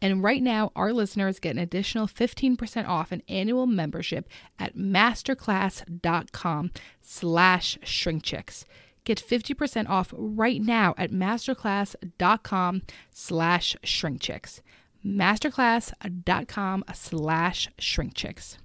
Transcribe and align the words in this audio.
And 0.00 0.22
right 0.22 0.42
now, 0.42 0.70
our 0.76 0.92
listeners 0.92 1.40
get 1.40 1.56
an 1.56 1.58
additional 1.58 2.06
15% 2.06 2.88
off 2.88 3.12
an 3.12 3.22
annual 3.28 3.66
membership 3.66 4.28
at 4.58 4.76
masterclass.com 4.76 6.70
slash 7.02 7.78
shrinkchicks. 7.84 8.64
Get 9.04 9.18
50% 9.26 9.88
off 9.88 10.12
right 10.16 10.60
now 10.60 10.94
at 10.98 11.10
masterclass.com 11.10 12.82
slash 13.10 13.76
shrinkchicks. 13.82 14.60
Masterclass.com 15.04 16.84
slash 16.92 17.68
shrinkchicks. 17.78 18.56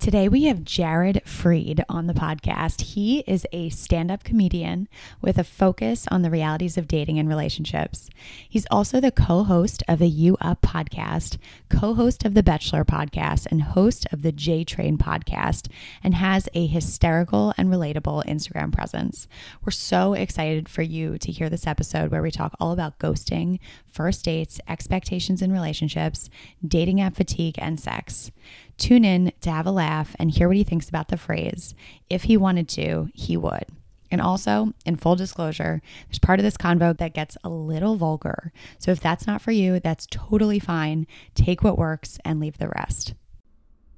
Today 0.00 0.28
we 0.28 0.44
have 0.44 0.64
Jared 0.64 1.22
Freid 1.24 1.84
on 1.88 2.08
the 2.08 2.14
podcast. 2.14 2.80
He 2.80 3.20
is 3.28 3.46
a 3.52 3.68
stand 3.68 4.10
up 4.10 4.24
comedian 4.24 4.88
with 5.20 5.38
a 5.38 5.44
focus 5.44 6.08
on 6.08 6.22
the 6.22 6.30
realities 6.30 6.76
of 6.76 6.88
dating 6.88 7.18
and 7.18 7.28
relationships. 7.28 8.10
He's 8.48 8.66
also 8.72 9.00
the 9.00 9.12
co 9.12 9.44
host 9.44 9.84
of 9.86 10.00
the 10.00 10.08
U 10.08 10.36
Up 10.40 10.62
podcast, 10.62 11.36
co 11.68 11.94
host 11.94 12.24
of 12.24 12.34
the 12.34 12.42
Betchelor 12.42 12.84
podcast, 12.84 13.46
and 13.50 13.62
host 13.62 14.06
of 14.10 14.22
the 14.22 14.32
JTrain 14.32 14.98
podcast, 14.98 15.68
and 16.02 16.14
has 16.14 16.48
a 16.54 16.66
hysterical 16.66 17.54
and 17.56 17.68
relatable 17.68 18.24
Instagram 18.24 18.72
presence. 18.72 19.28
We're 19.64 19.70
so 19.70 20.14
excited 20.14 20.68
for 20.68 20.82
you 20.82 21.18
to 21.18 21.30
hear 21.30 21.48
this 21.48 21.68
episode 21.68 22.10
where 22.10 22.22
we 22.22 22.32
talk 22.32 22.56
all 22.58 22.72
about 22.72 22.98
ghosting, 22.98 23.60
first 23.86 24.24
dates, 24.24 24.58
expectations 24.66 25.40
in 25.40 25.52
relationships, 25.52 26.30
dating 26.66 27.00
app 27.00 27.14
fatigue, 27.14 27.56
and 27.58 27.78
sex. 27.78 28.32
Tune 28.78 29.04
in 29.04 29.32
to 29.40 29.50
have 29.50 29.66
a 29.66 29.72
laugh 29.72 30.14
and 30.18 30.30
hear 30.30 30.46
what 30.48 30.56
he 30.56 30.64
thinks 30.64 30.88
about 30.88 31.08
the 31.08 31.16
phrase. 31.16 31.74
If 32.08 32.22
he 32.24 32.36
wanted 32.36 32.68
to, 32.70 33.08
he 33.12 33.36
would. 33.36 33.64
And 34.10 34.20
also, 34.20 34.72
in 34.86 34.96
full 34.96 35.16
disclosure, 35.16 35.82
there's 36.08 36.20
part 36.20 36.38
of 36.38 36.44
this 36.44 36.56
convo 36.56 36.96
that 36.96 37.12
gets 37.12 37.36
a 37.44 37.48
little 37.48 37.96
vulgar. 37.96 38.52
So 38.78 38.90
if 38.92 39.00
that's 39.00 39.26
not 39.26 39.42
for 39.42 39.50
you, 39.50 39.80
that's 39.80 40.06
totally 40.10 40.58
fine. 40.60 41.06
Take 41.34 41.62
what 41.62 41.76
works 41.76 42.18
and 42.24 42.40
leave 42.40 42.58
the 42.58 42.68
rest. 42.68 43.14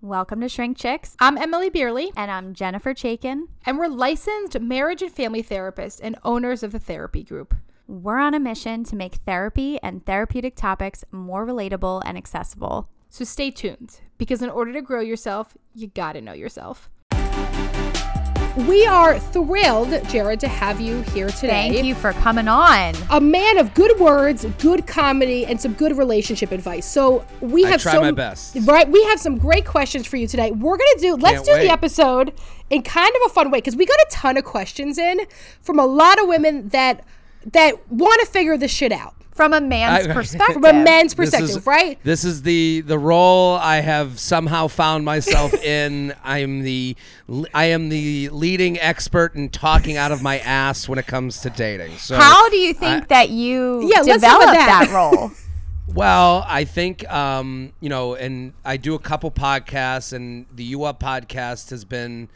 Welcome 0.00 0.40
to 0.40 0.48
Shrink 0.48 0.78
Chicks. 0.78 1.14
I'm 1.20 1.36
Emmalee 1.36 1.70
Bierly, 1.70 2.10
And 2.16 2.30
I'm 2.30 2.54
Jennifer 2.54 2.94
Chaikin. 2.94 3.42
and 3.66 3.78
we're 3.78 3.86
licensed 3.88 4.58
marriage 4.58 5.02
and 5.02 5.12
family 5.12 5.42
therapists 5.42 6.00
and 6.02 6.16
owners 6.24 6.62
of 6.62 6.72
the 6.72 6.78
therapy 6.78 7.22
group. 7.22 7.54
We're 7.86 8.18
on 8.18 8.32
a 8.34 8.40
mission 8.40 8.82
to 8.84 8.96
make 8.96 9.16
therapy 9.16 9.78
and 9.82 10.04
therapeutic 10.06 10.56
topics 10.56 11.04
more 11.12 11.46
relatable 11.46 12.00
and 12.06 12.16
accessible. 12.16 12.88
So 13.12 13.24
stay 13.24 13.50
tuned 13.50 13.98
because 14.18 14.40
in 14.40 14.50
order 14.50 14.72
to 14.72 14.80
grow 14.80 15.00
yourself, 15.00 15.56
you 15.74 15.88
gotta 15.88 16.20
know 16.20 16.32
yourself. 16.32 16.88
We 18.68 18.86
are 18.86 19.18
thrilled, 19.18 20.08
Jared, 20.08 20.38
to 20.40 20.48
have 20.48 20.80
you 20.80 21.02
here 21.02 21.28
today. 21.28 21.72
Thank 21.72 21.84
you 21.84 21.96
for 21.96 22.12
coming 22.12 22.46
on. 22.46 22.94
A 23.10 23.20
man 23.20 23.58
of 23.58 23.74
good 23.74 23.98
words, 23.98 24.44
good 24.58 24.86
comedy, 24.86 25.44
and 25.44 25.60
some 25.60 25.72
good 25.72 25.96
relationship 25.98 26.52
advice. 26.52 26.86
So 26.86 27.24
we 27.40 27.64
I 27.64 27.70
have 27.70 27.82
try 27.82 27.92
some, 27.92 28.02
my 28.02 28.12
best. 28.12 28.56
Right, 28.62 28.88
we 28.88 29.02
have 29.04 29.18
some 29.18 29.38
great 29.38 29.66
questions 29.66 30.06
for 30.06 30.16
you 30.16 30.28
today. 30.28 30.52
We're 30.52 30.76
gonna 30.76 31.00
do. 31.00 31.10
Can't 31.10 31.22
Let's 31.22 31.42
do 31.42 31.52
wait. 31.52 31.66
the 31.66 31.72
episode 31.72 32.32
in 32.70 32.82
kind 32.82 33.10
of 33.10 33.30
a 33.30 33.34
fun 33.34 33.50
way 33.50 33.58
because 33.58 33.74
we 33.74 33.86
got 33.86 33.98
a 33.98 34.06
ton 34.08 34.36
of 34.36 34.44
questions 34.44 34.98
in 34.98 35.20
from 35.62 35.80
a 35.80 35.86
lot 35.86 36.20
of 36.20 36.28
women 36.28 36.68
that 36.68 37.04
that 37.52 37.90
want 37.90 38.20
to 38.20 38.26
figure 38.26 38.56
this 38.56 38.70
shit 38.70 38.92
out 38.92 39.14
From 39.40 39.54
a 39.54 39.60
man's 39.62 40.06
I- 40.06 40.12
perspective. 40.20 40.54
from 40.54 40.64
a 40.66 40.72
men's 40.74 41.14
This 41.14 41.30
perspective, 41.30 41.56
is- 41.56 41.66
right? 41.66 41.98
This 42.04 42.24
is 42.24 42.42
the 42.42 42.82
the 42.82 42.98
role 42.98 43.54
I 43.54 43.76
have 43.80 44.20
somehow 44.20 44.66
found 44.68 45.04
myself 45.06 45.54
in. 45.64 46.12
I 46.22 46.40
am 46.40 46.60
the 46.62 46.94
I 47.54 47.64
am 47.66 47.88
the 47.88 48.28
leading 48.30 48.78
expert 48.78 49.34
in 49.34 49.48
talking 49.48 49.96
out 49.96 50.12
of 50.12 50.22
my 50.22 50.40
ass 50.40 50.88
when 50.88 50.98
it 50.98 51.06
comes 51.06 51.40
to 51.40 51.48
dating. 51.50 51.96
So 51.96 52.16
How 52.16 52.50
do 52.50 52.56
you 52.56 52.74
think 52.74 53.08
that 53.08 53.30
you 53.30 53.90
Yeah, 53.90 54.02
developed 54.02 54.52
that. 54.52 54.88
that 54.88 54.90
role? 54.94 55.30
Well, 55.92 56.44
I 56.46 56.64
think 56.64 57.10
um, 57.12 57.72
you 57.80 57.88
know, 57.88 58.14
and 58.14 58.52
I 58.64 58.76
do 58.76 58.94
a 58.94 58.98
couple 59.00 59.28
podcasts, 59.32 60.12
and 60.12 60.46
the 60.54 60.62
U 60.64 60.84
Up 60.84 61.00
podcast 61.00 61.70
has 61.70 61.84
been 61.84 62.28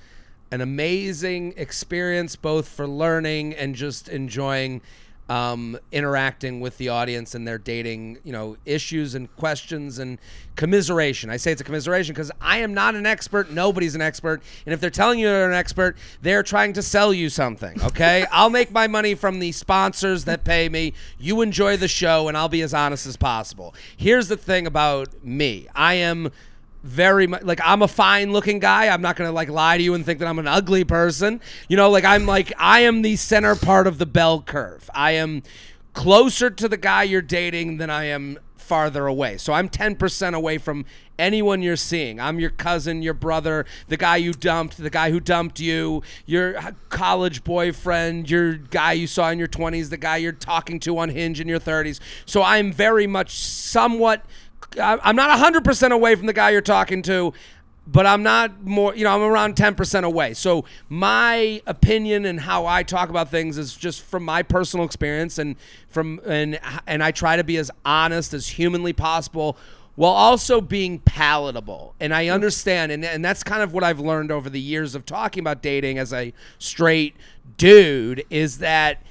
an 0.50 0.60
amazing 0.60 1.54
experience, 1.56 2.34
both 2.34 2.66
for 2.68 2.88
learning 2.88 3.54
and 3.54 3.76
just 3.76 4.08
enjoying 4.08 4.80
um, 5.28 5.78
interacting 5.90 6.60
with 6.60 6.76
the 6.76 6.90
audience 6.90 7.34
and 7.34 7.48
their 7.48 7.58
dating, 7.58 8.18
you 8.24 8.32
know, 8.32 8.56
issues 8.66 9.14
and 9.14 9.34
questions 9.36 9.98
and 9.98 10.18
commiseration. 10.56 11.30
I 11.30 11.38
say 11.38 11.52
it's 11.52 11.60
a 11.60 11.64
commiseration 11.64 12.12
because 12.14 12.30
I 12.40 12.58
am 12.58 12.74
not 12.74 12.94
an 12.94 13.06
expert. 13.06 13.50
Nobody's 13.50 13.94
an 13.94 14.02
expert, 14.02 14.42
and 14.66 14.74
if 14.74 14.80
they're 14.80 14.90
telling 14.90 15.18
you 15.18 15.26
they're 15.26 15.48
an 15.48 15.56
expert, 15.56 15.96
they're 16.20 16.42
trying 16.42 16.74
to 16.74 16.82
sell 16.82 17.14
you 17.14 17.30
something. 17.30 17.82
Okay, 17.82 18.26
I'll 18.32 18.50
make 18.50 18.70
my 18.70 18.86
money 18.86 19.14
from 19.14 19.38
the 19.38 19.52
sponsors 19.52 20.24
that 20.24 20.44
pay 20.44 20.68
me. 20.68 20.92
You 21.18 21.40
enjoy 21.40 21.76
the 21.76 21.88
show, 21.88 22.28
and 22.28 22.36
I'll 22.36 22.48
be 22.48 22.62
as 22.62 22.74
honest 22.74 23.06
as 23.06 23.16
possible. 23.16 23.74
Here's 23.96 24.28
the 24.28 24.36
thing 24.36 24.66
about 24.66 25.24
me: 25.24 25.68
I 25.74 25.94
am 25.94 26.30
very 26.84 27.26
much 27.26 27.42
like 27.42 27.60
I'm 27.64 27.82
a 27.82 27.88
fine 27.88 28.32
looking 28.32 28.58
guy. 28.58 28.88
I'm 28.88 29.02
not 29.02 29.16
gonna 29.16 29.32
like 29.32 29.48
lie 29.48 29.78
to 29.78 29.82
you 29.82 29.94
and 29.94 30.04
think 30.04 30.18
that 30.18 30.28
I'm 30.28 30.38
an 30.38 30.46
ugly 30.46 30.84
person. 30.84 31.40
You 31.68 31.76
know, 31.76 31.90
like 31.90 32.04
I'm 32.04 32.26
like 32.26 32.52
I 32.58 32.80
am 32.80 33.02
the 33.02 33.16
center 33.16 33.56
part 33.56 33.86
of 33.86 33.98
the 33.98 34.06
bell 34.06 34.42
curve. 34.42 34.88
I 34.94 35.12
am 35.12 35.42
closer 35.94 36.50
to 36.50 36.68
the 36.68 36.76
guy 36.76 37.04
you're 37.04 37.22
dating 37.22 37.78
than 37.78 37.88
I 37.88 38.04
am 38.04 38.38
farther 38.64 39.06
away. 39.06 39.36
So 39.36 39.52
I'm 39.52 39.68
10% 39.68 40.34
away 40.34 40.58
from 40.58 40.86
anyone 41.18 41.62
you're 41.62 41.76
seeing. 41.76 42.18
I'm 42.18 42.40
your 42.40 42.50
cousin, 42.50 43.02
your 43.02 43.14
brother, 43.14 43.66
the 43.88 43.96
guy 43.96 44.16
you 44.16 44.32
dumped, 44.32 44.78
the 44.78 44.90
guy 44.90 45.10
who 45.10 45.20
dumped 45.20 45.60
you, 45.60 46.02
your 46.26 46.60
college 46.88 47.44
boyfriend, 47.44 48.28
your 48.28 48.54
guy 48.54 48.92
you 48.92 49.06
saw 49.06 49.30
in 49.30 49.38
your 49.38 49.48
20s, 49.48 49.90
the 49.90 49.96
guy 49.96 50.16
you're 50.16 50.32
talking 50.32 50.80
to 50.80 50.98
on 50.98 51.10
Hinge 51.10 51.40
in 51.40 51.46
your 51.46 51.60
30s. 51.60 52.00
So 52.26 52.42
I'm 52.42 52.72
very 52.72 53.06
much 53.06 53.36
somewhat 53.36 54.24
I'm 54.80 55.16
not 55.16 55.38
100% 55.38 55.90
away 55.90 56.14
from 56.14 56.26
the 56.26 56.32
guy 56.32 56.50
you're 56.50 56.60
talking 56.60 57.02
to, 57.02 57.32
but 57.86 58.06
I'm 58.06 58.22
not 58.22 58.64
more, 58.64 58.94
you 58.94 59.04
know, 59.04 59.14
I'm 59.14 59.22
around 59.22 59.56
10% 59.56 60.04
away. 60.04 60.34
So 60.34 60.64
my 60.88 61.60
opinion 61.66 62.24
and 62.24 62.40
how 62.40 62.66
I 62.66 62.82
talk 62.82 63.10
about 63.10 63.30
things 63.30 63.58
is 63.58 63.74
just 63.76 64.02
from 64.02 64.24
my 64.24 64.42
personal 64.42 64.86
experience 64.86 65.38
and 65.38 65.56
from 65.88 66.20
and 66.26 66.58
and 66.86 67.02
I 67.02 67.10
try 67.10 67.36
to 67.36 67.44
be 67.44 67.56
as 67.58 67.70
honest 67.84 68.32
as 68.32 68.48
humanly 68.48 68.92
possible 68.92 69.56
while 69.96 70.12
also 70.12 70.60
being 70.60 70.98
palatable. 71.00 71.94
And 72.00 72.14
I 72.14 72.28
understand 72.28 72.90
and 72.90 73.04
and 73.04 73.24
that's 73.24 73.42
kind 73.42 73.62
of 73.62 73.74
what 73.74 73.84
I've 73.84 74.00
learned 74.00 74.32
over 74.32 74.48
the 74.48 74.60
years 74.60 74.94
of 74.94 75.04
talking 75.04 75.40
about 75.40 75.60
dating 75.60 75.98
as 75.98 76.12
a 76.12 76.32
straight 76.58 77.14
dude 77.58 78.24
is 78.30 78.58
that 78.58 79.02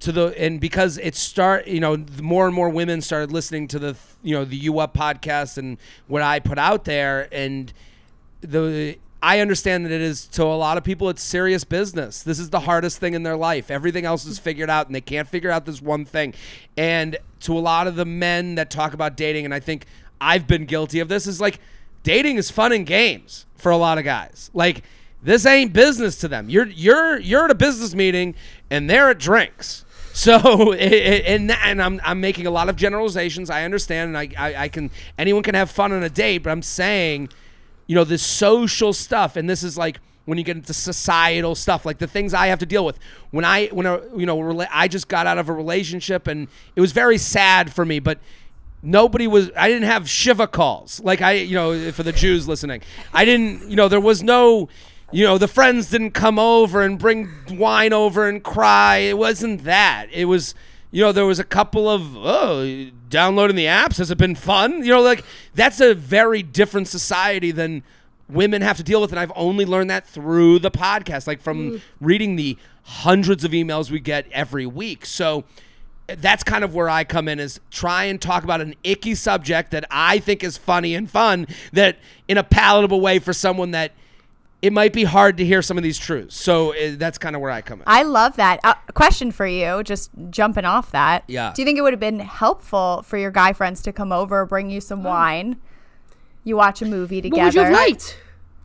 to 0.00 0.12
the 0.12 0.34
and 0.38 0.60
because 0.60 0.98
it 0.98 1.14
start 1.14 1.66
you 1.66 1.80
know 1.80 2.04
more 2.22 2.46
and 2.46 2.54
more 2.54 2.68
women 2.68 3.00
started 3.00 3.30
listening 3.30 3.68
to 3.68 3.78
the 3.78 3.96
you 4.22 4.34
know 4.34 4.44
the 4.44 4.56
you 4.56 4.78
up 4.78 4.94
podcast 4.94 5.58
and 5.58 5.78
what 6.08 6.22
i 6.22 6.40
put 6.40 6.58
out 6.58 6.84
there. 6.84 7.28
And 7.32 7.72
the 8.40 8.98
i 9.22 9.40
understand 9.40 9.84
that 9.84 9.92
it 9.92 10.00
is 10.00 10.26
to 10.28 10.42
a 10.42 10.56
lot 10.56 10.78
of 10.78 10.84
people 10.84 11.08
it's 11.10 11.22
serious 11.22 11.64
business. 11.64 12.22
This 12.22 12.38
is 12.38 12.50
the 12.50 12.60
hardest 12.60 12.98
thing 12.98 13.14
in 13.14 13.22
their 13.22 13.36
life. 13.36 13.70
Everything 13.70 14.04
else 14.04 14.24
is 14.26 14.38
figured 14.38 14.70
out 14.70 14.86
and 14.86 14.94
they 14.94 15.00
can't 15.00 15.28
figure 15.28 15.50
out 15.50 15.66
this 15.66 15.82
one 15.82 16.04
thing. 16.04 16.34
And 16.76 17.16
to 17.40 17.56
a 17.56 17.60
lot 17.60 17.86
of 17.86 17.96
the 17.96 18.04
men 18.04 18.54
that 18.56 18.70
talk 18.70 18.92
about 18.92 19.16
dating 19.16 19.44
and 19.44 19.54
i 19.54 19.60
think 19.60 19.86
i've 20.20 20.46
been 20.46 20.66
guilty 20.66 21.00
of 21.00 21.08
this 21.08 21.26
is 21.26 21.40
like 21.40 21.58
dating 22.02 22.36
is 22.36 22.50
fun 22.50 22.72
and 22.72 22.86
games 22.86 23.46
for 23.56 23.70
a 23.70 23.76
lot 23.76 23.98
of 23.98 24.04
guys. 24.04 24.50
Like 24.54 24.82
this 25.22 25.44
ain't 25.46 25.72
business 25.72 26.16
to 26.18 26.28
them. 26.28 26.48
You're 26.48 26.66
you're 26.66 27.18
you're 27.18 27.44
at 27.44 27.50
a 27.50 27.54
business 27.54 27.94
meeting 27.94 28.34
and 28.70 28.88
they're 28.88 29.10
at 29.10 29.18
drinks 29.18 29.84
so 30.20 30.72
and 30.74 31.50
and 31.50 31.82
I'm 31.82 32.00
I'm 32.04 32.20
making 32.20 32.46
a 32.46 32.50
lot 32.50 32.68
of 32.68 32.76
generalizations. 32.76 33.48
I 33.48 33.64
understand, 33.64 34.14
and 34.14 34.18
I, 34.18 34.28
I 34.38 34.62
I 34.64 34.68
can 34.68 34.90
anyone 35.18 35.42
can 35.42 35.54
have 35.54 35.70
fun 35.70 35.92
on 35.92 36.02
a 36.02 36.10
date, 36.10 36.38
but 36.38 36.50
I'm 36.50 36.62
saying, 36.62 37.30
you 37.86 37.94
know, 37.94 38.04
this 38.04 38.22
social 38.22 38.92
stuff, 38.92 39.36
and 39.36 39.48
this 39.48 39.62
is 39.62 39.78
like 39.78 39.98
when 40.26 40.36
you 40.36 40.44
get 40.44 40.56
into 40.56 40.74
societal 40.74 41.54
stuff, 41.54 41.86
like 41.86 41.98
the 41.98 42.06
things 42.06 42.34
I 42.34 42.48
have 42.48 42.58
to 42.58 42.66
deal 42.66 42.84
with. 42.84 42.98
When 43.30 43.46
I 43.46 43.68
when 43.68 43.86
a, 43.86 44.02
you 44.14 44.26
know 44.26 44.66
I 44.70 44.88
just 44.88 45.08
got 45.08 45.26
out 45.26 45.38
of 45.38 45.48
a 45.48 45.54
relationship, 45.54 46.26
and 46.26 46.48
it 46.76 46.80
was 46.80 46.92
very 46.92 47.18
sad 47.18 47.72
for 47.72 47.84
me, 47.84 47.98
but. 47.98 48.18
Nobody 48.82 49.26
was. 49.26 49.50
I 49.58 49.68
didn't 49.68 49.88
have 49.88 50.08
shiva 50.08 50.46
calls 50.46 51.00
like 51.00 51.20
I, 51.20 51.32
you 51.32 51.54
know, 51.54 51.92
for 51.92 52.02
the 52.02 52.12
Jews 52.12 52.48
listening. 52.48 52.80
I 53.12 53.26
didn't. 53.26 53.68
You 53.68 53.76
know, 53.76 53.88
there 53.88 54.00
was 54.00 54.22
no 54.22 54.70
you 55.12 55.24
know, 55.24 55.38
the 55.38 55.48
friends 55.48 55.90
didn't 55.90 56.12
come 56.12 56.38
over 56.38 56.82
and 56.82 56.98
bring 56.98 57.30
wine 57.50 57.92
over 57.92 58.28
and 58.28 58.42
cry. 58.42 58.98
It 58.98 59.18
wasn't 59.18 59.64
that. 59.64 60.06
It 60.12 60.26
was, 60.26 60.54
you 60.90 61.02
know, 61.02 61.12
there 61.12 61.26
was 61.26 61.38
a 61.38 61.44
couple 61.44 61.88
of, 61.88 62.16
oh, 62.16 62.90
downloading 63.08 63.56
the 63.56 63.66
apps. 63.66 63.98
Has 63.98 64.10
it 64.10 64.18
been 64.18 64.34
fun? 64.34 64.84
You 64.84 64.92
know, 64.92 65.02
like 65.02 65.24
that's 65.54 65.80
a 65.80 65.94
very 65.94 66.42
different 66.42 66.88
society 66.88 67.50
than 67.50 67.82
women 68.28 68.62
have 68.62 68.76
to 68.76 68.82
deal 68.82 69.00
with. 69.00 69.10
And 69.10 69.18
I've 69.18 69.32
only 69.34 69.64
learned 69.64 69.90
that 69.90 70.06
through 70.06 70.60
the 70.60 70.70
podcast, 70.70 71.26
like 71.26 71.40
from 71.40 71.72
mm. 71.72 71.80
reading 72.00 72.36
the 72.36 72.56
hundreds 72.84 73.44
of 73.44 73.50
emails 73.52 73.90
we 73.90 74.00
get 74.00 74.26
every 74.32 74.66
week. 74.66 75.06
So, 75.06 75.44
that's 76.16 76.42
kind 76.42 76.64
of 76.64 76.74
where 76.74 76.88
I 76.88 77.04
come 77.04 77.28
in 77.28 77.38
is 77.38 77.60
try 77.70 78.04
and 78.04 78.20
talk 78.20 78.42
about 78.42 78.60
an 78.60 78.74
icky 78.82 79.14
subject 79.14 79.70
that 79.70 79.84
I 79.90 80.18
think 80.18 80.42
is 80.42 80.56
funny 80.56 80.96
and 80.96 81.08
fun 81.08 81.46
that 81.72 81.98
in 82.26 82.36
a 82.36 82.42
palatable 82.42 83.00
way 83.00 83.20
for 83.20 83.32
someone 83.32 83.70
that 83.72 83.92
it 84.62 84.72
might 84.72 84.92
be 84.92 85.04
hard 85.04 85.38
to 85.38 85.44
hear 85.44 85.62
some 85.62 85.76
of 85.76 85.82
these 85.82 85.98
truths. 85.98 86.36
So 86.36 86.74
uh, 86.74 86.96
that's 86.96 87.18
kind 87.18 87.34
of 87.34 87.42
where 87.42 87.50
I 87.50 87.62
come 87.62 87.80
in. 87.80 87.84
I 87.86 88.02
love 88.02 88.36
that. 88.36 88.60
Uh, 88.62 88.74
question 88.94 89.32
for 89.32 89.46
you, 89.46 89.82
just 89.82 90.10
jumping 90.28 90.64
off 90.64 90.92
that. 90.92 91.24
Yeah. 91.26 91.52
Do 91.54 91.62
you 91.62 91.66
think 91.66 91.78
it 91.78 91.82
would 91.82 91.92
have 91.92 92.00
been 92.00 92.20
helpful 92.20 93.02
for 93.02 93.16
your 93.16 93.30
guy 93.30 93.52
friends 93.52 93.82
to 93.82 93.92
come 93.92 94.12
over, 94.12 94.44
bring 94.44 94.70
you 94.70 94.80
some 94.80 95.02
wine? 95.02 95.60
You 96.44 96.56
watch 96.56 96.82
a 96.82 96.86
movie 96.86 97.20
together. 97.20 97.42
What 97.42 97.46
would 97.46 97.54
you 97.54 97.60
have 97.62 97.72
liked? 97.72 98.18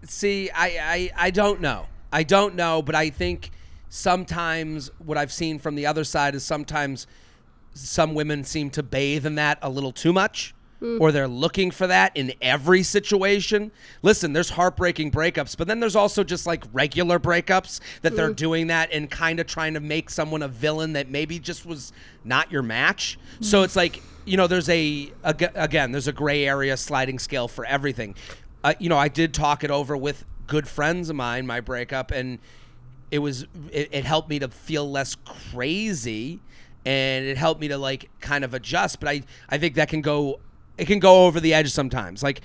See, 0.03 0.49
I, 0.51 0.67
I 0.67 1.11
I 1.27 1.31
don't 1.31 1.61
know. 1.61 1.87
I 2.11 2.23
don't 2.23 2.55
know, 2.55 2.81
but 2.81 2.95
I 2.95 3.09
think 3.09 3.51
sometimes 3.89 4.91
what 4.99 5.17
I've 5.17 5.31
seen 5.31 5.59
from 5.59 5.75
the 5.75 5.85
other 5.85 6.03
side 6.03 6.35
is 6.35 6.45
sometimes 6.45 7.07
some 7.73 8.13
women 8.13 8.43
seem 8.43 8.69
to 8.71 8.83
bathe 8.83 9.25
in 9.25 9.35
that 9.35 9.59
a 9.61 9.69
little 9.69 9.91
too 9.91 10.13
much. 10.13 10.53
Or 10.99 11.11
they're 11.11 11.27
looking 11.27 11.71
for 11.71 11.87
that 11.87 12.15
in 12.15 12.33
every 12.41 12.83
situation. 12.83 13.71
Listen, 14.03 14.33
there's 14.33 14.49
heartbreaking 14.51 15.09
breakups, 15.11 15.57
but 15.57 15.67
then 15.67 15.79
there's 15.79 15.95
also 15.95 16.23
just 16.23 16.45
like 16.45 16.63
regular 16.73 17.17
breakups 17.19 17.79
that 18.01 18.15
they're 18.15 18.33
doing 18.33 18.67
that 18.67 18.91
and 18.91 19.09
kind 19.09 19.39
of 19.39 19.47
trying 19.47 19.73
to 19.75 19.79
make 19.79 20.09
someone 20.09 20.43
a 20.43 20.47
villain 20.47 20.93
that 20.93 21.09
maybe 21.09 21.39
just 21.39 21.65
was 21.65 21.91
not 22.23 22.51
your 22.51 22.61
match. 22.61 23.17
So 23.39 23.63
it's 23.63 23.75
like, 23.75 24.01
you 24.25 24.37
know, 24.37 24.47
there's 24.47 24.69
a, 24.69 25.11
ag- 25.23 25.51
again, 25.55 25.91
there's 25.91 26.07
a 26.07 26.13
gray 26.13 26.45
area 26.45 26.75
sliding 26.77 27.19
scale 27.19 27.47
for 27.47 27.65
everything. 27.65 28.15
Uh, 28.63 28.73
you 28.79 28.89
know, 28.89 28.97
I 28.97 29.07
did 29.07 29.33
talk 29.33 29.63
it 29.63 29.71
over 29.71 29.95
with 29.95 30.25
good 30.45 30.67
friends 30.67 31.09
of 31.09 31.15
mine, 31.15 31.47
my 31.47 31.61
breakup, 31.61 32.11
and 32.11 32.39
it 33.11 33.19
was 33.19 33.43
it, 33.71 33.89
it 33.91 34.05
helped 34.05 34.29
me 34.29 34.39
to 34.39 34.49
feel 34.49 34.89
less 34.89 35.15
crazy 35.25 36.39
and 36.85 37.25
it 37.25 37.37
helped 37.37 37.61
me 37.61 37.67
to 37.67 37.77
like 37.77 38.09
kind 38.19 38.43
of 38.43 38.53
adjust 38.53 38.99
but 38.99 39.09
i 39.09 39.21
i 39.49 39.57
think 39.57 39.75
that 39.75 39.89
can 39.89 40.01
go 40.01 40.39
it 40.77 40.85
can 40.85 40.99
go 40.99 41.25
over 41.25 41.39
the 41.39 41.53
edge 41.53 41.71
sometimes. 41.71 42.23
Like 42.23 42.41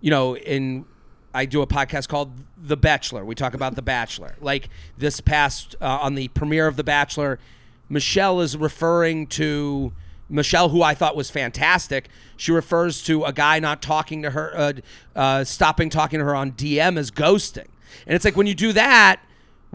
you 0.00 0.10
know 0.10 0.36
in 0.36 0.84
i 1.32 1.46
do 1.46 1.62
a 1.62 1.66
podcast 1.66 2.08
called 2.08 2.32
the 2.56 2.76
Betchelor. 2.76 3.24
We 3.24 3.34
talk 3.34 3.54
about 3.54 3.74
the 3.74 3.82
bachelor. 3.82 4.36
Like 4.40 4.68
this 4.96 5.20
past 5.20 5.74
uh, 5.80 5.98
on 6.02 6.14
the 6.14 6.28
premiere 6.28 6.66
of 6.66 6.76
the 6.76 6.84
bachelor 6.84 7.38
michelle 7.88 8.40
is 8.40 8.56
referring 8.56 9.26
to 9.28 9.92
Michelle, 10.28 10.70
who 10.70 10.82
I 10.82 10.94
thought 10.94 11.14
was 11.14 11.30
fantastic, 11.30 12.08
she 12.36 12.50
refers 12.50 13.02
to 13.04 13.24
a 13.24 13.32
guy 13.32 13.60
not 13.60 13.80
talking 13.80 14.22
to 14.22 14.30
her, 14.30 14.52
uh, 14.56 14.72
uh, 15.14 15.44
stopping 15.44 15.88
talking 15.88 16.18
to 16.18 16.24
her 16.24 16.34
on 16.34 16.52
DM 16.52 16.98
as 16.98 17.10
ghosting. 17.10 17.68
And 18.06 18.14
it's 18.16 18.24
like 18.24 18.36
when 18.36 18.46
you 18.46 18.54
do 18.54 18.72
that, 18.72 19.20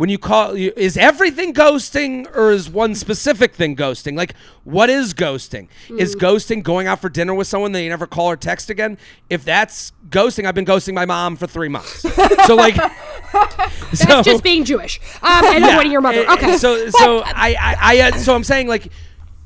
when 0.02 0.10
you 0.10 0.18
call, 0.18 0.56
is 0.56 0.98
everything 0.98 1.54
ghosting 1.54 2.26
or 2.36 2.50
is 2.50 2.68
one 2.68 2.96
specific 2.96 3.54
thing 3.54 3.76
ghosting? 3.76 4.18
Like, 4.18 4.34
what 4.64 4.90
is 4.90 5.14
ghosting? 5.14 5.68
Is 5.96 6.16
ghosting 6.16 6.64
going 6.64 6.88
out 6.88 7.00
for 7.00 7.08
dinner 7.08 7.36
with 7.36 7.46
someone 7.46 7.72
that 7.74 7.84
you 7.84 7.90
never 7.90 8.08
call 8.08 8.32
or 8.32 8.36
text 8.36 8.72
again? 8.72 8.98
If 9.30 9.46
that's 9.46 9.92
ghosting, 10.10 10.48
I've 10.48 10.56
been 10.56 10.66
ghosting 10.66 10.96
my 10.96 11.06
mom 11.06 11.36
for 11.36 11.46
three 11.46 11.70
months. 11.70 12.00
so, 12.48 12.56
like, 12.56 12.78
That's 12.78 14.00
so, 14.00 14.24
just 14.24 14.44
being 14.44 14.66
Jewish 14.66 15.00
um, 15.22 15.46
and 15.46 15.64
yeah. 15.64 15.70
avoiding 15.70 15.92
your 15.92 16.02
mother. 16.02 16.28
Uh, 16.28 16.34
Okay. 16.34 16.58
So 16.58 16.90
so 16.90 17.20
I 17.24 17.56
I, 17.60 17.78
I 17.80 18.00
uh, 18.00 18.18
so 18.18 18.34
I'm 18.34 18.44
saying 18.44 18.68
like 18.68 18.92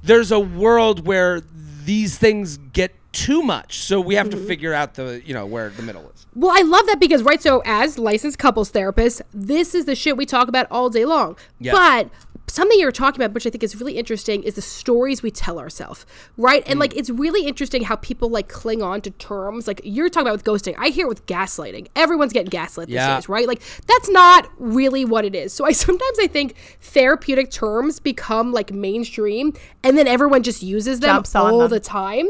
there's 0.04 0.32
a 0.32 0.40
world 0.40 1.06
where 1.06 1.42
these 1.84 2.18
things 2.18 2.56
get 2.58 2.96
too 3.16 3.42
much. 3.42 3.80
So 3.80 4.00
we 4.00 4.14
have 4.16 4.30
to 4.30 4.36
Mm-hmm. 4.38 4.48
figure 4.48 4.74
out 4.74 4.94
the 4.96 5.22
you 5.26 5.34
know 5.34 5.46
where 5.46 5.70
the 5.70 5.82
middle 5.82 6.04
is. 6.14 6.28
Well, 6.36 6.52
I 6.54 6.62
love 6.62 6.86
that 6.88 7.00
because, 7.00 7.24
right, 7.24 7.42
so 7.42 7.62
as 7.66 7.98
licensed 7.98 8.38
couples 8.38 8.72
therapists, 8.72 9.22
this 9.34 9.74
is 9.74 9.86
the 9.86 9.96
shit 9.96 10.18
we 10.18 10.26
talk 10.26 10.48
about 10.50 10.68
all 10.70 10.90
day 10.90 11.06
long. 11.06 11.38
Yeah. 11.60 11.72
But 11.72 12.10
something 12.56 12.80
you're 12.80 12.92
talking 12.92 13.22
about, 13.22 13.34
which 13.34 13.46
I 13.46 13.50
think 13.50 13.64
is 13.64 13.76
really 13.76 13.98
interesting, 13.98 14.44
is 14.44 14.56
the 14.56 14.62
stories 14.62 15.22
we 15.22 15.32
tell 15.32 15.60
ourselves, 15.60 16.06
right? 16.38 16.64
And 16.66 16.76
hmm. 16.76 16.82
like, 16.82 16.96
it's 16.96 17.10
really 17.10 17.46
interesting 17.46 17.84
how 17.84 17.98
people 17.98 18.30
like 18.30 18.48
cling 18.48 18.82
on 18.82 19.02
to 19.02 19.12
terms. 19.12 19.68
Like, 19.68 19.82
you're 19.84 20.10
talking 20.10 20.28
about 20.28 20.44
with 20.44 20.46
ghosting. 20.46 20.76
I 20.78 20.90
hear 20.90 21.06
it 21.06 21.10
with 21.10 21.26
gaslighting. 21.26 21.88
Everyone's 21.96 22.34
getting 22.34 22.50
gaslit 22.50 22.88
these 22.88 22.96
Yeah. 22.96 23.16
days, 23.16 23.30
right? 23.30 23.48
Like, 23.48 23.62
that's 23.88 24.10
not 24.10 24.50
really 24.58 25.06
what 25.06 25.26
it 25.26 25.36
is. 25.36 25.54
So 25.54 25.66
I 25.66 25.72
sometimes 25.86 26.18
I 26.20 26.28
think 26.28 26.56
therapeutic 26.82 27.52
terms 27.52 28.00
become 28.00 28.52
like 28.52 28.72
mainstream 28.72 29.54
and 29.84 29.98
then 29.98 30.08
everyone 30.08 30.44
just 30.44 30.64
uses 30.64 31.00
them 31.00 31.16
Jumps 31.16 31.36
all 31.36 31.60
them. 31.60 31.70
the 31.70 31.80
time. 31.80 32.28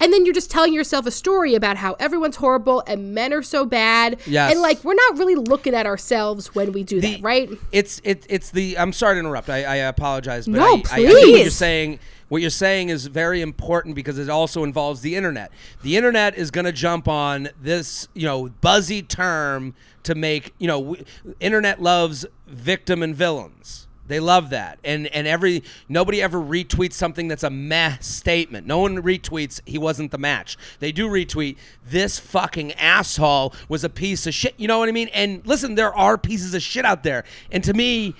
And 0.00 0.12
then 0.12 0.24
you're 0.24 0.34
just 0.34 0.50
telling 0.50 0.72
yourself 0.72 1.06
a 1.06 1.10
story 1.10 1.54
about 1.54 1.76
how 1.76 1.94
everyone's 1.94 2.36
horrible 2.36 2.82
and 2.86 3.14
men 3.14 3.32
are 3.32 3.42
so 3.42 3.64
bad. 3.64 4.20
Yes. 4.26 4.52
And 4.52 4.60
like 4.60 4.82
we're 4.84 4.94
not 4.94 5.18
really 5.18 5.34
looking 5.34 5.74
at 5.74 5.86
ourselves 5.86 6.54
when 6.54 6.72
we 6.72 6.84
do 6.84 7.00
that, 7.00 7.22
right? 7.22 7.50
It's 7.72 8.00
it 8.04 8.26
it's 8.28 8.50
the 8.50 8.78
I'm 8.78 8.92
sorry 8.92 9.16
to 9.16 9.20
interrupt. 9.20 9.48
I, 9.48 9.67
I 9.68 9.76
apologize, 9.76 10.46
but 10.46 10.56
No, 10.56 10.64
I, 10.64 10.68
I, 10.68 10.74
I 10.74 11.06
think 11.06 11.12
what 11.12 11.40
you're 11.40 11.50
saying 11.50 11.98
what 12.28 12.42
you're 12.42 12.50
saying 12.50 12.90
is 12.90 13.06
very 13.06 13.40
important 13.40 13.94
because 13.94 14.18
it 14.18 14.28
also 14.28 14.62
involves 14.62 15.00
the 15.00 15.16
internet. 15.16 15.50
The 15.82 15.96
internet 15.96 16.36
is 16.36 16.50
going 16.50 16.66
to 16.66 16.72
jump 16.72 17.08
on 17.08 17.48
this, 17.60 18.08
you 18.14 18.26
know, 18.26 18.50
buzzy 18.60 19.02
term 19.02 19.74
to 20.02 20.14
make, 20.14 20.52
you 20.58 20.66
know, 20.66 20.80
w- 20.80 21.04
internet 21.40 21.80
loves 21.82 22.26
victim 22.46 23.02
and 23.02 23.14
villains. 23.14 23.86
They 24.08 24.20
love 24.20 24.50
that. 24.50 24.78
And 24.84 25.06
and 25.08 25.26
every 25.26 25.62
nobody 25.86 26.22
ever 26.22 26.38
retweets 26.38 26.94
something 26.94 27.28
that's 27.28 27.42
a 27.42 27.50
meh 27.50 27.98
statement. 28.00 28.66
No 28.66 28.78
one 28.78 29.02
retweets 29.02 29.60
he 29.66 29.76
wasn't 29.76 30.10
the 30.10 30.18
match. 30.18 30.56
They 30.80 30.92
do 30.92 31.08
retweet 31.08 31.56
this 31.86 32.18
fucking 32.18 32.72
asshole 32.72 33.54
was 33.68 33.84
a 33.84 33.90
piece 33.90 34.26
of 34.26 34.32
shit. 34.32 34.54
You 34.56 34.66
know 34.66 34.78
what 34.78 34.88
I 34.88 34.92
mean? 34.92 35.08
And 35.08 35.46
listen, 35.46 35.74
there 35.74 35.94
are 35.94 36.16
pieces 36.16 36.54
of 36.54 36.62
shit 36.62 36.86
out 36.86 37.02
there. 37.02 37.24
And 37.52 37.62
to 37.64 37.74
me, 37.74 38.14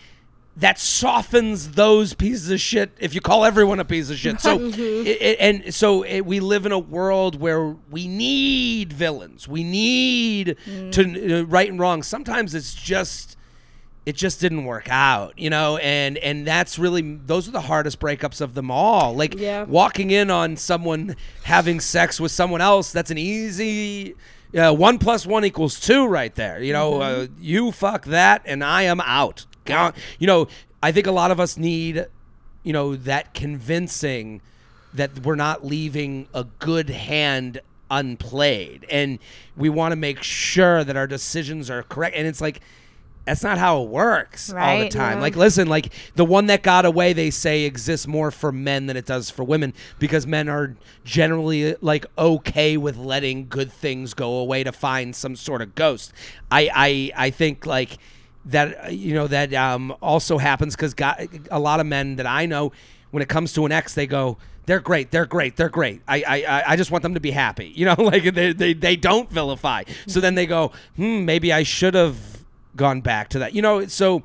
that 0.59 0.79
softens 0.79 1.71
those 1.73 2.15
pieces 2.15 2.50
of 2.50 2.61
shit 2.61 2.91
if 2.99 3.15
you 3.15 3.21
call 3.21 3.45
everyone 3.45 3.79
a 3.79 3.85
piece 3.85 4.11
of 4.11 4.17
shit. 4.17 4.41
So, 4.41 4.59
it, 4.61 4.77
it- 4.79 5.37
and 5.41 5.73
so 5.75 6.03
it, 6.03 6.23
we 6.23 6.41
live 6.41 6.67
in 6.67 6.73
a 6.73 6.79
world 6.79 7.41
where 7.41 7.77
we 7.91 8.09
need 8.09 8.93
villains. 8.93 9.47
We 9.47 9.62
need 9.65 10.57
to 10.93 11.41
uh, 11.41 11.45
right 11.45 11.69
and 11.71 11.79
wrong. 11.79 12.03
Sometimes 12.03 12.55
it's 12.55 12.75
just 12.75 13.37
it 14.05 14.17
just 14.17 14.41
didn't 14.41 14.65
work 14.65 14.88
out, 14.91 15.38
you 15.38 15.50
know, 15.50 15.77
and 15.77 16.17
and 16.19 16.47
that's 16.47 16.79
really 16.79 17.03
those 17.27 17.47
are 17.47 17.50
the 17.53 17.61
hardest 17.61 18.00
breakups 18.00 18.41
of 18.41 18.55
them 18.55 18.71
all. 18.71 19.15
Like 19.15 19.35
Yeah. 19.38 19.65
walking 19.65 20.11
in 20.11 20.31
on 20.31 20.57
someone 20.57 21.15
having 21.45 21.79
sex 21.79 22.19
with 22.19 22.33
someone 22.33 22.61
else, 22.62 22.91
that's 22.91 23.11
an 23.11 23.19
easy 23.19 24.15
uh, 24.57 24.73
one 24.73 24.99
plus 24.99 25.27
one 25.27 25.45
equals 25.45 25.79
two 25.79 26.07
right 26.07 26.35
there. 26.35 26.62
You 26.62 26.73
know, 26.73 27.03
uh, 27.03 27.27
you 27.38 27.71
fuck 27.71 28.07
that, 28.07 28.41
and 28.47 28.65
I 28.65 28.83
am 28.85 29.00
out. 29.03 29.45
You 30.19 30.27
know, 30.27 30.49
I 30.83 30.93
think 30.93 31.07
a 31.07 31.13
lot 31.13 31.31
of 31.31 31.41
us 31.41 31.57
need, 31.57 32.07
you 32.63 32.73
know, 32.73 32.97
that 32.97 33.35
convincing 33.35 34.41
that 34.93 35.21
we're 35.21 35.35
not 35.37 35.65
leaving 35.65 36.29
a 36.35 36.45
good 36.45 36.91
hand 36.91 37.61
unplayed, 37.91 38.87
and 38.91 39.19
we 39.57 39.69
want 39.69 39.93
to 39.93 39.97
make 39.97 40.23
sure 40.23 40.85
that 40.85 40.97
our 40.97 41.07
decisions 41.07 41.71
are 41.71 41.83
correct. 41.83 42.17
And 42.17 42.27
it's 42.27 42.41
like 42.41 42.61
that's 43.25 43.43
not 43.43 43.59
how 43.59 43.83
it 43.83 43.91
works 43.91 44.49
all 44.49 44.57
the 44.57 44.85
Right. 44.85 44.91
time. 44.91 45.21
Like, 45.21 45.37
listen, 45.37 45.69
like 45.69 45.93
the 46.15 46.25
one 46.25 46.47
that 46.47 46.63
got 46.63 46.87
away, 46.87 47.13
they 47.13 47.29
say 47.31 47.65
exists 47.65 48.07
more 48.07 48.31
for 48.31 48.51
men 48.51 48.87
than 48.87 48.97
it 48.97 49.05
does 49.05 49.29
for 49.29 49.45
women 49.45 49.75
because 49.99 50.27
men 50.27 50.49
are 50.49 50.77
generally 51.05 51.77
like 51.83 52.07
okay 52.17 52.79
with 52.79 52.97
letting 52.97 53.47
good 53.49 53.71
things 53.71 54.15
go 54.15 54.39
away 54.39 54.65
to 54.65 54.73
find 54.73 55.15
some 55.15 55.37
sort 55.37 55.61
of 55.61 55.75
ghost. 55.75 56.13
I 56.51 56.71
I 56.75 57.27
I 57.27 57.31
think 57.31 57.67
like 57.67 57.99
that 58.49 58.87
uh, 58.87 58.88
you 58.88 59.14
know 59.14 59.26
that 59.28 59.55
um 59.55 59.95
also 60.02 60.38
happens 60.38 60.75
because 60.76 60.95
a 61.50 61.59
lot 61.59 61.81
of 61.81 61.87
men 61.87 62.17
that 62.17 62.26
I 62.26 62.47
know 62.47 62.73
when 63.11 63.23
it 63.23 63.28
comes 63.28 63.52
to 63.55 63.64
an 63.67 63.73
ex, 63.73 63.95
they 63.95 64.07
go. 64.07 64.37
They're 64.67 64.81
great. 64.81 65.11
They're 65.11 65.25
great. 65.25 65.57
They're 65.57 65.71
great. 65.71 66.02
I, 66.07 66.23
I, 66.28 66.62
I- 66.73 66.76
just 66.76 66.90
want 66.90 67.00
them 67.02 67.14
to 67.14 67.21
be 67.21 67.31
happy. 67.31 67.69
You 67.75 67.87
know, 67.87 67.95
like 67.97 68.35
they, 68.35 68.52
they, 68.52 68.75
they 68.75 68.97
don't 68.97 69.31
vilify. 69.31 69.85
So 70.07 70.21
then 70.21 70.35
they 70.35 70.45
go, 70.45 70.73
hmm, 70.97 71.25
maybe 71.25 71.55
I 71.55 71.62
should 71.62 71.95
have 71.95 72.19
gone 72.76 73.00
back 73.00 73.31
to 73.31 73.38
that. 73.38 73.55
You 73.55 73.62
know, 73.62 73.87
so 73.87 74.25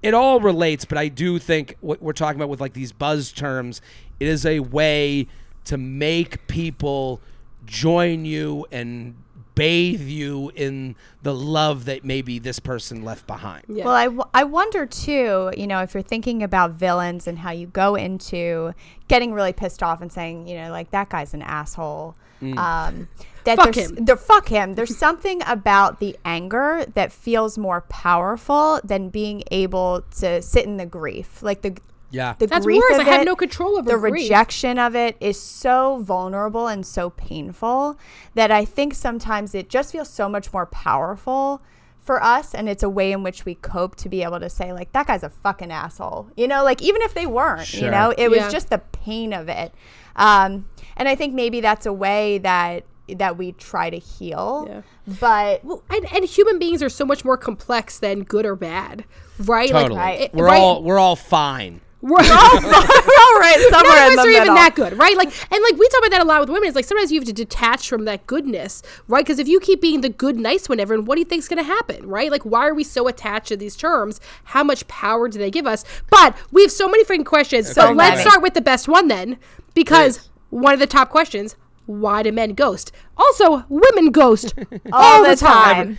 it 0.00 0.14
all 0.14 0.38
relates, 0.38 0.84
but 0.84 0.96
I 0.96 1.08
do 1.08 1.40
think 1.40 1.74
what 1.80 2.00
we're 2.00 2.12
talking 2.12 2.38
about 2.40 2.48
with 2.50 2.60
like 2.60 2.72
these 2.72 2.92
buzz 2.92 3.32
terms, 3.32 3.82
it 4.20 4.28
is 4.28 4.46
a 4.46 4.60
way 4.60 5.26
to 5.64 5.76
make 5.76 6.46
people 6.46 7.20
join 7.66 8.24
you 8.24 8.66
and 8.70 9.16
bathe 9.54 10.02
you 10.02 10.50
in 10.54 10.96
the 11.22 11.34
love 11.34 11.84
that 11.84 12.04
maybe 12.04 12.38
this 12.38 12.58
person 12.60 13.04
left 13.04 13.26
behind. 13.26 13.64
Yeah. 13.68 13.84
Well, 13.84 13.94
I, 13.94 14.04
w- 14.04 14.24
I 14.32 14.44
wonder 14.44 14.86
too, 14.86 15.52
you 15.56 15.66
know, 15.66 15.80
if 15.82 15.92
you're 15.94 16.02
thinking 16.02 16.42
about 16.42 16.70
villains 16.72 17.26
and 17.26 17.38
how 17.38 17.50
you 17.50 17.66
go 17.66 17.94
into 17.94 18.72
getting 19.08 19.32
really 19.32 19.52
pissed 19.52 19.82
off 19.82 20.00
and 20.00 20.10
saying, 20.12 20.48
you 20.48 20.56
know, 20.56 20.70
like 20.70 20.90
that 20.92 21.10
guy's 21.10 21.34
an 21.34 21.42
asshole. 21.42 22.16
Um, 22.42 23.08
that 23.44 23.56
Fuck 23.56 23.74
there's, 23.74 23.90
him. 23.90 24.04
there- 24.06 24.16
fuck 24.16 24.48
him. 24.48 24.74
There's 24.74 24.96
something 24.96 25.42
about 25.46 25.98
the 26.00 26.16
anger 26.24 26.86
that 26.94 27.12
feels 27.12 27.58
more 27.58 27.82
powerful 27.82 28.80
than 28.82 29.10
being 29.10 29.42
able 29.50 30.04
to 30.20 30.40
sit 30.40 30.64
in 30.64 30.78
the 30.78 30.86
grief. 30.86 31.42
Like 31.42 31.60
the 31.60 31.76
Yeah. 32.10 32.34
the 32.38 32.46
That's 32.46 32.64
grief 32.66 32.82
worse. 32.88 32.98
of 33.00 33.06
I 33.06 33.10
have 33.10 33.22
it, 33.22 33.24
no 33.24 33.36
control 33.36 33.78
over 33.78 33.90
the 33.90 33.98
grief. 33.98 34.12
rejection 34.24 34.78
of 34.78 34.94
it 34.96 35.16
is 35.20 35.40
so 35.40 35.98
vulnerable 36.02 36.66
and 36.66 36.84
so 36.84 37.10
painful 37.10 37.96
that 38.34 38.50
I 38.50 38.64
think 38.64 38.94
sometimes 38.94 39.54
it 39.54 39.68
just 39.68 39.92
feels 39.92 40.08
so 40.08 40.28
much 40.28 40.52
more 40.52 40.66
powerful 40.66 41.62
for 42.00 42.22
us 42.22 42.54
and 42.54 42.68
it's 42.68 42.82
a 42.82 42.88
way 42.88 43.12
in 43.12 43.22
which 43.22 43.44
we 43.44 43.54
cope 43.54 43.94
to 43.96 44.08
be 44.08 44.22
able 44.22 44.40
to 44.40 44.48
say 44.50 44.72
like 44.72 44.90
that 44.92 45.06
guy's 45.06 45.22
a 45.22 45.28
fucking 45.28 45.70
asshole 45.70 46.28
you 46.34 46.48
know 46.48 46.64
like 46.64 46.80
even 46.82 47.02
if 47.02 47.12
they 47.12 47.26
weren't 47.26 47.74
you 47.74 47.90
know 47.90 48.12
it 48.16 48.28
was 48.28 48.38
Yeah. 48.38 48.48
just 48.48 48.70
the 48.70 48.78
pain 48.78 49.34
of 49.34 49.50
it 49.50 49.72
um, 50.16 50.66
and 50.96 51.08
i 51.08 51.14
think 51.14 51.34
maybe 51.34 51.60
that's 51.60 51.84
a 51.84 51.92
way 51.92 52.38
that 52.38 52.84
that 53.16 53.36
we 53.36 53.52
try 53.52 53.90
to 53.90 53.98
heal 53.98 54.66
Yeah. 54.68 54.82
but 55.20 55.62
Well, 55.62 55.82
and, 55.90 56.10
and 56.12 56.24
human 56.24 56.58
beings 56.58 56.82
are 56.82 56.88
so 56.88 57.04
much 57.04 57.22
more 57.22 57.36
complex 57.36 57.98
than 57.98 58.22
good 58.24 58.46
or 58.46 58.56
bad, 58.56 59.04
right? 59.38 59.68
Totally. 59.68 59.96
Like, 59.96 60.20
it- 60.20 60.34
we're 60.34 60.46
right? 60.46 60.60
all 60.60 60.82
we're 60.82 60.98
all 60.98 61.16
fine. 61.16 61.80
We're, 62.02 62.10
we're 62.16 62.24
all 62.24 63.38
right 63.38 63.56
None 63.58 63.70
somewhere 63.70 64.06
of 64.06 64.12
in 64.12 64.18
us 64.18 64.24
the 64.24 64.30
are 64.30 64.42
even 64.42 64.54
that 64.54 64.72
good, 64.74 64.96
right? 64.98 65.16
Like, 65.16 65.28
and 65.52 65.62
like 65.62 65.76
we 65.78 65.86
talk 65.88 65.98
about 66.00 66.10
that 66.12 66.22
a 66.22 66.24
lot 66.24 66.40
with 66.40 66.48
women. 66.48 66.66
It's 66.66 66.74
like 66.76 66.86
sometimes 66.86 67.12
you 67.12 67.20
have 67.20 67.26
to 67.26 67.32
detach 67.34 67.88
from 67.88 68.06
that 68.06 68.26
goodness, 68.26 68.82
right? 69.06 69.24
Because 69.24 69.38
if 69.38 69.46
you 69.48 69.60
keep 69.60 69.80
being 69.82 70.00
the 70.00 70.08
good, 70.08 70.36
nice 70.38 70.68
one, 70.68 70.80
everyone, 70.80 71.04
what 71.04 71.16
do 71.16 71.20
you 71.20 71.26
think's 71.26 71.46
going 71.46 71.58
to 71.58 71.62
happen, 71.64 72.06
right? 72.08 72.30
Like, 72.30 72.44
why 72.44 72.66
are 72.66 72.74
we 72.74 72.84
so 72.84 73.06
attached 73.06 73.48
to 73.48 73.56
these 73.56 73.76
terms? 73.76 74.18
How 74.44 74.64
much 74.64 74.88
power 74.88 75.28
do 75.28 75.38
they 75.38 75.50
give 75.50 75.66
us? 75.66 75.84
But 76.08 76.36
we 76.50 76.62
have 76.62 76.70
so 76.72 76.88
many 76.88 77.04
freaking 77.04 77.26
questions. 77.26 77.66
So 77.66 77.72
So 77.88 77.92
let's 77.92 78.16
many. 78.18 78.22
start 78.30 78.42
with 78.42 78.54
the 78.54 78.62
best 78.62 78.88
one 78.88 79.08
then, 79.08 79.36
because 79.74 80.16
Please. 80.18 80.28
one 80.48 80.72
of 80.72 80.80
the 80.80 80.86
top 80.86 81.10
questions: 81.10 81.54
Why 81.84 82.22
do 82.22 82.32
men 82.32 82.54
ghost? 82.54 82.92
Also, 83.18 83.64
women 83.68 84.10
ghost 84.10 84.54
all 84.92 85.22
the 85.22 85.36
time 85.36 85.98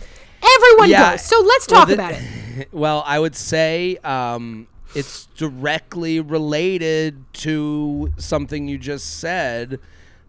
Everyone 0.56 0.90
Yeah. 0.90 1.12
ghosts. 1.12 1.28
So 1.28 1.40
let's 1.40 1.68
Well, 1.70 1.80
talk 1.80 1.88
the- 1.88 1.94
about 1.94 2.12
it. 2.12 2.22
Well, 2.72 3.02
I 3.06 3.18
would 3.18 3.34
say 3.36 3.96
um, 4.04 4.66
it's 4.94 5.26
directly 5.36 6.20
related 6.20 7.24
to 7.34 8.12
something 8.16 8.68
you 8.68 8.78
just 8.78 9.18
said. 9.18 9.80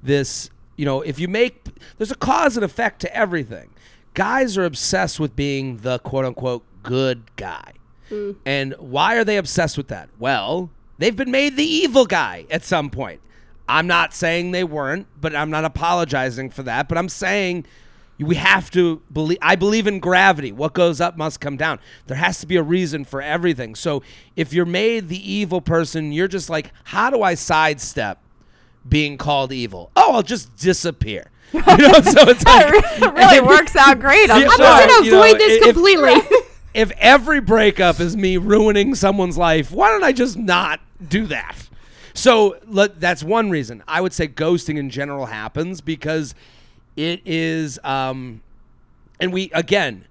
This, 0.01 0.49
you 0.75 0.85
know, 0.85 1.01
if 1.01 1.19
you 1.19 1.27
make, 1.27 1.65
there's 1.97 2.11
a 2.11 2.15
cause 2.15 2.57
and 2.57 2.63
effect 2.63 2.99
to 3.01 3.15
everything. 3.15 3.69
Guys 4.13 4.57
are 4.57 4.65
obsessed 4.65 5.19
with 5.19 5.35
being 5.35 5.77
the 5.77 5.99
quote 5.99 6.25
unquote 6.25 6.63
good 6.83 7.23
guy. 7.35 7.73
Mm. 8.09 8.35
And 8.45 8.75
why 8.77 9.15
are 9.15 9.23
they 9.23 9.37
obsessed 9.37 9.77
with 9.77 9.87
that? 9.87 10.09
Well, 10.19 10.69
they've 10.97 11.15
been 11.15 11.31
made 11.31 11.55
the 11.55 11.63
evil 11.63 12.05
guy 12.05 12.45
at 12.51 12.63
some 12.63 12.89
point. 12.89 13.21
I'm 13.67 13.87
not 13.87 14.13
saying 14.13 14.51
they 14.51 14.65
weren't, 14.65 15.07
but 15.19 15.35
I'm 15.35 15.49
not 15.49 15.63
apologizing 15.63 16.49
for 16.49 16.63
that. 16.63 16.89
But 16.89 16.97
I'm 16.97 17.09
saying 17.09 17.65
we 18.19 18.35
have 18.35 18.69
to 18.71 19.01
believe. 19.11 19.37
I 19.41 19.55
believe 19.55 19.87
in 19.87 19.99
gravity. 19.99 20.51
What 20.51 20.73
goes 20.73 21.01
up 21.01 21.17
must 21.17 21.39
come 21.39 21.57
down. 21.57 21.79
There 22.07 22.17
has 22.17 22.39
to 22.41 22.47
be 22.47 22.55
a 22.57 22.63
reason 22.63 23.05
for 23.05 23.21
everything. 23.21 23.75
So 23.75 24.03
if 24.35 24.53
you're 24.53 24.65
made 24.65 25.09
the 25.09 25.31
evil 25.31 25.61
person, 25.61 26.11
you're 26.11 26.27
just 26.27 26.49
like, 26.49 26.71
how 26.85 27.09
do 27.09 27.21
I 27.23 27.33
sidestep 27.33 28.19
being 28.87 29.17
called 29.17 29.51
evil? 29.51 29.91
Oh, 29.95 30.13
I'll 30.13 30.23
just 30.23 30.55
disappear. 30.55 31.29
You 31.53 31.61
know, 31.77 32.01
so 32.01 32.29
it's 32.29 32.43
like 32.45 32.73
it 32.73 33.13
really 33.13 33.39
works 33.41 33.75
out 33.75 33.99
great 33.99 34.29
I'm 34.31 34.41
just 34.41 34.57
going 34.57 34.87
to 34.89 35.05
you 35.05 35.11
know, 35.11 35.21
avoid 35.23 35.39
this 35.39 35.61
if- 35.61 35.63
completely. 35.75 36.15
if 36.73 36.91
every 36.97 37.41
breakup 37.41 37.99
is 37.99 38.17
me 38.17 38.37
ruining 38.37 38.95
someone's 38.95 39.37
life, 39.37 39.71
why 39.71 39.89
don't 39.89 40.03
I 40.03 40.13
just 40.13 40.35
not 40.35 40.79
do 41.07 41.27
that? 41.27 41.55
So 42.15 42.57
let, 42.65 42.99
that's 42.99 43.23
one 43.23 43.51
reason. 43.51 43.83
I 43.87 44.01
would 44.01 44.13
say 44.13 44.27
ghosting 44.27 44.77
in 44.79 44.89
general 44.89 45.27
happens 45.27 45.79
because 45.79 46.33
it 46.95 47.21
is, 47.25 47.79
um, 47.83 48.41
and 49.19 49.33
we 49.33 49.49
again, 49.53 50.05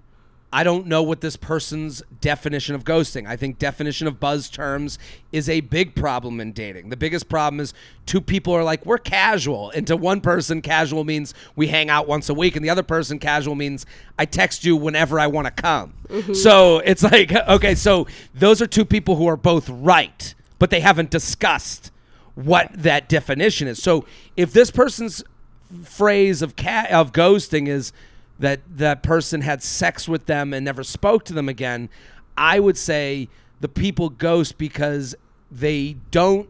I 0.53 0.63
don't 0.63 0.85
know 0.85 1.01
what 1.01 1.21
this 1.21 1.35
person's 1.35 2.03
definition 2.21 2.75
of 2.75 2.83
ghosting. 2.83 3.27
I 3.27 3.35
think 3.35 3.57
definition 3.57 4.05
of 4.05 4.19
buzz 4.19 4.49
terms 4.49 4.99
is 5.31 5.49
a 5.49 5.61
big 5.61 5.95
problem 5.95 6.39
in 6.39 6.51
dating. 6.51 6.89
The 6.89 6.97
biggest 6.97 7.27
problem 7.27 7.59
is 7.59 7.73
two 8.05 8.21
people 8.21 8.53
are 8.53 8.63
like 8.63 8.85
we're 8.85 8.99
casual, 8.99 9.71
and 9.71 9.87
to 9.87 9.97
one 9.97 10.21
person, 10.21 10.61
casual 10.61 11.05
means 11.05 11.33
we 11.55 11.67
hang 11.67 11.89
out 11.89 12.07
once 12.07 12.29
a 12.29 12.35
week, 12.35 12.55
and 12.55 12.63
the 12.63 12.69
other 12.69 12.83
person, 12.83 13.17
casual 13.17 13.55
means 13.55 13.87
I 14.19 14.25
text 14.25 14.63
you 14.63 14.75
whenever 14.75 15.19
I 15.19 15.25
want 15.25 15.47
to 15.47 15.51
come. 15.51 15.93
So 16.35 16.79
it's 16.79 17.01
like 17.01 17.31
okay, 17.47 17.73
so 17.73 18.05
those 18.35 18.61
are 18.61 18.67
two 18.67 18.85
people 18.85 19.15
who 19.15 19.25
are 19.25 19.37
both 19.37 19.67
right, 19.69 20.35
but 20.59 20.69
they 20.69 20.81
haven't 20.81 21.09
discussed 21.09 21.89
what 22.35 22.69
that 22.73 23.09
definition 23.09 23.67
is. 23.67 23.81
So 23.81 24.05
if 24.37 24.53
this 24.53 24.69
person's 24.71 25.23
phrase 25.83 26.41
of 26.41 26.55
ca- 26.55 26.87
of 26.91 27.11
ghosting 27.11 27.67
is 27.67 27.93
that 28.39 28.61
that 28.77 29.03
person 29.03 29.41
had 29.41 29.63
sex 29.63 30.07
with 30.07 30.25
them 30.25 30.53
and 30.53 30.65
never 30.65 30.83
spoke 30.83 31.23
to 31.25 31.33
them 31.33 31.47
again, 31.49 31.89
I 32.37 32.59
would 32.59 32.77
say 32.77 33.29
the 33.61 33.69
people 33.69 34.09
ghost 34.09 34.57
because 34.57 35.15
they 35.51 35.95
don't 36.11 36.49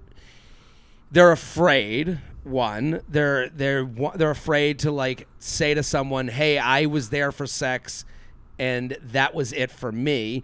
they're 1.11 1.31
afraid 1.31 2.19
one 2.43 3.01
they're 3.07 3.49
they're 3.49 3.89
they're 4.15 4.31
afraid 4.31 4.79
to 4.79 4.91
like 4.91 5.27
say 5.39 5.73
to 5.73 5.83
someone 5.83 6.27
hey 6.27 6.57
i 6.57 6.85
was 6.85 7.09
there 7.09 7.31
for 7.31 7.45
sex 7.45 8.05
and 8.59 8.97
that 9.01 9.33
was 9.33 9.51
it 9.53 9.71
for 9.71 9.91
me. 9.91 10.43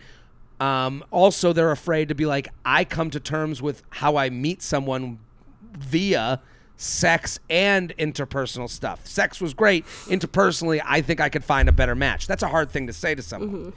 Um, 0.60 1.04
also 1.12 1.54
they're 1.54 1.72
afraid 1.72 2.10
to 2.10 2.16
be 2.16 2.26
like 2.26 2.50
i 2.66 2.84
come 2.84 3.10
to 3.12 3.20
terms 3.20 3.62
with 3.62 3.82
how 3.90 4.18
i 4.18 4.30
meet 4.30 4.62
someone 4.62 5.20
via 5.78 6.42
sex 6.80 7.40
and 7.50 7.96
interpersonal 7.98 8.70
stuff. 8.70 9.06
Sex 9.06 9.42
was 9.42 9.54
great. 9.54 9.86
Interpersonally 10.08 10.82
i 10.86 11.02
think 11.02 11.20
i 11.20 11.28
could 11.28 11.44
find 11.44 11.68
a 11.68 11.74
better 11.74 11.94
match. 11.94 12.26
That's 12.26 12.42
a 12.42 12.48
hard 12.48 12.72
thing 12.72 12.88
to 12.88 12.94
say 12.94 13.14
to 13.16 13.22
someone. 13.22 13.74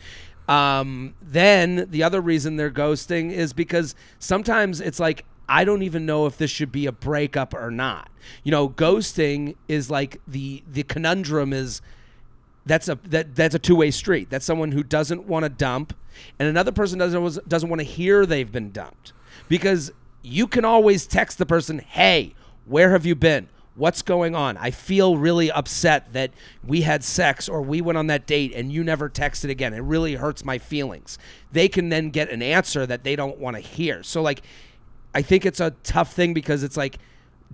Um, 0.48 1.14
then 1.20 1.86
the 1.90 2.02
other 2.02 2.20
reason 2.20 2.56
they're 2.56 2.70
ghosting 2.70 3.32
is 3.32 3.52
because 3.52 3.94
sometimes 4.18 4.80
it's 4.80 5.00
like 5.00 5.24
I 5.48 5.64
don't 5.64 5.82
even 5.82 6.06
know 6.06 6.26
if 6.26 6.38
this 6.38 6.50
should 6.50 6.70
be 6.70 6.86
a 6.86 6.92
breakup 6.92 7.54
or 7.54 7.70
not. 7.70 8.08
You 8.44 8.52
know, 8.52 8.68
ghosting 8.68 9.56
is 9.66 9.90
like 9.90 10.20
the 10.26 10.62
the 10.70 10.84
conundrum 10.84 11.52
is 11.52 11.82
that's 12.64 12.88
a 12.88 12.98
that 13.06 13.34
that's 13.34 13.54
a 13.54 13.58
two 13.58 13.76
way 13.76 13.90
street. 13.90 14.30
That's 14.30 14.46
someone 14.46 14.72
who 14.72 14.84
doesn't 14.84 15.26
want 15.26 15.44
to 15.44 15.48
dump, 15.48 15.94
and 16.38 16.48
another 16.48 16.72
person 16.72 16.98
doesn't 16.98 17.48
doesn't 17.48 17.68
want 17.68 17.80
to 17.80 17.86
hear 17.86 18.24
they've 18.24 18.50
been 18.50 18.70
dumped. 18.70 19.12
Because 19.48 19.90
you 20.22 20.46
can 20.46 20.64
always 20.64 21.06
text 21.06 21.38
the 21.38 21.46
person, 21.46 21.80
"Hey, 21.80 22.34
where 22.66 22.90
have 22.90 23.06
you 23.06 23.14
been? 23.14 23.48
What's 23.74 24.02
going 24.02 24.34
on? 24.34 24.58
I 24.58 24.70
feel 24.70 25.16
really 25.16 25.50
upset 25.50 26.12
that 26.12 26.30
we 26.62 26.82
had 26.82 27.02
sex 27.02 27.48
or 27.48 27.62
we 27.62 27.80
went 27.80 27.96
on 27.96 28.08
that 28.08 28.26
date 28.26 28.52
and 28.54 28.70
you 28.70 28.84
never 28.84 29.08
texted 29.08 29.48
again. 29.48 29.72
It 29.72 29.80
really 29.80 30.14
hurts 30.14 30.44
my 30.44 30.58
feelings." 30.58 31.18
They 31.52 31.68
can 31.68 31.88
then 31.88 32.10
get 32.10 32.30
an 32.30 32.42
answer 32.42 32.86
that 32.86 33.02
they 33.02 33.16
don't 33.16 33.38
want 33.38 33.56
to 33.56 33.60
hear. 33.60 34.02
So 34.02 34.20
like 34.20 34.42
I 35.14 35.22
think 35.22 35.46
it's 35.46 35.60
a 35.60 35.70
tough 35.82 36.12
thing 36.12 36.34
because 36.34 36.62
it's 36.62 36.76
like 36.76 36.98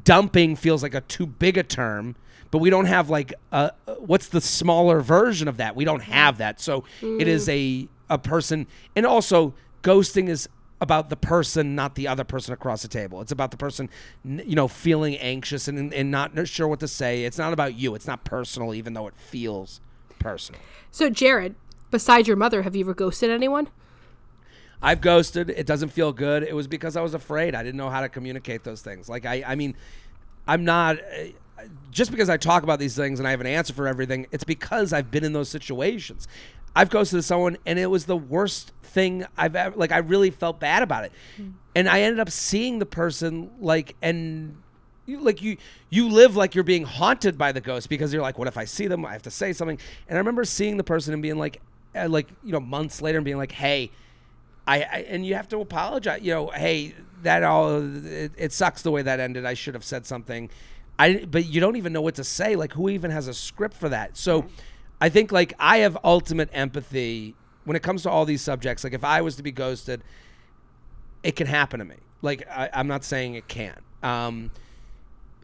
dumping 0.04 0.56
feels 0.56 0.82
like 0.82 0.94
a 0.94 1.00
too 1.02 1.26
big 1.26 1.56
a 1.56 1.62
term, 1.62 2.16
but 2.50 2.58
we 2.58 2.70
don't 2.70 2.86
have 2.86 3.10
like 3.10 3.34
a 3.52 3.72
what's 3.98 4.28
the 4.28 4.40
smaller 4.40 5.00
version 5.00 5.48
of 5.48 5.56
that? 5.58 5.76
We 5.76 5.84
don't 5.84 6.02
have 6.02 6.38
that. 6.38 6.60
So 6.60 6.84
it 7.02 7.28
is 7.28 7.46
mm. 7.48 7.88
a 8.10 8.14
a 8.14 8.18
person 8.18 8.66
and 8.96 9.04
also 9.04 9.54
ghosting 9.82 10.28
is 10.28 10.48
about 10.80 11.10
the 11.10 11.16
person, 11.16 11.74
not 11.74 11.94
the 11.94 12.06
other 12.06 12.24
person 12.24 12.54
across 12.54 12.82
the 12.82 12.88
table. 12.88 13.20
It's 13.20 13.32
about 13.32 13.50
the 13.50 13.56
person, 13.56 13.90
you 14.24 14.54
know, 14.54 14.68
feeling 14.68 15.16
anxious 15.16 15.66
and, 15.68 15.92
and 15.92 16.10
not 16.10 16.46
sure 16.46 16.68
what 16.68 16.80
to 16.80 16.88
say. 16.88 17.24
It's 17.24 17.38
not 17.38 17.52
about 17.52 17.74
you. 17.74 17.94
It's 17.94 18.06
not 18.06 18.24
personal, 18.24 18.74
even 18.74 18.94
though 18.94 19.08
it 19.08 19.14
feels 19.16 19.80
personal. 20.18 20.60
So, 20.90 21.10
Jared, 21.10 21.56
Besides 21.90 22.28
your 22.28 22.36
mother, 22.36 22.62
have 22.62 22.76
you 22.76 22.84
ever 22.84 22.94
ghosted 22.94 23.30
anyone? 23.30 23.68
I've 24.82 25.00
ghosted. 25.00 25.50
It 25.50 25.66
doesn't 25.66 25.88
feel 25.88 26.12
good. 26.12 26.42
It 26.42 26.54
was 26.54 26.68
because 26.68 26.96
I 26.96 27.00
was 27.00 27.14
afraid. 27.14 27.54
I 27.54 27.62
didn't 27.62 27.76
know 27.76 27.90
how 27.90 28.00
to 28.00 28.08
communicate 28.08 28.62
those 28.62 28.82
things. 28.82 29.08
Like 29.08 29.26
I, 29.26 29.42
I 29.46 29.54
mean, 29.54 29.74
I'm 30.46 30.64
not. 30.64 30.98
Uh, 30.98 31.64
just 31.90 32.12
because 32.12 32.28
I 32.28 32.36
talk 32.36 32.62
about 32.62 32.78
these 32.78 32.94
things 32.94 33.18
and 33.18 33.26
I 33.26 33.32
have 33.32 33.40
an 33.40 33.46
answer 33.46 33.72
for 33.72 33.88
everything, 33.88 34.28
it's 34.30 34.44
because 34.44 34.92
I've 34.92 35.10
been 35.10 35.24
in 35.24 35.32
those 35.32 35.48
situations. 35.48 36.28
I've 36.74 36.90
ghosted 36.90 37.24
someone 37.24 37.58
and 37.66 37.78
it 37.78 37.86
was 37.86 38.06
the 38.06 38.16
worst 38.16 38.72
thing 38.82 39.26
I've 39.36 39.56
ever. 39.56 39.76
Like 39.76 39.92
I 39.92 39.98
really 39.98 40.30
felt 40.30 40.60
bad 40.60 40.82
about 40.82 41.04
it, 41.04 41.12
mm. 41.40 41.52
and 41.74 41.88
I 41.88 42.02
ended 42.02 42.20
up 42.20 42.30
seeing 42.30 42.78
the 42.78 42.86
person 42.86 43.50
like 43.60 43.96
and. 44.02 44.62
You, 45.06 45.20
like 45.20 45.40
you, 45.40 45.56
you 45.88 46.10
live 46.10 46.36
like 46.36 46.54
you're 46.54 46.64
being 46.64 46.84
haunted 46.84 47.38
by 47.38 47.52
the 47.52 47.62
ghost 47.62 47.88
because 47.88 48.12
you're 48.12 48.20
like, 48.20 48.36
what 48.36 48.46
if 48.46 48.58
I 48.58 48.66
see 48.66 48.88
them? 48.88 49.06
I 49.06 49.12
have 49.12 49.22
to 49.22 49.30
say 49.30 49.54
something. 49.54 49.78
And 50.06 50.18
I 50.18 50.20
remember 50.20 50.44
seeing 50.44 50.76
the 50.76 50.84
person 50.84 51.14
and 51.14 51.22
being 51.22 51.38
like, 51.38 51.62
uh, 51.96 52.10
like 52.10 52.28
you 52.44 52.52
know, 52.52 52.60
months 52.60 53.00
later 53.00 53.16
and 53.16 53.24
being 53.24 53.38
like, 53.38 53.52
hey, 53.52 53.90
I, 54.66 54.82
I, 54.82 55.06
and 55.08 55.24
you 55.24 55.34
have 55.34 55.48
to 55.48 55.60
apologize. 55.60 56.20
You 56.20 56.34
know, 56.34 56.48
hey, 56.48 56.94
that 57.22 57.42
all 57.42 57.78
it, 58.06 58.32
it, 58.36 58.52
sucks 58.52 58.82
the 58.82 58.90
way 58.90 59.00
that 59.00 59.18
ended. 59.18 59.46
I 59.46 59.54
should 59.54 59.74
have 59.74 59.84
said 59.84 60.04
something. 60.04 60.50
I 60.98 61.24
but 61.24 61.46
you 61.46 61.60
don't 61.60 61.76
even 61.76 61.92
know 61.92 62.02
what 62.02 62.16
to 62.16 62.24
say. 62.24 62.54
Like 62.54 62.72
who 62.72 62.90
even 62.90 63.10
has 63.10 63.28
a 63.28 63.34
script 63.34 63.76
for 63.76 63.88
that? 63.88 64.16
So 64.16 64.46
I 65.00 65.08
think 65.08 65.32
like 65.32 65.54
I 65.58 65.78
have 65.78 65.96
ultimate 66.04 66.50
empathy 66.52 67.34
when 67.64 67.76
it 67.76 67.82
comes 67.82 68.02
to 68.02 68.10
all 68.10 68.24
these 68.24 68.42
subjects. 68.42 68.84
Like 68.84 68.94
if 68.94 69.04
I 69.04 69.20
was 69.22 69.36
to 69.36 69.42
be 69.42 69.52
ghosted, 69.52 70.02
it 71.22 71.36
can 71.36 71.46
happen 71.46 71.78
to 71.78 71.84
me. 71.84 71.96
Like 72.22 72.48
I, 72.48 72.70
am 72.72 72.88
not 72.88 73.04
saying 73.04 73.34
it 73.34 73.46
can't. 73.48 73.82
Um, 74.02 74.50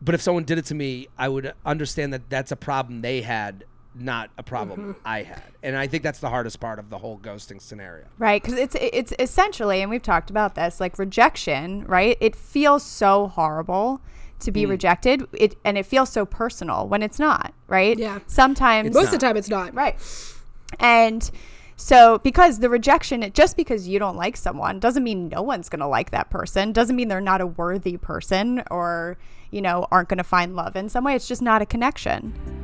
but 0.02 0.14
if 0.14 0.22
someone 0.22 0.44
did 0.44 0.58
it 0.58 0.66
to 0.66 0.74
me, 0.74 1.08
I 1.16 1.28
would 1.28 1.54
understand 1.64 2.12
that 2.12 2.28
that's 2.28 2.52
a 2.52 2.56
problem 2.56 3.00
they 3.00 3.22
had 3.22 3.64
not 3.94 4.30
a 4.36 4.42
problem 4.42 4.80
mm-hmm. 4.80 5.00
I 5.04 5.22
had. 5.22 5.42
And 5.62 5.76
I 5.76 5.86
think 5.86 6.02
that's 6.02 6.18
the 6.18 6.28
hardest 6.28 6.58
part 6.58 6.78
of 6.78 6.90
the 6.90 6.98
whole 6.98 7.18
ghosting 7.18 7.60
scenario. 7.60 8.06
Right, 8.18 8.42
cuz 8.42 8.54
it's 8.54 8.74
it's 8.80 9.12
essentially 9.18 9.82
and 9.82 9.90
we've 9.90 10.02
talked 10.02 10.30
about 10.30 10.56
this 10.56 10.80
like 10.80 10.98
rejection, 10.98 11.84
right? 11.86 12.16
It 12.20 12.34
feels 12.34 12.82
so 12.82 13.28
horrible 13.28 14.00
to 14.44 14.52
be 14.52 14.64
mm. 14.64 14.70
rejected. 14.70 15.26
It 15.32 15.56
and 15.64 15.76
it 15.76 15.86
feels 15.86 16.10
so 16.10 16.24
personal 16.24 16.88
when 16.88 17.02
it's 17.02 17.18
not, 17.18 17.52
right? 17.66 17.98
Yeah. 17.98 18.20
Sometimes 18.26 18.88
it's 18.88 18.94
most 18.94 19.06
not. 19.06 19.14
of 19.14 19.20
the 19.20 19.26
time 19.26 19.36
it's 19.36 19.48
not. 19.48 19.74
Right. 19.74 19.96
And 20.78 21.30
so 21.76 22.18
because 22.18 22.60
the 22.60 22.68
rejection 22.68 23.30
just 23.34 23.56
because 23.56 23.88
you 23.88 23.98
don't 23.98 24.16
like 24.16 24.36
someone 24.36 24.78
doesn't 24.78 25.02
mean 25.02 25.28
no 25.28 25.42
one's 25.42 25.68
going 25.68 25.80
to 25.80 25.86
like 25.86 26.10
that 26.10 26.30
person. 26.30 26.72
Doesn't 26.72 26.96
mean 26.96 27.08
they're 27.08 27.20
not 27.20 27.40
a 27.40 27.46
worthy 27.46 27.96
person 27.96 28.62
or, 28.70 29.18
you 29.50 29.60
know, 29.60 29.86
aren't 29.90 30.08
going 30.08 30.18
to 30.18 30.24
find 30.24 30.54
love 30.54 30.76
in 30.76 30.88
some 30.88 31.04
way. 31.04 31.14
It's 31.14 31.28
just 31.28 31.42
not 31.42 31.62
a 31.62 31.66
connection. 31.66 32.63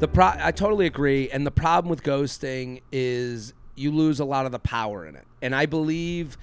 The 0.00 0.08
pro 0.08 0.32
I 0.34 0.50
totally 0.50 0.86
agree, 0.86 1.28
and 1.28 1.46
the 1.46 1.50
problem 1.50 1.90
with 1.90 2.02
ghosting 2.02 2.80
is 2.90 3.52
you 3.76 3.90
lose 3.90 4.18
a 4.18 4.24
lot 4.24 4.46
of 4.46 4.52
the 4.52 4.58
power 4.58 5.06
in 5.06 5.14
it. 5.14 5.26
And 5.42 5.54
I 5.54 5.66
believe 5.66 6.38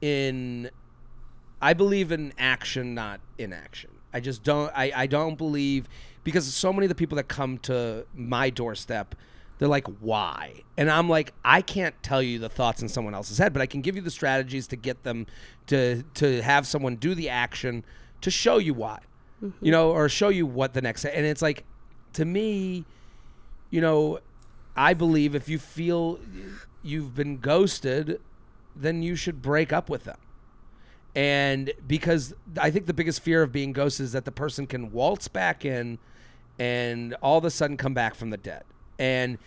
in 0.00 0.70
I 1.60 1.72
believe 1.72 2.12
in 2.12 2.32
action, 2.38 2.94
not 2.94 3.20
inaction. 3.36 3.90
I 4.12 4.20
just 4.20 4.44
don't 4.44 4.72
I, 4.76 4.92
I 4.94 5.06
don't 5.08 5.36
believe 5.36 5.88
because 6.22 6.52
so 6.54 6.72
many 6.72 6.84
of 6.84 6.88
the 6.88 6.94
people 6.94 7.16
that 7.16 7.26
come 7.26 7.58
to 7.58 8.06
my 8.14 8.48
doorstep, 8.48 9.16
they're 9.58 9.66
like, 9.66 9.88
why? 9.98 10.62
And 10.76 10.88
I'm 10.88 11.08
like, 11.08 11.32
I 11.44 11.62
can't 11.62 12.00
tell 12.04 12.22
you 12.22 12.38
the 12.38 12.48
thoughts 12.48 12.80
in 12.80 12.88
someone 12.88 13.14
else's 13.14 13.38
head, 13.38 13.52
but 13.52 13.60
I 13.60 13.66
can 13.66 13.80
give 13.80 13.96
you 13.96 14.02
the 14.02 14.10
strategies 14.12 14.68
to 14.68 14.76
get 14.76 15.02
them 15.02 15.26
to 15.66 16.04
to 16.14 16.42
have 16.42 16.64
someone 16.64 16.94
do 16.94 17.16
the 17.16 17.28
action 17.28 17.84
to 18.20 18.30
show 18.30 18.58
you 18.58 18.72
why. 18.72 19.00
Mm-hmm. 19.42 19.64
You 19.64 19.72
know, 19.72 19.90
or 19.90 20.08
show 20.08 20.28
you 20.28 20.46
what 20.46 20.74
the 20.74 20.80
next 20.82 21.04
and 21.04 21.26
it's 21.26 21.42
like 21.42 21.64
to 22.14 22.24
me, 22.24 22.84
you 23.70 23.80
know, 23.80 24.20
I 24.76 24.94
believe 24.94 25.34
if 25.34 25.48
you 25.48 25.58
feel 25.58 26.18
you've 26.82 27.14
been 27.14 27.38
ghosted, 27.38 28.20
then 28.74 29.02
you 29.02 29.16
should 29.16 29.42
break 29.42 29.72
up 29.72 29.88
with 29.88 30.04
them. 30.04 30.18
And 31.14 31.72
because 31.86 32.34
I 32.58 32.70
think 32.70 32.86
the 32.86 32.94
biggest 32.94 33.20
fear 33.20 33.42
of 33.42 33.52
being 33.52 33.72
ghosted 33.72 34.04
is 34.04 34.12
that 34.12 34.24
the 34.24 34.32
person 34.32 34.66
can 34.66 34.92
waltz 34.92 35.28
back 35.28 35.64
in 35.64 35.98
and 36.58 37.14
all 37.22 37.38
of 37.38 37.44
a 37.44 37.50
sudden 37.50 37.76
come 37.76 37.94
back 37.94 38.14
from 38.14 38.30
the 38.30 38.36
dead. 38.36 38.64
And 38.98 39.38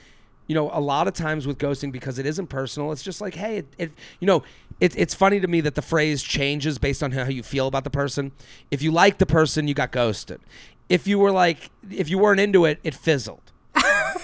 you 0.47 0.55
know, 0.55 0.69
a 0.73 0.81
lot 0.81 1.07
of 1.07 1.13
times 1.13 1.47
with 1.47 1.57
ghosting, 1.57 1.89
because 1.91 2.19
it 2.19 2.25
isn't 2.25 2.47
personal, 2.47 2.91
it's 2.91 3.01
just 3.01 3.21
like, 3.21 3.33
hey, 3.33 3.59
it, 3.59 3.67
it 3.77 3.91
you 4.19 4.27
know, 4.27 4.43
it, 4.81 4.93
it's 4.97 5.13
funny 5.13 5.39
to 5.39 5.47
me 5.47 5.61
that 5.61 5.75
the 5.75 5.81
phrase 5.81 6.21
changes 6.21 6.77
based 6.77 7.01
on 7.01 7.13
how 7.13 7.23
you 7.29 7.43
feel 7.43 7.67
about 7.67 7.85
the 7.85 7.89
person. 7.89 8.33
If 8.69 8.81
you 8.81 8.91
like 8.91 9.19
the 9.19 9.25
person, 9.25 9.69
you 9.69 9.73
got 9.73 9.93
ghosted. 9.93 10.41
If 10.89 11.07
you 11.07 11.17
were 11.17 11.31
like, 11.31 11.71
if 11.89 12.09
you 12.09 12.17
weren't 12.17 12.41
into 12.41 12.65
it, 12.65 12.79
it 12.83 12.93
fizzled. 12.93 13.52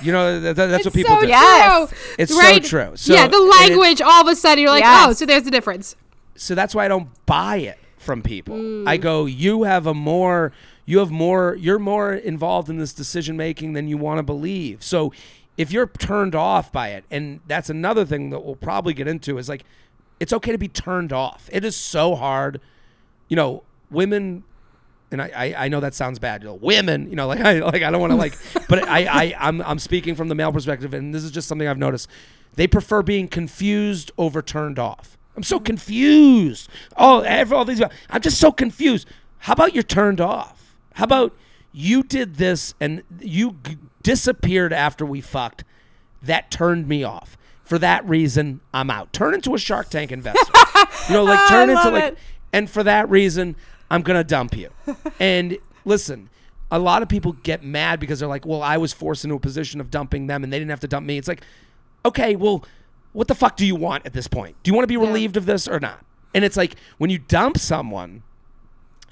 You 0.01 0.11
know, 0.11 0.39
that, 0.39 0.55
that's 0.55 0.85
what 0.85 0.93
people 0.93 1.15
so 1.15 1.21
do. 1.21 1.27
Yes. 1.27 1.89
true. 1.89 1.97
It's 2.17 2.33
so 2.33 2.59
true. 2.59 2.91
So- 2.95 3.13
yeah, 3.13 3.27
the 3.27 3.37
and 3.37 3.45
it- 3.45 3.59
language. 3.59 4.01
all 4.01 4.21
of 4.21 4.27
a 4.27 4.35
sudden, 4.35 4.61
you're 4.61 4.71
like, 4.71 4.83
oh, 4.83 4.87
Yes. 4.87 5.09
oh, 5.09 5.13
so 5.13 5.25
there's 5.25 5.43
the 5.43 5.51
difference. 5.51 5.95
so 6.35 6.55
that's 6.55 6.73
why 6.73 6.85
I 6.85 6.87
don't 6.87 7.09
buy 7.25 7.57
it 7.57 7.77
from 7.97 8.21
people. 8.21 8.55
I 8.87 8.97
mm. 8.97 9.01
go, 9.01 9.25
you 9.25 9.63
have 9.63 9.85
a 9.85 9.93
more, 9.93 10.53
you 10.85 10.99
have 10.99 11.11
more, 11.11 11.55
you're 11.55 11.79
more 11.79 12.13
involved 12.13 12.69
in 12.69 12.77
this 12.77 12.93
decision 12.93 13.35
making 13.35 13.73
than 13.73 13.87
you 13.87 13.97
want 13.97 14.19
to 14.19 14.23
believe. 14.23 14.81
So 14.81 15.11
if 15.57 15.71
you're 15.71 15.87
turned 15.87 16.35
off 16.35 16.71
by 16.71 16.89
it, 16.89 17.03
and 17.11 17.41
that's 17.45 17.69
another 17.69 18.05
thing 18.05 18.29
that 18.29 18.45
we'll 18.45 18.55
probably 18.55 18.93
get 18.93 19.07
into 19.07 19.37
is 19.37 19.49
like, 19.49 19.65
it's 20.19 20.31
okay 20.31 20.53
to 20.53 20.57
be 20.57 20.69
turned 20.69 21.11
off. 21.11 21.49
It 21.51 21.65
is 21.65 21.75
so 21.75 22.15
hard, 22.15 22.61
you 23.27 23.35
know, 23.35 23.63
women. 23.91 24.43
And 25.11 25.21
I, 25.21 25.31
I, 25.35 25.65
I 25.65 25.67
know 25.69 25.79
that 25.79 25.95
sounds 25.95 26.19
bad. 26.19 26.43
You 26.43 26.49
know, 26.49 26.55
women, 26.55 27.09
you 27.09 27.15
know, 27.15 27.27
like 27.27 27.39
I 27.43 27.59
like 27.59 27.83
I 27.83 27.91
don't 27.91 28.01
want 28.01 28.11
to 28.11 28.17
like, 28.17 28.37
but 28.67 28.87
I, 28.87 29.05
I 29.05 29.35
I'm 29.39 29.61
I'm 29.61 29.79
speaking 29.79 30.15
from 30.15 30.27
the 30.27 30.35
male 30.35 30.51
perspective, 30.51 30.93
and 30.93 31.13
this 31.13 31.23
is 31.23 31.31
just 31.31 31.47
something 31.47 31.67
I've 31.67 31.77
noticed. 31.77 32.09
They 32.55 32.67
prefer 32.67 33.01
being 33.01 33.27
confused 33.27 34.11
over 34.17 34.41
turned 34.41 34.79
off. 34.79 35.17
I'm 35.35 35.43
so 35.43 35.57
mm-hmm. 35.57 35.65
confused. 35.65 36.69
Oh, 36.97 37.21
every, 37.21 37.55
all 37.55 37.65
these. 37.65 37.81
I'm 38.09 38.21
just 38.21 38.39
so 38.39 38.51
confused. 38.51 39.07
How 39.39 39.53
about 39.53 39.73
you're 39.73 39.83
turned 39.83 40.19
off? 40.19 40.75
How 40.95 41.05
about 41.05 41.33
you 41.71 42.03
did 42.03 42.35
this 42.35 42.73
and 42.79 43.03
you 43.21 43.55
g- 43.65 43.77
disappeared 44.03 44.73
after 44.73 45.05
we 45.05 45.21
fucked? 45.21 45.63
That 46.21 46.51
turned 46.51 46.87
me 46.87 47.03
off. 47.03 47.37
For 47.63 47.79
that 47.79 48.03
reason, 48.05 48.59
I'm 48.73 48.89
out. 48.89 49.13
Turn 49.13 49.33
into 49.33 49.55
a 49.55 49.59
Shark 49.59 49.89
Tank 49.89 50.11
investor. 50.11 50.51
you 51.07 51.13
know, 51.13 51.23
like 51.23 51.39
oh, 51.39 51.49
turn 51.49 51.69
I 51.69 51.73
into 51.73 51.89
like. 51.91 52.03
it. 52.13 52.17
And 52.51 52.69
for 52.69 52.83
that 52.83 53.09
reason, 53.09 53.55
I'm 53.89 54.01
gonna 54.01 54.23
dump 54.23 54.55
you. 54.55 54.69
and 55.19 55.57
listen, 55.85 56.29
a 56.71 56.79
lot 56.79 57.01
of 57.01 57.09
people 57.09 57.33
get 57.33 57.63
mad 57.63 57.99
because 57.99 58.19
they're 58.19 58.29
like, 58.29 58.45
"Well, 58.45 58.61
I 58.61 58.77
was 58.77 58.93
forced 58.93 59.23
into 59.23 59.35
a 59.35 59.39
position 59.39 59.81
of 59.81 59.89
dumping 59.89 60.27
them, 60.27 60.43
and 60.43 60.51
they 60.53 60.59
didn't 60.59 60.71
have 60.71 60.79
to 60.81 60.87
dump 60.87 61.05
me." 61.05 61.17
It's 61.17 61.27
like, 61.27 61.41
okay, 62.05 62.35
well, 62.35 62.63
what 63.13 63.27
the 63.27 63.35
fuck 63.35 63.55
do 63.55 63.65
you 63.65 63.75
want 63.75 64.05
at 64.05 64.13
this 64.13 64.27
point? 64.27 64.55
Do 64.63 64.69
you 64.69 64.75
want 64.75 64.83
to 64.83 64.87
be 64.87 64.97
relieved 64.97 65.37
of 65.37 65.45
this 65.45 65.67
or 65.67 65.79
not? 65.79 66.05
And 66.33 66.45
it's 66.45 66.57
like 66.57 66.75
when 66.97 67.09
you 67.09 67.17
dump 67.17 67.57
someone, 67.57 68.23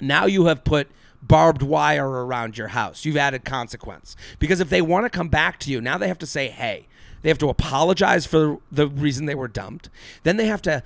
now 0.00 0.26
you 0.26 0.46
have 0.46 0.64
put 0.64 0.88
barbed 1.22 1.62
wire 1.62 2.08
around 2.08 2.56
your 2.56 2.68
house. 2.68 3.04
You've 3.04 3.16
added 3.16 3.44
consequence. 3.44 4.16
Because 4.38 4.60
if 4.60 4.70
they 4.70 4.80
want 4.80 5.04
to 5.04 5.10
come 5.10 5.28
back 5.28 5.58
to 5.60 5.70
you, 5.70 5.80
now 5.80 5.98
they 5.98 6.08
have 6.08 6.18
to 6.18 6.26
say, 6.26 6.48
hey, 6.48 6.86
they 7.22 7.28
have 7.28 7.38
to 7.38 7.48
apologize 7.48 8.24
for 8.24 8.58
the 8.70 8.86
reason 8.86 9.26
they 9.26 9.34
were 9.34 9.48
dumped. 9.48 9.90
Then 10.22 10.36
they 10.36 10.46
have 10.46 10.62
to 10.62 10.82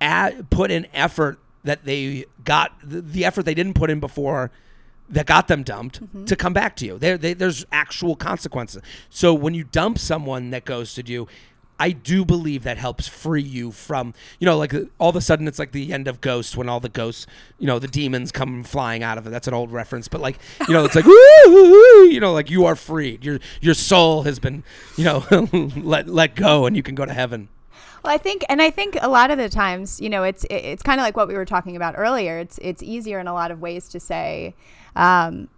add, 0.00 0.50
put 0.50 0.70
in 0.70 0.86
effort 0.92 1.38
that 1.64 1.84
they 1.84 2.26
got, 2.44 2.72
the, 2.82 3.00
the 3.00 3.24
effort 3.24 3.44
they 3.44 3.54
didn't 3.54 3.74
put 3.74 3.90
in 3.90 4.00
before 4.00 4.50
that 5.08 5.26
got 5.26 5.48
them 5.48 5.62
dumped 5.62 6.02
mm-hmm. 6.02 6.24
to 6.24 6.36
come 6.36 6.52
back 6.52 6.76
to 6.76 6.86
you. 6.86 6.98
There, 6.98 7.18
they, 7.18 7.34
there's 7.34 7.66
actual 7.72 8.16
consequences. 8.16 8.82
So 9.10 9.34
when 9.34 9.54
you 9.54 9.64
dump 9.64 9.98
someone 9.98 10.50
that 10.50 10.64
ghosted 10.64 11.08
you, 11.08 11.26
I 11.80 11.92
do 11.92 12.26
believe 12.26 12.64
that 12.64 12.76
helps 12.76 13.08
free 13.08 13.42
you 13.42 13.72
from, 13.72 14.12
you 14.38 14.44
know, 14.44 14.58
like 14.58 14.74
all 14.98 15.08
of 15.08 15.16
a 15.16 15.20
sudden 15.22 15.48
it's 15.48 15.58
like 15.58 15.72
the 15.72 15.94
end 15.94 16.08
of 16.08 16.20
Ghost 16.20 16.54
when 16.54 16.68
all 16.68 16.78
the 16.78 16.90
ghosts, 16.90 17.26
you 17.58 17.66
know, 17.66 17.78
the 17.78 17.88
demons 17.88 18.30
come 18.30 18.62
flying 18.64 19.02
out 19.02 19.16
of 19.16 19.26
it. 19.26 19.30
That's 19.30 19.48
an 19.48 19.54
old 19.54 19.72
reference, 19.72 20.06
but 20.06 20.20
like, 20.20 20.38
you 20.68 20.74
know, 20.74 20.84
it's 20.84 20.94
like, 20.94 21.06
you 21.06 22.20
know, 22.20 22.34
like 22.34 22.50
you 22.50 22.66
are 22.66 22.76
freed. 22.76 23.24
Your 23.24 23.40
your 23.62 23.72
soul 23.72 24.24
has 24.24 24.38
been, 24.38 24.62
you 24.98 25.04
know, 25.04 25.24
let 25.76 26.06
let 26.06 26.34
go, 26.34 26.66
and 26.66 26.76
you 26.76 26.82
can 26.82 26.94
go 26.94 27.06
to 27.06 27.14
heaven. 27.14 27.48
Well, 28.02 28.14
I 28.14 28.18
think, 28.18 28.44
and 28.48 28.62
I 28.62 28.70
think 28.70 28.96
a 29.00 29.08
lot 29.08 29.30
of 29.30 29.38
the 29.38 29.48
times, 29.48 30.00
you 30.00 30.08
know, 30.08 30.22
it's 30.22 30.44
it- 30.44 30.54
it's 30.64 30.82
kind 30.82 31.00
of 31.00 31.04
like 31.04 31.16
what 31.16 31.28
we 31.28 31.34
were 31.34 31.44
talking 31.44 31.76
about 31.76 31.94
earlier. 31.98 32.38
It's 32.38 32.58
it's 32.62 32.82
easier 32.82 33.18
in 33.20 33.26
a 33.26 33.34
lot 33.34 33.50
of 33.50 33.60
ways 33.60 33.88
to 33.90 34.00
say, 34.00 34.54
um, 34.96 35.48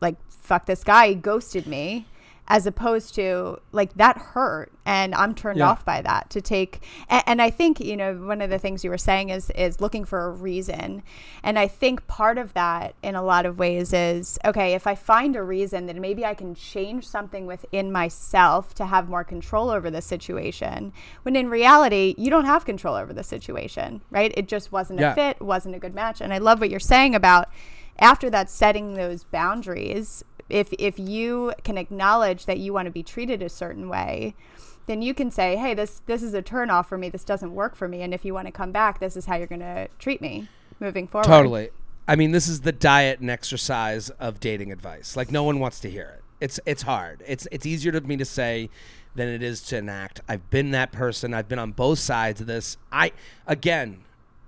like, 0.00 0.16
"Fuck 0.28 0.66
this 0.66 0.82
guy, 0.82 1.08
he 1.08 1.14
ghosted 1.14 1.66
me," 1.66 2.06
as 2.48 2.66
opposed 2.66 3.14
to 3.14 3.56
like 3.70 3.94
that 3.94 4.18
hurt, 4.18 4.70
and 4.84 5.14
I'm 5.14 5.32
turned 5.34 5.58
Yeah. 5.60 5.70
off 5.70 5.84
by 5.84 6.02
that. 6.02 6.28
To 6.30 6.40
take, 6.40 6.82
and, 7.08 7.22
and 7.26 7.42
I 7.42 7.50
think 7.50 7.78
you 7.80 7.96
know 7.96 8.14
one 8.14 8.42
of 8.42 8.50
the 8.50 8.58
things 8.58 8.82
you 8.82 8.90
were 8.90 8.98
saying 8.98 9.30
is 9.30 9.48
is 9.50 9.80
looking 9.80 10.04
for 10.04 10.26
a 10.26 10.30
reason, 10.30 11.02
and 11.42 11.58
I 11.58 11.68
think 11.68 12.06
part 12.08 12.38
of 12.38 12.52
that 12.54 12.94
in 13.02 13.14
a 13.14 13.22
lot 13.22 13.46
of 13.46 13.58
ways 13.58 13.92
is 13.92 14.38
okay 14.44 14.74
if 14.74 14.86
I 14.86 14.94
find 14.96 15.36
a 15.36 15.42
reason, 15.42 15.86
then 15.86 16.00
maybe 16.00 16.24
I 16.26 16.34
can 16.34 16.54
change 16.54 17.06
something 17.06 17.46
within 17.46 17.92
myself 17.92 18.74
to 18.74 18.86
have 18.86 19.08
more 19.08 19.24
control 19.24 19.70
over 19.70 19.88
the 19.90 20.02
situation. 20.02 20.92
When 21.22 21.36
in 21.36 21.48
reality, 21.48 22.14
you 22.18 22.28
don't 22.28 22.44
have 22.46 22.64
control 22.64 22.96
over 22.96 23.12
the 23.12 23.22
situation, 23.24 24.02
right? 24.10 24.32
It 24.36 24.48
just 24.48 24.72
wasn't 24.72 25.00
Yeah. 25.00 25.12
a 25.12 25.14
fit, 25.14 25.40
wasn't 25.40 25.76
a 25.76 25.78
good 25.78 25.94
match. 25.94 26.20
And 26.20 26.32
I 26.34 26.38
love 26.38 26.60
what 26.60 26.70
you're 26.70 26.80
saying 26.80 27.14
about 27.14 27.48
after 27.98 28.28
that 28.30 28.50
setting 28.50 28.94
those 28.94 29.22
boundaries. 29.24 30.24
If 30.52 30.72
if 30.78 30.98
you 30.98 31.52
can 31.64 31.78
acknowledge 31.78 32.44
that 32.46 32.58
you 32.58 32.72
want 32.72 32.86
to 32.86 32.92
be 32.92 33.02
treated 33.02 33.42
a 33.42 33.48
certain 33.48 33.88
way, 33.88 34.34
then 34.86 35.02
you 35.02 35.14
can 35.14 35.30
say, 35.30 35.56
"Hey, 35.56 35.74
this 35.74 36.00
this 36.06 36.22
is 36.22 36.34
a 36.34 36.42
turnoff 36.42 36.86
for 36.86 36.98
me. 36.98 37.08
This 37.08 37.24
doesn't 37.24 37.54
work 37.54 37.74
for 37.74 37.88
me. 37.88 38.02
And 38.02 38.12
if 38.12 38.24
you 38.24 38.34
want 38.34 38.46
to 38.46 38.52
come 38.52 38.72
back, 38.72 39.00
this 39.00 39.16
is 39.16 39.26
how 39.26 39.36
you're 39.36 39.46
going 39.46 39.60
to 39.60 39.88
treat 39.98 40.20
me 40.20 40.48
moving 40.78 41.06
forward." 41.06 41.26
Totally. 41.26 41.70
I 42.06 42.16
mean, 42.16 42.32
this 42.32 42.48
is 42.48 42.60
the 42.60 42.72
diet 42.72 43.20
and 43.20 43.30
exercise 43.30 44.10
of 44.10 44.40
dating 44.40 44.72
advice. 44.72 45.16
Like 45.16 45.30
no 45.30 45.44
one 45.44 45.58
wants 45.58 45.80
to 45.80 45.90
hear 45.90 46.18
it. 46.18 46.24
It's 46.40 46.60
it's 46.66 46.82
hard. 46.82 47.22
It's 47.26 47.46
it's 47.50 47.64
easier 47.64 47.92
to 47.92 48.00
me 48.00 48.16
to 48.16 48.24
say 48.24 48.68
than 49.14 49.28
it 49.28 49.42
is 49.42 49.62
to 49.62 49.76
enact. 49.78 50.20
I've 50.28 50.50
been 50.50 50.70
that 50.72 50.92
person. 50.92 51.32
I've 51.32 51.48
been 51.48 51.58
on 51.58 51.72
both 51.72 51.98
sides 51.98 52.40
of 52.40 52.46
this. 52.46 52.76
I 52.90 53.12
again, 53.46 54.04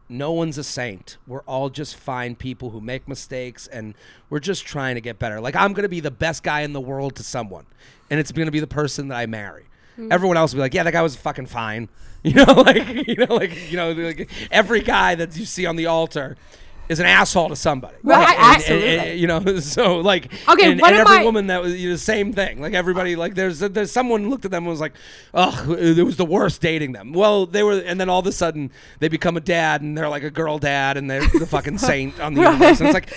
no 0.09 0.33
one's 0.33 0.59
a 0.59 0.65
saint. 0.65 1.17
We're 1.27 1.43
all 1.43 1.71
just 1.71 1.97
fine 1.97 2.35
people 2.35 2.71
who 2.71 2.81
make 2.81 3.09
mistakes 3.09 3.67
and 3.67 3.95
we're 4.31 4.41
just 4.41 4.67
trying 4.67 4.95
to 4.97 5.01
get 5.01 5.19
better. 5.19 5.41
Like 5.41 5.57
I'm 5.57 5.73
going 5.73 5.85
to 5.85 5.89
be 5.89 6.01
the 6.01 6.11
best 6.11 6.43
guy 6.43 6.61
in 6.61 6.73
the 6.73 6.81
world 6.81 7.17
to 7.17 7.23
someone 7.23 7.67
and 8.11 8.21
it's 8.21 8.33
going 8.33 8.47
to 8.47 8.53
be 8.53 8.61
the 8.61 8.67
person 8.67 9.09
that 9.09 9.17
I 9.17 9.27
marry. 9.27 9.65
Hmm. 9.97 10.09
Everyone 10.11 10.37
else 10.37 10.53
will 10.53 10.59
be 10.59 10.63
like, 10.63 10.75
"Yeah, 10.75 10.83
that 10.83 10.93
guy 10.93 11.03
was 11.03 11.17
fucking 11.17 11.47
fine." 11.47 11.89
You 12.25 12.33
know, 12.33 12.55
like 12.55 12.89
you 13.07 13.17
know, 13.17 13.35
like 13.35 13.71
you 13.71 13.77
know, 13.77 13.93
like 13.93 14.31
every 14.51 14.81
guy 14.81 15.15
that 15.15 15.37
you 15.37 15.45
see 15.45 15.67
on 15.67 15.77
the 15.77 15.85
altar 15.85 16.39
is 16.89 17.01
an 17.01 17.07
asshole 17.07 17.49
to 17.49 17.57
somebody. 17.57 17.95
Right, 18.03 18.29
and- 18.29 18.29
and- 18.39 18.57
absolutely. 18.57 18.99
and, 18.99 19.21
you 19.21 19.27
know, 19.27 19.59
so 19.61 19.99
like 20.01 20.27
Okay, 20.49 20.73
and, 20.73 20.81
and 20.83 20.97
every 20.97 21.17
I- 21.19 21.25
woman 21.25 21.47
that 21.49 21.63
was 21.63 21.75
you 21.75 21.89
know, 21.89 21.95
the 21.95 21.99
same 21.99 22.33
thing. 22.33 22.61
Like 22.61 22.75
everybody, 22.75 23.17
like 23.17 23.35
there's 23.35 23.61
there's 23.61 23.91
someone 23.91 24.29
looked 24.31 24.45
at 24.45 24.51
them 24.51 24.65
and 24.65 24.71
was 24.71 24.81
like, 24.81 24.93
"Oh, 25.33 25.73
it 25.79 26.03
was 26.03 26.17
the 26.17 26.25
worst 26.27 26.61
dating 26.61 26.93
them." 26.93 27.13
Well, 27.13 27.47
they 27.47 27.63
were, 27.63 27.79
and 27.79 27.99
then 28.01 28.09
all 28.09 28.21
of 28.21 28.27
a 28.27 28.33
sudden 28.33 28.71
they 28.99 29.09
become 29.09 29.37
a 29.37 29.41
dad, 29.41 29.81
and 29.83 29.97
they're 29.97 30.09
like 30.09 30.23
a 30.25 30.31
girl 30.31 30.59
dad, 30.59 30.97
and 30.97 31.11
they're 31.11 31.27
the 31.27 31.47
fucking 31.47 31.79
saint 31.79 32.21
on 32.21 32.35
the 32.35 32.43
universe. 32.51 32.81
And 32.81 32.89
it's 32.89 32.95
like. 32.95 33.13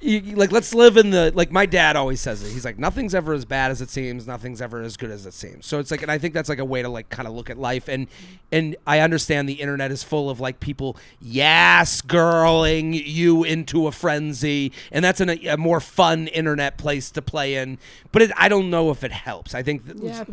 You, 0.00 0.20
like 0.36 0.52
let's 0.52 0.74
live 0.74 0.96
in 0.96 1.10
the 1.10 1.32
like 1.34 1.50
my 1.50 1.66
dad 1.66 1.96
always 1.96 2.20
says 2.20 2.42
it. 2.42 2.52
He's 2.52 2.64
like 2.64 2.78
nothing's 2.78 3.14
ever 3.14 3.32
as 3.32 3.44
bad 3.44 3.70
as 3.72 3.80
it 3.82 3.90
seems. 3.90 4.26
Nothing's 4.26 4.62
ever 4.62 4.80
as 4.82 4.96
good 4.96 5.10
as 5.10 5.26
it 5.26 5.34
seems. 5.34 5.66
So 5.66 5.80
it's 5.80 5.90
like 5.90 6.02
and 6.02 6.10
i 6.10 6.18
think 6.18 6.34
that's 6.34 6.48
like 6.48 6.60
a 6.60 6.64
way 6.64 6.82
to 6.82 6.88
like 6.88 7.08
kind 7.08 7.26
of 7.26 7.34
look 7.34 7.50
at 7.50 7.58
life. 7.58 7.88
And 7.88 8.06
and 8.52 8.76
i 8.86 9.00
understand 9.00 9.48
the 9.48 9.54
internet 9.54 9.90
is 9.90 10.04
full 10.04 10.30
of 10.30 10.38
like 10.38 10.60
people 10.60 10.96
yes 11.20 12.00
girling 12.00 12.92
you 13.06 13.42
into 13.42 13.88
a 13.88 13.92
frenzy. 13.92 14.72
And 14.92 15.04
that's 15.04 15.20
an, 15.20 15.30
a 15.30 15.56
more 15.56 15.80
fun 15.80 16.28
internet 16.28 16.78
place 16.78 17.10
to 17.12 17.20
play 17.22 17.56
in. 17.56 17.78
But 18.12 18.22
it, 18.22 18.30
i 18.36 18.48
don't 18.48 18.70
know 18.70 18.90
if 18.90 19.02
it 19.02 19.10
helps. 19.12 19.54
I 19.54 19.62
think 19.64 19.82
Yeah. 20.00 20.24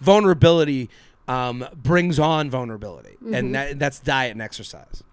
vulnerability 0.00 0.88
um, 1.28 1.64
brings 1.74 2.18
on 2.18 2.50
vulnerability 2.50 3.16
and 3.32 3.54
that, 3.54 3.78
that's 3.78 4.00
diet 4.00 4.32
and 4.32 4.42
exercise 4.42 5.04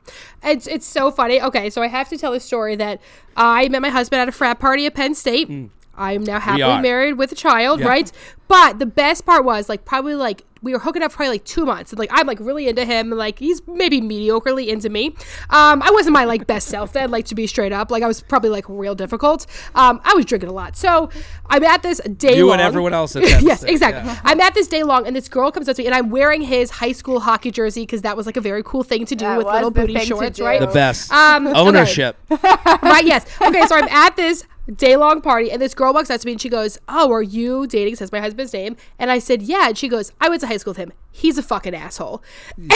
It's 0.44 0.68
it's 0.68 0.86
so 0.86 1.12
funny. 1.12 1.42
Okay, 1.42 1.70
so 1.70 1.82
I 1.82 1.88
have 1.88 2.10
to 2.10 2.18
tell 2.18 2.34
a 2.34 2.40
story 2.40 2.76
that 2.78 3.02
I 3.36 3.68
met 3.70 3.82
my 3.82 3.90
husband 3.90 4.22
at 4.22 4.30
a 4.30 4.32
frat 4.32 4.60
party 4.60 4.86
at 4.86 4.96
Penn 4.96 5.14
State. 5.14 5.50
I'm 5.98 6.24
now 6.24 6.40
happily 6.40 6.82
married 6.82 7.14
with 7.14 7.32
a 7.32 7.36
child, 7.36 7.80
Yeah. 7.80 7.88
right? 7.88 8.12
But 8.48 8.80
the 8.80 8.86
best 8.86 9.26
part 9.26 9.44
was 9.44 9.68
like 9.68 9.84
probably 9.84 10.16
like 10.16 10.44
we 10.64 10.74
were 10.74 10.80
hooking 10.80 11.04
up 11.04 11.12
for 11.12 11.18
probably 11.18 11.34
like 11.36 11.44
two 11.44 11.66
months, 11.66 11.92
and 11.92 12.00
like 12.00 12.10
I'm 12.14 12.26
like 12.26 12.40
really 12.40 12.68
into 12.68 12.84
him, 12.86 13.12
and 13.12 13.18
like 13.20 13.38
he's 13.40 13.62
maybe 13.68 14.00
mediocrely 14.02 14.68
into 14.68 14.90
me. 14.90 15.08
Um, 15.50 15.82
I 15.84 15.90
wasn't 15.92 16.14
my 16.14 16.24
like 16.26 16.48
best 16.48 16.68
self 16.68 16.94
then, 16.94 17.12
like 17.12 17.26
to 17.26 17.36
be 17.36 17.46
straight 17.46 17.72
up, 17.74 17.92
like 17.92 18.02
I 18.04 18.08
was 18.08 18.22
probably 18.22 18.50
like 18.50 18.66
real 18.70 18.96
difficult. 18.96 19.46
Um, 19.76 20.00
I 20.04 20.14
was 20.16 20.26
drinking 20.26 20.50
a 20.50 20.54
lot, 20.54 20.76
so 20.78 21.10
I'm 21.48 21.64
at 21.64 21.84
this 21.84 22.00
day 22.00 22.38
You 22.38 22.46
long. 22.48 22.54
and 22.54 22.62
everyone 22.62 22.94
else 22.94 23.16
at 23.16 23.24
Penn 23.28 23.46
yes, 23.46 23.60
State, 23.62 23.72
exactly. 23.72 24.04
yeah. 24.10 24.20
I'm 24.24 24.40
at 24.42 24.54
this 24.56 24.68
day 24.68 24.84
long, 24.84 25.06
and 25.06 25.16
this 25.16 25.28
girl 25.30 25.52
comes 25.52 25.68
up 25.70 25.76
to 25.76 25.82
me, 25.84 25.86
and 25.88 25.94
I'm 25.94 26.10
wearing 26.10 26.42
his 26.42 26.72
high 26.72 26.94
school 26.94 27.20
hockey 27.20 27.52
jersey 27.52 27.82
because 27.84 28.02
that 28.04 28.16
was 28.18 28.26
like 28.26 28.38
a 28.38 28.42
very 28.42 28.64
cool 28.64 28.84
thing 28.84 29.06
to 29.08 29.16
do 29.16 29.26
That 29.26 29.38
with 29.38 29.46
was 29.48 29.54
little 29.56 29.72
booty 29.72 30.00
shorts, 30.00 30.40
right? 30.40 30.60
the 30.62 30.68
best 30.68 31.12
Um, 31.12 31.46
okay. 31.48 31.60
ownership 31.60 32.18
right 32.30 33.06
yes 33.06 33.26
okay 33.42 33.66
so 33.68 33.76
i'm 33.76 33.88
at 33.90 34.16
this 34.16 34.46
day 34.76 34.96
long 34.98 35.22
party, 35.22 35.52
and 35.52 35.62
this 35.62 35.74
girl 35.74 35.94
walks 35.94 36.10
up 36.10 36.20
to 36.22 36.26
me 36.26 36.34
and 36.34 36.42
she 36.42 36.50
goes, 36.50 36.78
"Oh, 36.90 37.12
are 37.12 37.22
you 37.22 37.68
dating?" 37.68 37.96
Says 37.96 38.12
my 38.12 38.20
husband's 38.20 38.54
name, 38.54 38.76
and 39.00 39.10
I 39.12 39.20
said, 39.20 39.42
"Yeah." 39.42 39.68
And 39.70 39.78
she 39.78 39.88
goes, 39.88 40.12
"I 40.20 40.30
went 40.30 40.42
to 40.42 40.48
high 40.48 40.58
school 40.58 40.72
with 40.72 40.78
him. 40.78 40.92
He's 41.12 41.38
a 41.38 41.44
fucking 41.44 41.74
asshole." 41.76 42.24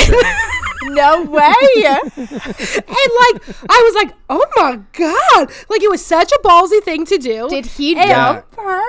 No 0.84 1.24
way. 1.26 1.54
And 2.18 3.12
like, 3.20 3.42
I 3.70 3.82
was 3.84 3.96
like, 3.96 4.14
"Oh 4.30 4.46
my 4.56 4.80
god!" 4.94 5.52
Like 5.70 5.82
it 5.84 5.90
was 5.92 6.04
such 6.04 6.32
a 6.32 6.40
ballsy 6.44 6.82
thing 6.84 7.06
to 7.06 7.18
do. 7.20 7.48
Did 7.50 7.66
he 7.68 7.96
And- 7.96 8.10
dump 8.10 8.56
her? 8.56 8.84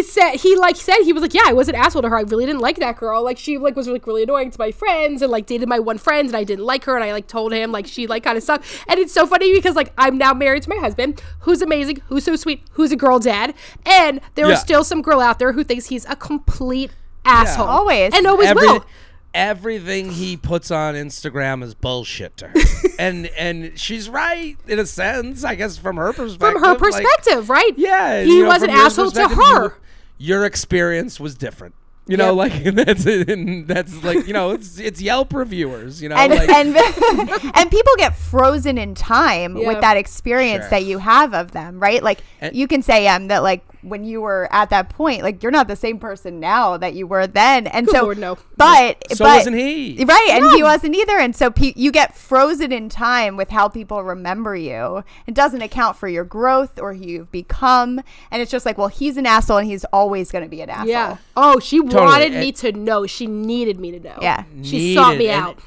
He 0.00 0.06
said 0.10 0.36
he 0.36 0.56
like 0.56 0.76
said 0.76 0.96
he 1.02 1.12
was 1.12 1.22
like 1.22 1.34
yeah 1.34 1.42
i 1.46 1.52
was 1.52 1.68
an 1.68 1.74
asshole 1.74 2.02
to 2.02 2.08
her 2.08 2.16
i 2.18 2.22
really 2.22 2.46
didn't 2.46 2.60
like 2.60 2.76
that 2.76 2.96
girl 2.96 3.22
like 3.22 3.36
she 3.38 3.58
like 3.58 3.76
was 3.76 3.86
like 3.88 4.06
really 4.06 4.22
annoying 4.22 4.50
to 4.50 4.58
my 4.58 4.70
friends 4.70 5.20
and 5.22 5.30
like 5.30 5.46
dated 5.46 5.68
my 5.68 5.78
one 5.78 5.98
friend 5.98 6.28
and 6.28 6.36
i 6.36 6.44
didn't 6.44 6.64
like 6.64 6.84
her 6.84 6.94
and 6.94 7.04
i 7.04 7.12
like 7.12 7.26
told 7.26 7.52
him 7.52 7.70
like 7.72 7.86
she 7.86 8.06
like 8.06 8.22
kind 8.22 8.36
of 8.36 8.42
sucked 8.42 8.64
and 8.88 8.98
it's 8.98 9.12
so 9.12 9.26
funny 9.26 9.52
because 9.52 9.76
like 9.76 9.92
i'm 9.98 10.16
now 10.18 10.32
married 10.32 10.62
to 10.62 10.70
my 10.70 10.76
husband 10.76 11.22
who's 11.40 11.60
amazing 11.62 12.00
who's 12.06 12.24
so 12.24 12.34
sweet 12.36 12.62
who's 12.72 12.92
a 12.92 12.96
girl 12.96 13.18
dad 13.18 13.54
and 13.86 14.20
there 14.34 14.46
Yeah. 14.46 14.54
is 14.54 14.60
still 14.60 14.84
some 14.84 15.02
girl 15.02 15.20
out 15.20 15.38
there 15.38 15.52
who 15.52 15.64
thinks 15.64 15.86
he's 15.86 16.04
a 16.06 16.16
complete 16.16 16.90
asshole 17.24 17.66
Always. 17.66 18.14
and 18.14 18.26
always 18.26 18.48
Every- 18.48 18.66
will 18.66 18.84
everything 19.32 20.10
he 20.10 20.36
puts 20.36 20.70
on 20.72 20.94
Instagram 20.94 21.62
is 21.62 21.72
bullshit 21.74 22.36
to 22.38 22.48
her. 22.48 22.54
and 22.98 23.26
and 23.38 23.78
she's 23.78 24.08
right 24.08 24.56
in 24.66 24.78
a 24.80 24.86
sense, 24.86 25.44
I 25.44 25.54
guess 25.54 25.78
from 25.78 25.96
her 25.98 26.12
perspective. 26.12 26.40
from 26.52 26.60
her 26.62 26.70
like, 26.70 26.78
perspective 26.78 27.48
right 27.48 27.72
yeah, 27.76 28.22
he 28.22 28.38
you 28.38 28.42
know, 28.42 28.48
was 28.48 28.62
an 28.62 28.70
asshole 28.70 29.10
to 29.12 29.28
her 29.28 29.62
you- 29.64 29.72
your 30.20 30.44
experience 30.44 31.18
was 31.18 31.34
different. 31.34 31.74
You 32.10 32.16
know, 32.16 32.34
like 32.34 32.52
that's 32.74 33.06
and 33.06 33.66
that's 33.66 34.02
like 34.04 34.26
you 34.26 34.32
know 34.32 34.50
it's 34.50 34.78
it's 34.78 35.00
Yelp 35.00 35.32
reviewers. 35.32 36.02
You 36.02 36.08
know, 36.10 36.16
and 36.16 36.32
like, 36.34 36.48
and 36.48 36.76
and 37.56 37.70
people 37.70 37.92
get 37.96 38.14
frozen 38.16 38.76
in 38.78 38.94
time 38.94 39.56
Yeah. 39.56 39.68
with 39.68 39.80
that 39.80 39.96
experience 39.96 40.64
Sure. 40.64 40.70
that 40.70 40.84
you 40.84 40.98
have 40.98 41.34
of 41.34 41.52
them, 41.52 41.80
right? 41.80 42.02
Like 42.02 42.20
And- 42.40 42.54
you 42.54 42.66
can 42.68 42.82
say 42.82 43.06
um 43.08 43.28
that 43.28 43.42
like 43.42 43.64
when 43.82 44.04
you 44.04 44.20
were 44.20 44.46
at 44.52 44.68
that 44.68 44.90
point, 44.90 45.22
like 45.22 45.42
you're 45.42 45.50
not 45.50 45.66
the 45.66 45.74
same 45.76 45.98
person 45.98 46.38
now 46.38 46.76
that 46.76 46.92
you 46.92 47.06
were 47.06 47.26
then, 47.26 47.66
and 47.66 47.86
Good 47.86 47.94
so 47.96 48.02
Lord, 48.02 48.18
no. 48.18 48.36
but 48.58 49.02
so 49.12 49.24
but, 49.24 49.38
wasn't 49.38 49.56
he? 49.56 50.04
Right, 50.04 50.28
and 50.32 50.44
he 50.54 50.62
wasn't 50.62 50.94
either, 50.96 51.16
and 51.18 51.34
so 51.34 51.50
pe- 51.50 51.72
you 51.76 51.90
get 51.90 52.14
frozen 52.14 52.72
in 52.72 52.90
time 52.90 53.38
with 53.38 53.48
how 53.48 53.68
people 53.68 54.04
remember 54.04 54.54
you. 54.54 55.02
It 55.26 55.32
doesn't 55.32 55.62
account 55.62 55.96
for 55.96 56.08
your 56.08 56.24
growth 56.24 56.78
or 56.78 56.92
who 56.92 57.06
you've 57.06 57.32
become, 57.32 58.02
and 58.30 58.42
it's 58.42 58.50
just 58.50 58.66
like, 58.66 58.76
well, 58.76 58.88
he's 58.88 59.16
an 59.16 59.24
asshole, 59.24 59.56
and 59.56 59.66
he's 59.66 59.86
always 59.86 60.30
going 60.30 60.44
to 60.44 60.50
be 60.50 60.60
an 60.60 60.68
asshole. 60.68 60.86
yeah 60.88 61.16
oh 61.34 61.58
she 61.58 61.80
wanted 62.04 62.32
me 62.32 62.48
And- 62.48 62.56
to 62.58 62.72
know. 62.72 63.06
She 63.06 63.26
needed 63.26 63.78
me 63.80 63.90
to 63.92 64.00
know. 64.00 64.18
Yeah. 64.20 64.44
she 64.62 64.94
sought 64.94 65.16
me 65.16 65.28
And- 65.28 65.42
out. 65.44 65.58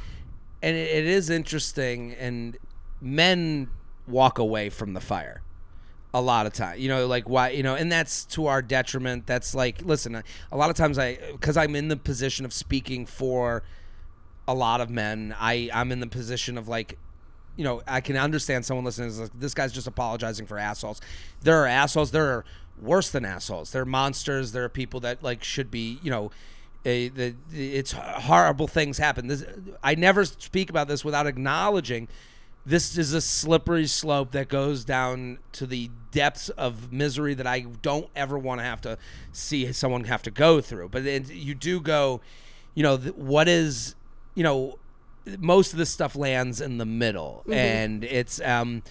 and 0.61 0.75
it, 0.75 0.89
it 0.89 1.05
is 1.05 1.29
interesting 1.29 2.13
and 2.13 2.57
men 3.01 3.69
walk 4.07 4.37
away 4.39 4.69
from 4.69 4.93
the 4.93 5.01
fire 5.01 5.41
a 6.13 6.21
lot 6.21 6.45
of 6.45 6.53
time. 6.53 6.79
You 6.79 6.89
know 6.89 7.07
like 7.07 7.27
why 7.27 7.49
you 7.49 7.63
know 7.63 7.75
and 7.75 7.91
that's 7.91 8.25
to 8.25 8.47
our 8.47 8.61
detriment. 8.61 9.25
That's 9.25 9.55
like 9.55 9.81
listen 9.81 10.15
a 10.51 10.57
lot 10.57 10.69
of 10.69 10.75
times 10.75 10.97
i 10.99 11.17
because 11.31 11.57
i'm 11.57 11.75
in 11.75 11.87
the 11.87 11.97
position 11.97 12.45
of 12.45 12.53
speaking 12.53 13.05
for 13.05 13.63
a 14.47 14.53
lot 14.53 14.79
of 14.81 14.89
men 14.89 15.33
i 15.39 15.69
i'm 15.73 15.91
in 15.91 15.99
the 16.01 16.07
position 16.07 16.57
of 16.57 16.67
like 16.67 16.97
you 17.55 17.63
know 17.63 17.81
i 17.87 17.99
can 18.01 18.17
understand 18.17 18.65
someone 18.65 18.83
listening 18.85 19.07
is 19.07 19.19
like 19.21 19.31
this 19.39 19.53
guy's 19.53 19.71
just 19.73 19.87
apologizing 19.87 20.45
for 20.45 20.57
assholes. 20.59 21.01
There 21.41 21.57
are 21.63 21.67
assholes. 21.67 22.11
There 22.11 22.27
are 22.27 22.45
worse 22.81 23.09
than 23.09 23.25
assholes. 23.25 23.71
There 23.71 23.81
are 23.81 23.85
monsters. 23.85 24.51
There 24.51 24.63
are 24.63 24.69
people 24.69 24.99
that 25.01 25.23
like 25.23 25.43
should 25.43 25.71
be 25.71 25.99
you 26.01 26.11
know 26.11 26.31
a, 26.85 27.09
the, 27.09 27.35
it's 27.51 27.93
horrible 27.93 28.67
things 28.67 28.97
happen. 28.97 29.27
This 29.27 29.45
i 29.83 29.95
never 29.95 30.25
speak 30.25 30.69
about 30.69 30.87
this 30.87 31.05
without 31.05 31.27
acknowledging 31.27 32.07
this 32.65 32.97
is 32.97 33.13
a 33.13 33.21
slippery 33.21 33.87
slope 33.87 34.31
that 34.31 34.47
goes 34.47 34.85
down 34.85 35.39
to 35.51 35.65
the 35.65 35.89
depths 36.11 36.49
of 36.49 36.93
misery 36.93 37.33
that 37.33 37.45
I 37.47 37.61
don't 37.81 38.09
ever 38.15 38.37
want 38.37 38.61
to 38.61 38.63
have 38.63 38.79
to 38.81 38.97
see 39.33 39.71
someone 39.73 40.05
have 40.05 40.23
to 40.23 40.31
go 40.31 40.61
through. 40.61 40.89
But 40.89 41.03
then 41.03 41.25
you 41.29 41.55
do 41.55 41.81
go, 41.81 42.21
you 42.73 42.83
know, 42.83 42.97
th- 42.97 43.15
what 43.15 43.49
is, 43.49 43.95
you 44.35 44.43
know, 44.43 44.79
most 45.39 45.73
of 45.73 45.79
this 45.79 45.89
stuff 45.89 46.15
lands 46.15 46.61
in 46.61 46.77
the 46.77 46.85
middle, 46.85 47.43
and 47.49 48.03
it's 48.03 48.41
um, 48.41 48.83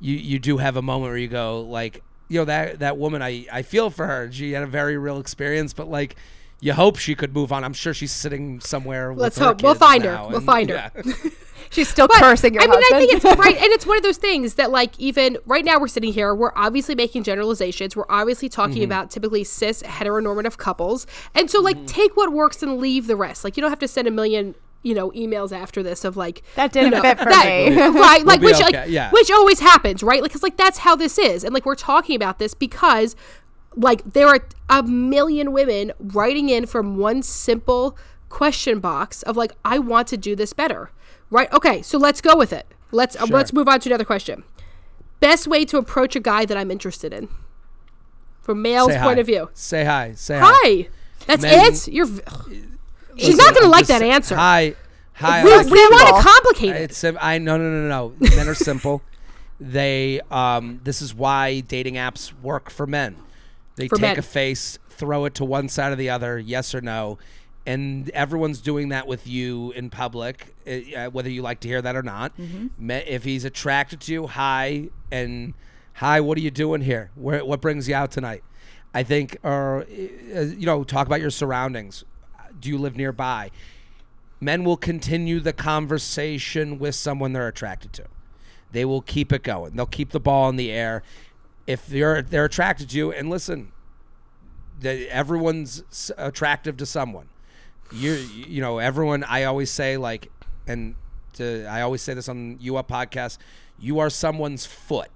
you 0.00 0.14
you 0.14 0.38
do 0.38 0.58
have 0.58 0.76
a 0.76 0.82
moment 0.82 1.10
where 1.10 1.18
you 1.18 1.28
go 1.28 1.62
like, 1.62 2.02
you 2.30 2.38
know, 2.40 2.46
that 2.46 2.78
that 2.78 2.96
woman, 2.96 3.20
I 3.20 3.44
I 3.52 3.60
feel 3.60 3.90
for 3.90 4.06
her. 4.06 4.30
She 4.32 4.52
had 4.52 4.62
a 4.62 4.66
very 4.66 4.96
real 4.96 5.18
experience, 5.18 5.74
but 5.74 5.88
like. 5.88 6.16
You 6.62 6.74
hope 6.74 6.98
she 6.98 7.14
could 7.14 7.32
move 7.32 7.52
on. 7.52 7.64
I'm 7.64 7.72
sure 7.72 7.94
she's 7.94 8.12
sitting 8.12 8.60
somewhere. 8.60 9.14
Let's 9.14 9.36
with 9.36 9.44
her 9.44 9.46
hope. 9.52 9.62
We'll 9.62 9.74
find 9.74 10.04
her. 10.04 10.12
now, 10.12 10.28
We'll 10.28 10.36
and- 10.36 10.44
find 10.44 10.68
her. 10.68 10.92
yeah. 10.94 11.02
she's 11.70 11.88
still 11.88 12.06
But, 12.06 12.18
cursing 12.18 12.52
your 12.52 12.62
I 12.62 12.66
mean, 12.66 12.74
husband. 12.74 12.94
I 12.96 12.98
think 13.06 13.12
it's 13.14 13.24
right, 13.38 13.56
and 13.56 13.64
it's 13.72 13.86
one 13.86 13.96
of 13.96 14.02
those 14.02 14.18
things 14.18 14.56
that, 14.56 14.70
like, 14.70 14.92
even 15.00 15.38
right 15.46 15.64
now 15.64 15.80
we're 15.80 15.88
sitting 15.88 16.12
here, 16.12 16.34
we're 16.34 16.52
obviously 16.56 16.94
making 16.94 17.22
generalizations. 17.22 17.96
We're 17.96 18.04
obviously 18.10 18.50
talking 18.50 18.74
Mm-hmm. 18.74 18.84
about 18.84 19.10
typically 19.10 19.42
cis 19.42 19.82
heteronormative 19.84 20.58
couples, 20.58 21.06
and 21.34 21.50
so 21.50 21.62
like 21.62 21.86
take 21.86 22.14
what 22.14 22.30
works 22.30 22.62
and 22.62 22.76
leave 22.76 23.06
the 23.06 23.16
rest. 23.16 23.42
Like, 23.42 23.56
you 23.56 23.62
don't 23.62 23.70
have 23.70 23.78
to 23.78 23.88
send 23.88 24.06
a 24.06 24.10
million. 24.10 24.54
You 24.82 24.94
know, 24.94 25.10
emails 25.10 25.52
after 25.52 25.82
this 25.82 26.04
of 26.06 26.16
like 26.16 26.42
That 26.56 26.72
didn't 26.72 26.92
you 26.92 26.96
know, 26.96 27.02
fit 27.02 27.18
for 27.18 27.24
that- 27.26 27.44
me. 27.46 27.76
right? 28.00 28.24
Like, 28.24 28.40
be 28.40 28.46
which 28.46 28.56
okay, 28.62 28.80
like 28.80 28.88
yeah. 28.88 29.10
which 29.10 29.30
always 29.30 29.60
happens, 29.60 30.02
right? 30.02 30.22
Like, 30.22 30.32
cause 30.32 30.42
like 30.42 30.56
that's 30.56 30.78
how 30.78 30.96
this 30.96 31.18
is, 31.18 31.44
and 31.44 31.52
like 31.52 31.66
we're 31.66 31.74
talking 31.74 32.16
about 32.16 32.38
this 32.38 32.54
because 32.54 33.14
like 33.76 34.02
there 34.04 34.26
are 34.28 34.40
a 34.70 34.82
million 34.82 35.52
women 35.52 35.92
writing 35.98 36.48
in 36.48 36.64
from 36.66 36.96
one 36.96 37.22
simple 37.22 37.96
question 38.30 38.80
box 38.80 39.22
of 39.24 39.36
like 39.36 39.52
I 39.64 39.78
want 39.78 40.08
to 40.08 40.16
do 40.16 40.34
this 40.34 40.52
better. 40.52 40.90
Right? 41.28 41.52
Okay, 41.52 41.82
so 41.82 41.98
let's 41.98 42.20
go 42.20 42.36
with 42.36 42.52
it. 42.52 42.66
Let's 42.90 43.14
uh, 43.20 43.26
let's 43.28 43.52
move 43.52 43.68
on 43.68 43.80
to 43.80 43.88
another 43.90 44.04
question. 44.04 44.44
Best 45.20 45.46
way 45.46 45.66
to 45.66 45.76
approach 45.76 46.16
a 46.16 46.20
guy 46.20 46.46
that 46.46 46.56
I'm 46.56 46.70
interested 46.70 47.12
in. 47.12 47.28
From 48.40 48.62
male's 48.62 48.92
Say 48.92 48.98
point 48.98 49.16
hi. 49.16 49.20
of 49.20 49.26
view. 49.26 49.50
Say 49.52 49.84
hi. 49.84 50.14
Say 50.14 50.38
Hi. 50.38 50.50
hi. 50.52 50.88
That's 51.26 51.42
Men- 51.42 51.72
it? 51.74 51.88
You're 51.88 52.06
v- 52.06 52.22
She's 53.26 53.36
not 53.36 53.54
going 53.54 53.64
to 53.64 53.70
like 53.70 53.86
that 53.86 54.02
answer. 54.02 54.36
Hi. 54.36 54.74
Hi. 55.14 55.44
we 55.44 55.50
we 55.50 55.78
want 55.88 56.16
to 56.16 56.28
complicate 56.28 56.70
it. 56.76 56.82
It's 56.82 56.96
sim- 56.96 57.18
I 57.20 57.38
no 57.38 57.56
no 57.58 57.64
no 57.70 57.88
no 57.88 57.88
no. 58.18 58.26
Men 58.36 58.48
are 58.48 58.54
simple. 58.54 59.02
They 59.60 60.20
um 60.30 60.80
this 60.84 61.02
is 61.02 61.14
why 61.14 61.60
dating 61.60 61.94
apps 61.94 62.32
work 62.42 62.70
for 62.70 62.86
men. 62.86 63.16
They 63.76 63.88
For 63.88 63.96
take 63.96 64.02
men. 64.02 64.18
a 64.18 64.22
face, 64.22 64.78
throw 64.88 65.26
it 65.26 65.34
to 65.34 65.44
one 65.44 65.68
side 65.68 65.92
or 65.92 65.96
the 65.96 66.08
other, 66.10 66.38
yes 66.38 66.74
or 66.74 66.80
no, 66.80 67.18
and 67.66 68.08
everyone's 68.10 68.60
doing 68.60 68.88
that 68.88 69.06
with 69.06 69.26
you 69.26 69.72
in 69.72 69.90
public, 69.90 70.54
uh, 70.66 71.06
whether 71.10 71.28
you 71.30 71.42
like 71.42 71.60
to 71.60 71.68
hear 71.68 71.82
that 71.82 71.94
or 71.96 72.02
not. 72.02 72.32
Me- 72.78 73.04
If 73.06 73.24
he's 73.24 73.44
attracted 73.44 74.00
to 74.02 74.12
you, 74.12 74.26
hi 74.26 74.88
and 75.12 75.52
hi. 75.94 76.20
What 76.20 76.38
are 76.38 76.42
you 76.42 76.50
doing 76.50 76.80
here? 76.80 77.10
Where 77.14 77.44
what 77.44 77.60
brings 77.60 77.86
you 77.88 77.94
out 77.94 78.10
tonight? 78.10 78.42
I 78.94 79.02
think, 79.02 79.36
or 79.42 79.82
uh, 79.82 80.40
you 80.40 80.66
know, 80.66 80.82
talk 80.84 81.06
about 81.06 81.20
your 81.20 81.30
surroundings. 81.30 82.04
Do 82.60 82.68
you 82.68 82.78
live 82.78 82.96
nearby? 82.96 83.50
men 84.40 84.64
will 84.64 84.76
continue 84.76 85.38
the 85.38 85.52
conversation 85.52 86.78
with 86.78 86.94
someone 86.94 87.32
they're 87.32 87.48
attracted 87.48 87.92
to. 87.92 88.04
They 88.72 88.84
will 88.84 89.02
keep 89.02 89.32
it 89.32 89.42
going. 89.42 89.76
They'll 89.76 89.86
keep 89.86 90.10
the 90.10 90.20
ball 90.20 90.48
in 90.48 90.56
the 90.56 90.70
air. 90.70 91.02
If 91.66 91.86
they're 91.86 92.22
they're 92.22 92.46
attracted 92.46 92.90
to 92.90 92.96
you, 92.96 93.12
and 93.12 93.28
listen, 93.28 93.72
everyone's 94.82 96.10
attractive 96.16 96.76
to 96.78 96.86
someone. 96.86 97.28
You 97.92 98.12
you 98.12 98.60
know 98.60 98.78
everyone. 98.78 99.24
I 99.24 99.44
always 99.44 99.70
say 99.70 99.96
like, 99.96 100.30
and 100.66 100.94
to, 101.34 101.66
I 101.66 101.82
always 101.82 102.02
say 102.02 102.14
this 102.14 102.28
on 102.28 102.56
U 102.60 102.76
Up 102.76 102.88
podcast. 102.88 103.38
You 103.78 103.98
are 103.98 104.10
someone's 104.10 104.66
foot. 104.66 105.10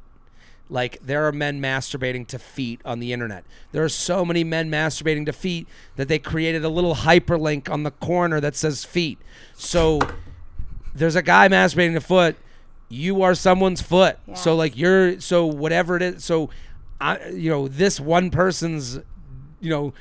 Like 0.70 0.98
there 1.02 1.26
are 1.26 1.32
men 1.32 1.60
masturbating 1.60 2.26
to 2.28 2.38
feet 2.38 2.80
on 2.84 2.98
the 2.98 3.12
internet. 3.12 3.44
There 3.72 3.84
are 3.84 3.88
so 3.88 4.24
many 4.24 4.44
men 4.44 4.70
masturbating 4.70 5.26
to 5.26 5.32
feet 5.32 5.68
that 5.96 6.08
they 6.08 6.18
created 6.18 6.64
a 6.64 6.68
little 6.68 6.94
hyperlink 6.94 7.70
on 7.70 7.82
the 7.82 7.90
corner 7.90 8.40
that 8.40 8.56
says 8.56 8.84
feet. 8.84 9.18
So 9.54 10.00
there's 10.94 11.16
a 11.16 11.22
guy 11.22 11.48
masturbating 11.48 11.94
to 11.94 12.00
foot. 12.00 12.36
You 12.88 13.22
are 13.22 13.34
someone's 13.34 13.82
foot. 13.82 14.18
So 14.34 14.56
like 14.56 14.76
you're 14.76 15.20
so 15.20 15.46
whatever 15.46 15.96
it 15.96 16.02
is. 16.02 16.24
So 16.24 16.50
I 17.00 17.28
you 17.28 17.50
know 17.50 17.68
this 17.68 18.00
one 18.00 18.30
person's 18.30 18.98
you 19.60 19.70
know 19.70 19.92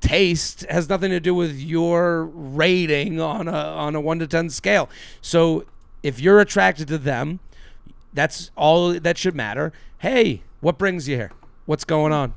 taste 0.00 0.66
has 0.68 0.88
nothing 0.88 1.10
to 1.10 1.20
do 1.20 1.34
with 1.34 1.58
your 1.58 2.24
rating 2.24 3.20
on 3.20 3.48
a 3.48 3.52
on 3.52 3.94
a 3.94 4.00
1 4.00 4.18
to 4.18 4.26
10 4.26 4.50
scale. 4.50 4.88
So 5.20 5.64
if 6.02 6.20
you're 6.20 6.40
attracted 6.40 6.88
to 6.88 6.98
them, 6.98 7.40
that's 8.18 8.50
all 8.56 8.98
that 8.98 9.16
should 9.16 9.36
matter. 9.36 9.72
Hey, 9.98 10.42
what 10.58 10.76
brings 10.76 11.06
you 11.06 11.14
here? 11.14 11.30
What's 11.66 11.84
going 11.84 12.12
on? 12.12 12.34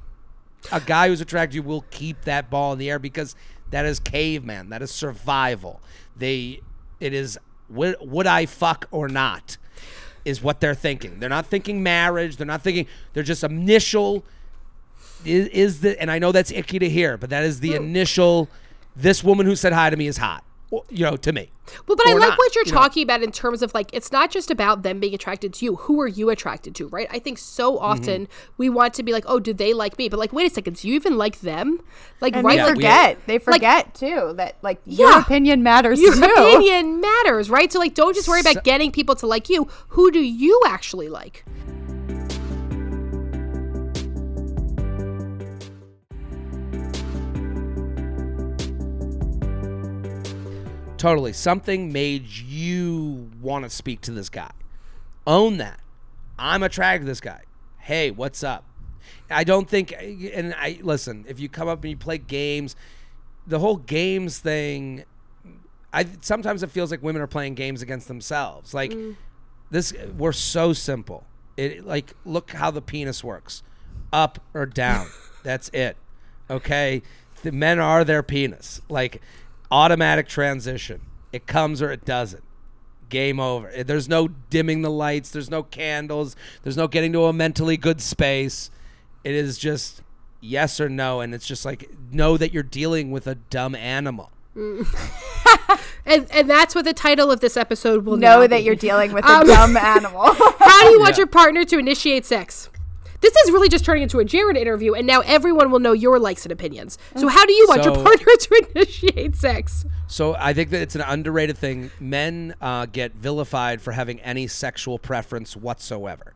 A 0.71 0.79
guy 0.79 1.07
who's 1.07 1.21
attracted 1.21 1.53
to 1.53 1.55
you 1.55 1.63
will 1.63 1.85
keep 1.89 2.21
that 2.25 2.51
ball 2.51 2.73
in 2.73 2.77
the 2.77 2.91
air 2.91 2.99
because 2.99 3.35
that 3.71 3.87
is 3.87 3.99
caveman. 3.99 4.69
That 4.69 4.83
is 4.83 4.91
survival. 4.91 5.81
They, 6.15 6.61
it 6.99 7.15
is 7.15 7.39
would, 7.67 7.95
would 7.99 8.27
I 8.27 8.45
fuck 8.45 8.87
or 8.91 9.07
not, 9.07 9.57
is 10.23 10.43
what 10.43 10.59
they're 10.59 10.75
thinking. 10.75 11.19
They're 11.19 11.29
not 11.29 11.47
thinking 11.47 11.81
marriage. 11.81 12.37
They're 12.37 12.45
not 12.45 12.61
thinking. 12.61 12.85
They're 13.13 13.23
just 13.23 13.43
initial. 13.43 14.23
Is, 15.25 15.47
is 15.47 15.81
the 15.81 15.99
and 15.99 16.11
I 16.11 16.19
know 16.19 16.31
that's 16.31 16.51
icky 16.51 16.77
to 16.77 16.89
hear, 16.89 17.17
but 17.17 17.31
that 17.31 17.43
is 17.43 17.59
the 17.59 17.73
initial. 17.73 18.49
This 18.95 19.23
woman 19.23 19.47
who 19.47 19.55
said 19.55 19.73
hi 19.73 19.89
to 19.89 19.97
me 19.97 20.05
is 20.05 20.17
hot. 20.17 20.43
Or- 20.71 20.83
you 20.89 21.05
know, 21.05 21.15
to 21.17 21.31
me. 21.31 21.51
Well, 21.87 21.95
but 21.95 22.05
I 22.07 22.13
like 22.13 22.29
not, 22.29 22.37
what 22.37 22.55
you're 22.55 22.65
you 22.65 22.71
know. 22.71 22.79
talking 22.79 23.03
about 23.03 23.21
in 23.23 23.31
terms 23.31 23.61
of 23.61 23.73
like 23.73 23.91
it's 23.93 24.11
not 24.11 24.29
just 24.31 24.49
about 24.51 24.81
them 24.83 24.99
being 24.99 25.13
attracted 25.13 25.53
to 25.53 25.65
you. 25.65 25.75
Who 25.77 26.01
are 26.01 26.07
you 26.07 26.29
attracted 26.29 26.73
to, 26.75 26.87
right? 26.87 27.07
I 27.11 27.19
think 27.19 27.37
so 27.37 27.75
Mm-hmm. 27.75 27.85
often 27.85 28.27
we 28.57 28.67
want 28.69 28.93
to 28.95 29.03
be 29.03 29.13
like, 29.13 29.23
oh, 29.27 29.39
do 29.39 29.53
they 29.53 29.73
like 29.73 29.97
me? 29.97 30.09
But 30.09 30.19
like, 30.19 30.33
wait 30.33 30.49
a 30.51 30.53
second, 30.53 30.77
do 30.77 30.87
you 30.89 30.95
even 30.95 31.17
like 31.17 31.39
them? 31.41 31.79
Like, 32.19 32.35
And 32.35 32.43
right? 32.43 32.57
they 32.57 32.63
like, 32.63 32.75
forget. 32.75 33.19
they 33.27 33.37
forget 33.37 33.93
too 33.93 34.33
that 34.37 34.55
like 34.63 34.81
your 34.85 35.11
Yeah. 35.11 35.21
opinion 35.21 35.61
matters 35.63 36.01
your 36.01 36.15
too. 36.15 36.23
opinion 36.23 36.99
matters, 36.99 37.49
right? 37.49 37.71
So 37.71 37.77
like, 37.79 37.93
don't 37.93 38.15
just 38.15 38.27
worry 38.27 38.41
So- 38.41 38.51
about 38.51 38.63
getting 38.63 38.91
people 38.91 39.15
to 39.15 39.27
like 39.27 39.49
you. 39.49 39.67
Who 39.89 40.09
do 40.11 40.19
you 40.19 40.59
actually 40.67 41.07
like? 41.09 41.45
Totally. 51.01 51.33
Something 51.33 51.91
made 51.91 52.27
you 52.27 53.31
want 53.41 53.63
to 53.63 53.71
speak 53.71 54.01
to 54.01 54.11
this 54.11 54.29
guy. 54.29 54.51
Own 55.25 55.57
that. 55.57 55.79
I'm 56.37 56.61
attracted 56.61 57.05
to 57.05 57.05
this 57.07 57.19
guy. 57.19 57.41
Hey, 57.79 58.11
what's 58.11 58.43
up? 58.43 58.65
I 59.27 59.43
don't 59.43 59.67
think, 59.67 59.95
and 59.99 60.53
I 60.53 60.79
listen. 60.83 61.25
If 61.27 61.39
you 61.39 61.49
come 61.49 61.67
up 61.67 61.83
and 61.83 61.89
you 61.89 61.97
play 61.97 62.19
games, 62.19 62.75
the 63.47 63.57
whole 63.57 63.77
games 63.77 64.37
thing. 64.37 65.05
I 65.91 66.05
sometimes 66.21 66.61
it 66.61 66.69
feels 66.69 66.91
like 66.91 67.01
women 67.01 67.23
are 67.23 67.27
playing 67.27 67.55
games 67.55 67.81
against 67.81 68.07
themselves. 68.07 68.71
Like 68.71 68.91
mm. 68.91 69.15
this, 69.71 69.95
we're 70.15 70.33
so 70.33 70.71
simple. 70.71 71.25
It 71.57 71.83
like 71.83 72.13
look 72.25 72.51
how 72.51 72.69
the 72.69 72.81
penis 72.81 73.23
works, 73.23 73.63
up 74.13 74.37
or 74.53 74.67
down. 74.67 75.07
That's 75.43 75.69
it. 75.69 75.97
Okay, 76.47 77.01
the 77.41 77.51
men 77.51 77.79
are 77.79 78.03
their 78.03 78.21
penis. 78.21 78.81
Like 78.87 79.19
automatic 79.71 80.27
transition. 80.27 81.01
It 81.31 81.47
comes 81.47 81.81
or 81.81 81.91
it 81.91 82.05
doesn't. 82.05 82.43
Game 83.09 83.39
over. 83.39 83.71
There's 83.83 84.07
no 84.09 84.27
dimming 84.27 84.81
the 84.83 84.89
lights. 84.91 85.31
There's 85.31 85.49
no 85.49 85.63
candles. 85.63 86.35
There's 86.63 86.77
no 86.77 86.87
getting 86.87 87.11
to 87.13 87.25
a 87.25 87.33
mentally 87.33 87.77
good 87.77 88.01
space. 88.01 88.69
It 89.23 89.33
is 89.35 89.57
just 89.57 90.01
yes 90.39 90.79
or 90.79 90.89
no, 90.89 91.19
and 91.21 91.33
it's 91.33 91.45
just 91.45 91.65
like 91.65 91.89
know 92.11 92.37
that 92.37 92.53
you're 92.53 92.63
dealing 92.63 93.11
with 93.11 93.27
a 93.27 93.35
dumb 93.35 93.75
animal. 93.75 94.31
And 96.03 96.27
and 96.31 96.49
that's 96.49 96.73
what 96.73 96.83
the 96.85 96.93
title 96.93 97.31
of 97.31 97.41
this 97.41 97.55
episode 97.55 98.05
will 98.05 98.17
Know 98.17 98.41
that 98.47 98.57
be. 98.57 98.63
you're 98.63 98.75
dealing 98.75 99.13
with 99.13 99.23
a 99.23 99.29
Um, 99.31 99.45
dumb 99.47 99.77
animal. 99.77 100.21
How 100.59 100.83
do 100.83 100.89
you 100.89 100.99
want 100.99 101.15
your 101.17 101.27
partner 101.27 101.63
to 101.65 101.77
initiate 101.77 102.25
sex? 102.25 102.69
This 103.21 103.35
is 103.35 103.51
really 103.51 103.69
just 103.69 103.85
turning 103.85 104.03
into 104.03 104.19
a 104.19 104.25
Jared 104.25 104.57
interview, 104.57 104.93
and 104.93 105.05
now 105.05 105.21
everyone 105.21 105.71
will 105.71 105.79
know 105.79 105.93
your 105.93 106.19
likes 106.19 106.43
and 106.43 106.51
opinions. 106.51 106.97
So, 107.15 107.27
how 107.27 107.45
do 107.45 107.53
you 107.53 107.67
want 107.69 107.85
your 107.85 107.93
partner 107.93 108.25
to 108.39 108.67
initiate 108.75 109.35
sex? 109.35 109.85
So 110.07 110.35
I 110.37 110.53
think 110.53 110.71
that 110.71 110.81
it's 110.81 110.95
an 110.95 111.01
underrated 111.01 111.57
thing. 111.57 111.89
Men 111.99 112.53
uh, 112.59 112.85
get 112.87 113.13
vilified 113.13 113.81
for 113.81 113.93
having 113.93 114.19
any 114.19 114.45
sexual 114.47 114.99
preference 114.99 115.55
whatsoever. 115.55 116.33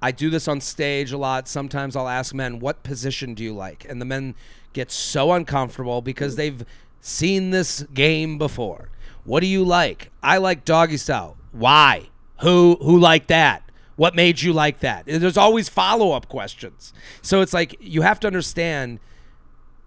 I 0.00 0.12
do 0.12 0.30
this 0.30 0.46
on 0.46 0.60
stage 0.60 1.10
a 1.10 1.18
lot. 1.18 1.48
Sometimes 1.48 1.96
I'll 1.96 2.08
ask 2.08 2.32
men, 2.32 2.60
"What 2.60 2.84
position 2.84 3.34
do 3.34 3.42
you 3.42 3.52
like?" 3.52 3.84
And 3.88 4.00
the 4.00 4.04
men 4.04 4.36
get 4.72 4.92
so 4.92 5.32
uncomfortable 5.32 6.00
because 6.00 6.36
they've 6.36 6.64
seen 7.00 7.50
this 7.50 7.82
game 7.94 8.38
before. 8.38 8.90
What 9.24 9.40
do 9.40 9.46
you 9.46 9.64
like? 9.64 10.10
I 10.22 10.38
like 10.38 10.64
doggy 10.64 10.98
style. 10.98 11.36
Why? 11.50 12.10
Who 12.42 12.76
who 12.80 12.98
liked 13.00 13.28
that? 13.28 13.67
What 13.98 14.14
made 14.14 14.42
you 14.42 14.52
like 14.52 14.78
that? 14.78 15.06
There's 15.06 15.36
always 15.36 15.68
follow 15.68 16.12
up 16.12 16.28
questions. 16.28 16.92
So 17.20 17.40
it's 17.40 17.52
like 17.52 17.74
you 17.80 18.02
have 18.02 18.20
to 18.20 18.28
understand 18.28 19.00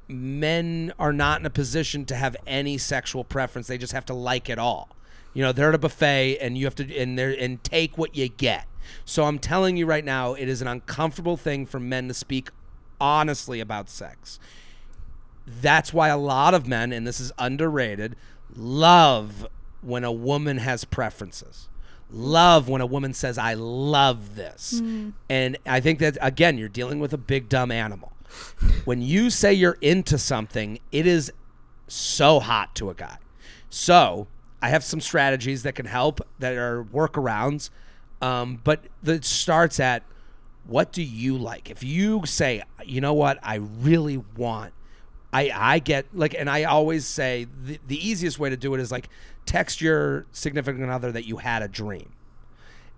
men 0.09 0.91
are 0.99 1.13
not 1.13 1.39
in 1.39 1.45
a 1.45 1.49
position 1.49 2.03
to 2.07 2.15
have 2.17 2.35
any 2.45 2.77
sexual 2.77 3.23
preference. 3.23 3.67
They 3.67 3.77
just 3.77 3.93
have 3.93 4.05
to 4.07 4.13
like 4.13 4.49
it 4.49 4.59
all. 4.59 4.89
You 5.33 5.43
know, 5.43 5.53
they're 5.53 5.69
at 5.69 5.75
a 5.75 5.77
buffet 5.77 6.39
and 6.41 6.57
you 6.57 6.65
have 6.65 6.75
to 6.75 6.93
and 6.93 7.17
they 7.17 7.37
and 7.37 7.63
take 7.63 7.97
what 7.97 8.13
you 8.13 8.27
get. 8.27 8.67
So 9.05 9.23
I'm 9.23 9.39
telling 9.39 9.77
you 9.77 9.85
right 9.85 10.03
now, 10.03 10.33
it 10.33 10.49
is 10.49 10.61
an 10.61 10.67
uncomfortable 10.67 11.37
thing 11.37 11.65
for 11.65 11.79
men 11.79 12.09
to 12.09 12.13
speak 12.13 12.49
honestly 12.99 13.61
about 13.61 13.89
sex. 13.89 14.41
That's 15.47 15.93
why 15.93 16.09
a 16.09 16.17
lot 16.17 16.53
of 16.53 16.67
men, 16.67 16.91
and 16.91 17.07
this 17.07 17.21
is 17.21 17.31
underrated, 17.37 18.17
love 18.53 19.47
when 19.79 20.03
a 20.03 20.11
woman 20.11 20.57
has 20.57 20.83
preferences. 20.83 21.69
Love 22.11 22.67
when 22.67 22.81
a 22.81 22.85
woman 22.85 23.13
says, 23.13 23.37
I 23.37 23.53
love 23.53 24.35
this. 24.35 24.81
And 25.29 25.57
I 25.65 25.79
think 25.79 25.99
that, 25.99 26.17
again, 26.21 26.57
you're 26.57 26.69
dealing 26.69 26.99
with 26.99 27.13
a 27.13 27.17
big, 27.17 27.49
dumb 27.49 27.71
animal. 27.71 28.11
When 28.85 29.01
you 29.01 29.29
say 29.29 29.53
you're 29.53 29.77
into 29.81 30.17
something, 30.17 30.79
it 30.91 31.05
is 31.07 31.31
so 31.87 32.39
hot 32.39 32.75
to 32.75 32.89
a 32.89 32.93
guy. 32.93 33.17
So 33.69 34.27
I 34.61 34.69
have 34.69 34.83
some 34.83 35.01
strategies 35.01 35.63
that 35.63 35.75
can 35.75 35.85
help 35.85 36.21
that 36.39 36.53
are 36.53 36.83
workarounds. 36.83 37.69
Um, 38.21 38.59
but 38.63 38.83
it 39.03 39.25
starts 39.25 39.79
at 39.79 40.03
what 40.65 40.91
do 40.91 41.01
you 41.01 41.37
like? 41.37 41.69
If 41.69 41.83
you 41.83 42.25
say, 42.25 42.61
you 42.85 43.01
know 43.01 43.13
what, 43.13 43.39
I 43.41 43.55
really 43.55 44.17
want, 44.37 44.73
I 45.33 45.51
I 45.53 45.79
get 45.79 46.05
like, 46.13 46.35
and 46.37 46.49
I 46.49 46.65
always 46.65 47.05
say 47.05 47.47
the, 47.63 47.79
the 47.87 48.07
easiest 48.07 48.37
way 48.37 48.49
to 48.49 48.57
do 48.57 48.73
it 48.73 48.79
is 48.79 48.91
like 48.91 49.09
text 49.45 49.81
your 49.81 50.25
significant 50.31 50.89
other 50.89 51.11
that 51.11 51.25
you 51.25 51.37
had 51.37 51.61
a 51.61 51.67
dream, 51.67 52.11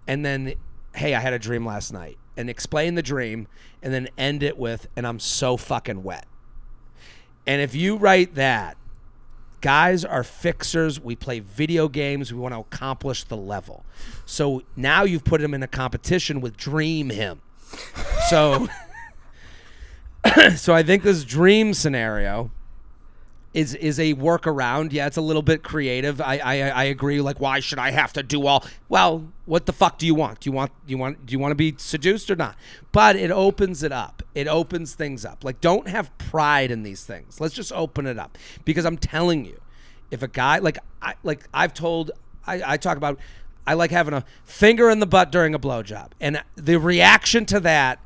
and 0.08 0.26
then, 0.26 0.54
hey, 0.96 1.16
I 1.16 1.20
had 1.20 1.34
a 1.34 1.40
dream 1.40 1.66
last 1.66 1.92
night, 1.94 2.18
and 2.38 2.50
explain 2.50 2.96
the 2.96 3.04
dream, 3.04 3.48
and 3.82 3.94
then 3.94 4.10
end 4.18 4.44
it 4.44 4.58
with, 4.58 4.88
and 4.96 5.06
I'm 5.06 5.20
so 5.20 5.58
fucking 5.58 6.04
wet. 6.04 6.28
And 7.46 7.62
if 7.62 7.76
you 7.76 7.98
write 7.98 8.36
that, 8.36 8.78
guys 9.64 10.04
are 10.04 10.24
fixers. 10.24 11.00
We 11.00 11.16
play 11.16 11.40
video 11.40 11.88
games. 11.88 12.34
We 12.34 12.40
want 12.40 12.54
to 12.54 12.60
accomplish 12.60 13.24
the 13.24 13.38
level. 13.38 13.86
So 14.26 14.62
now 14.76 15.04
you've 15.04 15.24
put 15.24 15.42
him 15.42 15.54
in 15.54 15.64
a 15.64 15.68
competition 15.68 16.42
with 16.42 16.58
Dream 16.58 17.10
Him. 17.10 17.42
So, 18.30 18.68
so 20.56 20.74
I 20.74 20.84
think 20.84 21.04
this 21.04 21.24
dream 21.24 21.74
scenario 21.74 22.52
is 23.54 23.76
is 23.76 24.00
a 24.00 24.14
workaround. 24.16 24.92
Yeah, 24.92 25.08
it's 25.08 25.18
a 25.18 25.22
little 25.22 25.42
bit 25.42 25.64
creative. 25.64 26.20
I, 26.20 26.38
I 26.38 26.54
I 26.70 26.84
agree. 26.86 27.22
Like, 27.22 27.40
why 27.40 27.60
should 27.60 27.80
I 27.80 27.92
have 27.92 28.14
to 28.14 28.24
do 28.24 28.48
all? 28.48 28.66
Well, 28.90 29.28
what 29.46 29.66
the 29.66 29.74
fuck 29.74 29.98
do 29.98 30.06
you 30.06 30.16
want? 30.16 30.40
Do 30.40 30.50
you 30.50 30.54
want 30.54 30.72
do 30.86 30.92
you 30.92 30.98
want 30.98 31.26
do 31.26 31.32
you 31.34 31.40
want 31.40 31.52
to 31.52 31.56
be 31.56 31.76
seduced 31.78 32.32
or 32.32 32.36
not? 32.36 32.56
But 32.92 33.16
it 33.16 33.32
opens 33.32 33.84
it 33.84 33.92
up. 33.92 34.24
It 34.34 34.48
opens 34.48 34.96
things 34.96 35.24
up. 35.24 35.44
Like, 35.44 35.62
don't 35.62 35.88
have 35.88 36.16
pride 36.18 36.72
in 36.72 36.84
these 36.84 37.04
things. 37.04 37.40
Let's 37.40 37.54
just 37.54 37.72
open 37.72 38.08
it 38.08 38.18
up 38.18 38.38
because 38.66 38.86
I'm 38.86 38.98
telling 38.98 39.46
you, 39.46 39.60
if 40.10 40.24
a 40.24 40.28
guy 40.28 40.58
like 40.58 40.80
I 41.02 41.16
like 41.24 41.48
I've 41.54 41.74
told 41.74 42.12
I, 42.48 42.74
I 42.74 42.78
talk 42.78 42.98
about 42.98 43.20
I 43.66 43.76
like 43.76 43.92
having 43.92 44.14
a 44.14 44.26
finger 44.44 44.90
in 44.90 45.00
the 45.00 45.06
butt 45.06 45.32
during 45.32 45.54
a 45.54 45.60
blowjob, 45.60 46.12
and 46.20 46.44
the 46.56 46.78
reaction 46.78 47.46
to 47.48 47.60
that 47.62 48.00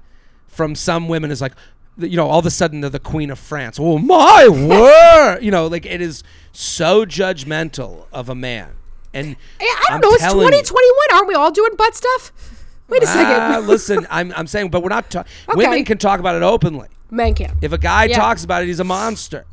from 0.47 0.75
some 0.75 1.07
women 1.07 1.31
is 1.31 1.41
like, 1.41 1.53
you 1.97 2.15
know, 2.15 2.27
all 2.27 2.39
of 2.39 2.45
a 2.45 2.51
sudden 2.51 2.81
they're 2.81 2.89
the 2.89 2.99
queen 2.99 3.29
of 3.31 3.39
France. 3.39 3.77
Oh 3.79 3.97
my 3.97 4.47
word! 4.51 5.39
You 5.41 5.51
know, 5.51 5.67
like 5.67 5.85
it 5.85 6.01
is 6.01 6.23
so 6.51 7.05
judgmental 7.05 8.05
of 8.11 8.29
a 8.29 8.35
man. 8.35 8.73
And 9.13 9.35
I, 9.59 9.63
don't 9.87 9.95
I'm 9.95 10.01
know. 10.01 10.09
It's 10.11 10.23
2021. 10.23 10.93
Aren't 11.13 11.27
we 11.27 11.33
all 11.33 11.51
doing 11.51 11.75
butt 11.75 11.95
stuff? 11.95 12.31
Wait 12.87 13.03
a 13.03 13.07
Ah, 13.07 13.13
second. 13.53 13.67
listen, 13.67 14.07
I'm 14.09 14.31
I'm 14.35 14.47
saying, 14.47 14.69
but 14.69 14.81
we're 14.83 14.89
not. 14.89 15.09
Ta- 15.09 15.23
Okay. 15.49 15.55
Women 15.57 15.85
can 15.85 15.97
talk 15.97 16.19
about 16.19 16.35
it 16.35 16.43
openly. 16.43 16.87
Men 17.09 17.33
can. 17.33 17.57
If 17.61 17.71
a 17.71 17.77
guy 17.77 18.05
Yeah. 18.05 18.17
talks 18.17 18.43
about 18.43 18.63
it, 18.63 18.67
he's 18.67 18.79
a 18.79 18.83
monster. 18.83 19.45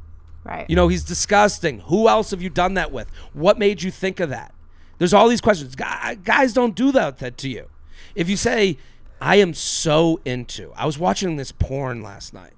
right. 0.44 0.68
You 0.68 0.76
know, 0.76 0.88
he's 0.88 1.04
disgusting. 1.04 1.80
Who 1.86 2.08
else 2.08 2.30
have 2.32 2.42
you 2.42 2.50
done 2.50 2.74
that 2.74 2.92
with? 2.92 3.08
What 3.32 3.58
made 3.58 3.82
you 3.82 3.90
think 3.90 4.20
of 4.20 4.28
that? 4.30 4.52
There's 4.98 5.14
all 5.14 5.28
these 5.28 5.40
questions. 5.40 5.74
Guys 5.74 6.52
don't 6.52 6.74
do 6.74 6.92
that, 6.92 7.18
that 7.18 7.36
to 7.38 7.48
you. 7.48 7.66
If 8.14 8.28
you 8.28 8.36
say, 8.36 8.78
I 9.20 9.36
am 9.36 9.54
so 9.54 10.20
into, 10.24 10.72
I 10.76 10.86
was 10.86 10.98
watching 10.98 11.36
this 11.36 11.52
porn 11.52 12.02
last 12.02 12.34
night, 12.34 12.52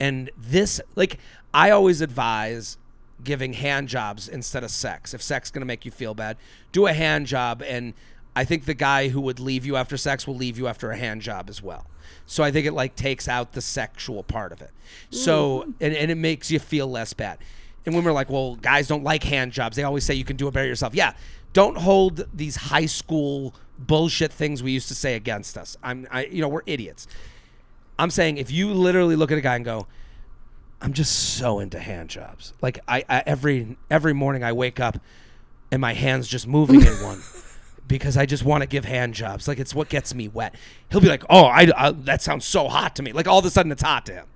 and 0.00 0.30
this, 0.36 0.80
like, 0.94 1.18
I 1.52 1.70
always 1.70 2.00
advise 2.00 2.78
giving 3.24 3.54
hand 3.54 3.88
jobs 3.88 4.28
instead 4.28 4.62
of 4.62 4.70
sex. 4.70 5.14
If 5.14 5.22
sex 5.22 5.48
is 5.48 5.52
going 5.52 5.62
to 5.62 5.66
make 5.66 5.84
you 5.84 5.90
feel 5.90 6.14
bad, 6.14 6.36
do 6.72 6.86
a 6.86 6.92
hand 6.92 7.26
job. 7.26 7.62
And 7.66 7.94
I 8.34 8.44
think 8.44 8.66
the 8.66 8.74
guy 8.74 9.08
who 9.08 9.20
would 9.22 9.40
leave 9.40 9.64
you 9.64 9.76
after 9.76 9.96
sex 9.96 10.26
will 10.26 10.36
leave 10.36 10.58
you 10.58 10.66
after 10.66 10.90
a 10.90 10.96
hand 10.96 11.22
job 11.22 11.48
as 11.48 11.62
well. 11.62 11.86
So 12.26 12.44
I 12.44 12.50
think 12.50 12.66
it 12.66 12.72
like 12.72 12.94
takes 12.94 13.28
out 13.28 13.52
the 13.52 13.62
sexual 13.62 14.22
part 14.22 14.52
of 14.52 14.60
it. 14.60 14.70
So 15.10 15.60
mm-hmm. 15.60 15.70
and, 15.80 15.94
and 15.94 16.10
it 16.10 16.16
makes 16.16 16.50
you 16.50 16.58
feel 16.58 16.86
less 16.86 17.12
bad. 17.12 17.38
And 17.84 17.94
women 17.94 18.10
are 18.10 18.14
like, 18.14 18.28
well, 18.28 18.56
guys 18.56 18.88
don't 18.88 19.04
like 19.04 19.22
hand 19.24 19.52
jobs. 19.52 19.76
They 19.76 19.82
always 19.82 20.04
say 20.04 20.14
you 20.14 20.24
can 20.24 20.36
do 20.36 20.48
it 20.48 20.52
better 20.52 20.66
yourself. 20.66 20.94
Yeah. 20.94 21.14
Don't 21.52 21.78
hold 21.78 22.28
these 22.34 22.56
high 22.56 22.86
school 22.86 23.54
bullshit 23.78 24.32
things 24.32 24.62
we 24.62 24.72
used 24.72 24.88
to 24.88 24.94
say 24.94 25.14
against 25.14 25.56
us. 25.56 25.76
I'm 25.82 26.06
I 26.10 26.26
you 26.26 26.40
know, 26.40 26.48
we're 26.48 26.62
idiots. 26.66 27.06
I'm 27.98 28.10
saying 28.10 28.36
if 28.38 28.50
you 28.50 28.72
literally 28.72 29.16
look 29.16 29.32
at 29.32 29.38
a 29.38 29.40
guy 29.40 29.56
and 29.56 29.64
go, 29.64 29.86
I'm 30.80 30.92
just 30.92 31.36
so 31.38 31.60
into 31.60 31.78
hand 31.78 32.10
jobs. 32.10 32.52
Like 32.60 32.80
I, 32.86 33.04
I 33.08 33.22
every 33.26 33.76
every 33.90 34.12
morning 34.12 34.44
I 34.44 34.52
wake 34.52 34.80
up 34.80 34.98
and 35.70 35.80
my 35.80 35.94
hands 35.94 36.28
just 36.28 36.46
moving 36.46 36.82
in 36.82 36.92
one 37.02 37.22
because 37.86 38.16
I 38.16 38.26
just 38.26 38.44
want 38.44 38.62
to 38.62 38.68
give 38.68 38.84
hand 38.84 39.14
jobs. 39.14 39.48
Like 39.48 39.58
it's 39.58 39.74
what 39.74 39.88
gets 39.88 40.14
me 40.14 40.28
wet. 40.28 40.54
He'll 40.90 41.00
be 41.00 41.08
like, 41.08 41.24
"Oh, 41.30 41.44
I, 41.44 41.70
I 41.76 41.90
that 41.92 42.22
sounds 42.22 42.44
so 42.44 42.68
hot 42.68 42.96
to 42.96 43.02
me." 43.02 43.12
Like 43.12 43.26
all 43.26 43.38
of 43.38 43.44
a 43.44 43.50
sudden 43.50 43.72
it's 43.72 43.82
hot 43.82 44.06
to 44.06 44.12
him. 44.12 44.26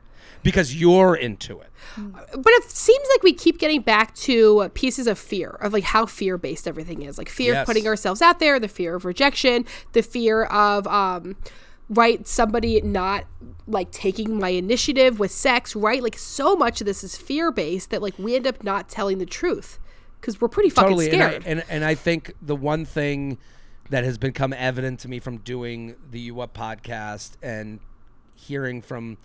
Because 0.42 0.74
you're 0.80 1.14
into 1.16 1.60
it. 1.60 1.70
But 1.96 2.46
it 2.52 2.70
seems 2.70 3.06
like 3.14 3.22
we 3.22 3.32
keep 3.32 3.58
getting 3.58 3.82
back 3.82 4.14
to 4.16 4.68
pieces 4.74 5.06
of 5.06 5.18
fear 5.18 5.50
of 5.60 5.72
like 5.72 5.84
how 5.84 6.06
fear 6.06 6.38
based 6.38 6.68
everything 6.68 7.02
is. 7.02 7.18
Like 7.18 7.28
fear 7.28 7.52
Yes. 7.54 7.62
of 7.62 7.66
putting 7.66 7.86
ourselves 7.86 8.22
out 8.22 8.38
there, 8.38 8.60
the 8.60 8.68
fear 8.68 8.94
of 8.94 9.04
rejection, 9.04 9.64
the 9.92 10.02
fear 10.02 10.44
of 10.44 10.86
um 10.86 11.36
right 11.88 12.26
somebody 12.26 12.80
not 12.82 13.24
like 13.66 13.90
taking 13.90 14.38
my 14.38 14.50
initiative 14.50 15.18
with 15.18 15.32
sex, 15.32 15.74
right? 15.74 16.02
Like 16.02 16.16
so 16.16 16.54
much 16.54 16.80
of 16.80 16.86
this 16.86 17.02
is 17.02 17.16
fear 17.16 17.50
based 17.50 17.90
that 17.90 18.00
like 18.02 18.16
we 18.18 18.36
end 18.36 18.46
up 18.46 18.62
not 18.62 18.88
telling 18.88 19.18
the 19.18 19.26
truth 19.26 19.78
cuz 20.20 20.40
we're 20.40 20.48
pretty 20.48 20.70
fucking 20.70 20.90
totally 20.90 21.10
and 21.10 21.22
I, 21.22 21.28
scared. 21.30 21.42
and, 21.46 21.64
and 21.68 21.84
I 21.84 21.94
think 21.94 22.34
the 22.42 22.54
one 22.54 22.84
thing 22.84 23.38
that 23.88 24.04
has 24.04 24.18
become 24.18 24.52
evident 24.52 25.00
to 25.00 25.08
me 25.08 25.18
from 25.18 25.38
doing 25.38 25.96
the 26.08 26.20
U 26.20 26.40
Up 26.40 26.56
podcast 26.56 27.32
and 27.42 27.80
hearing 28.36 28.80
from 28.82 29.18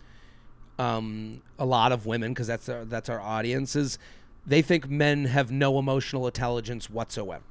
um, 0.78 1.42
a 1.58 1.66
lot 1.66 1.92
of 1.92 2.06
women 2.06 2.34
because 2.34 2.48
that's 2.48 2.70
our, 2.70 2.86
that's 2.86 3.10
our 3.10 3.22
audience 3.22 3.76
is 3.76 3.98
they 4.46 4.62
think 4.62 4.90
men 4.90 5.26
have 5.26 5.52
no 5.52 5.80
emotional 5.80 6.26
intelligence 6.28 6.90
whatsoever. 6.90 7.44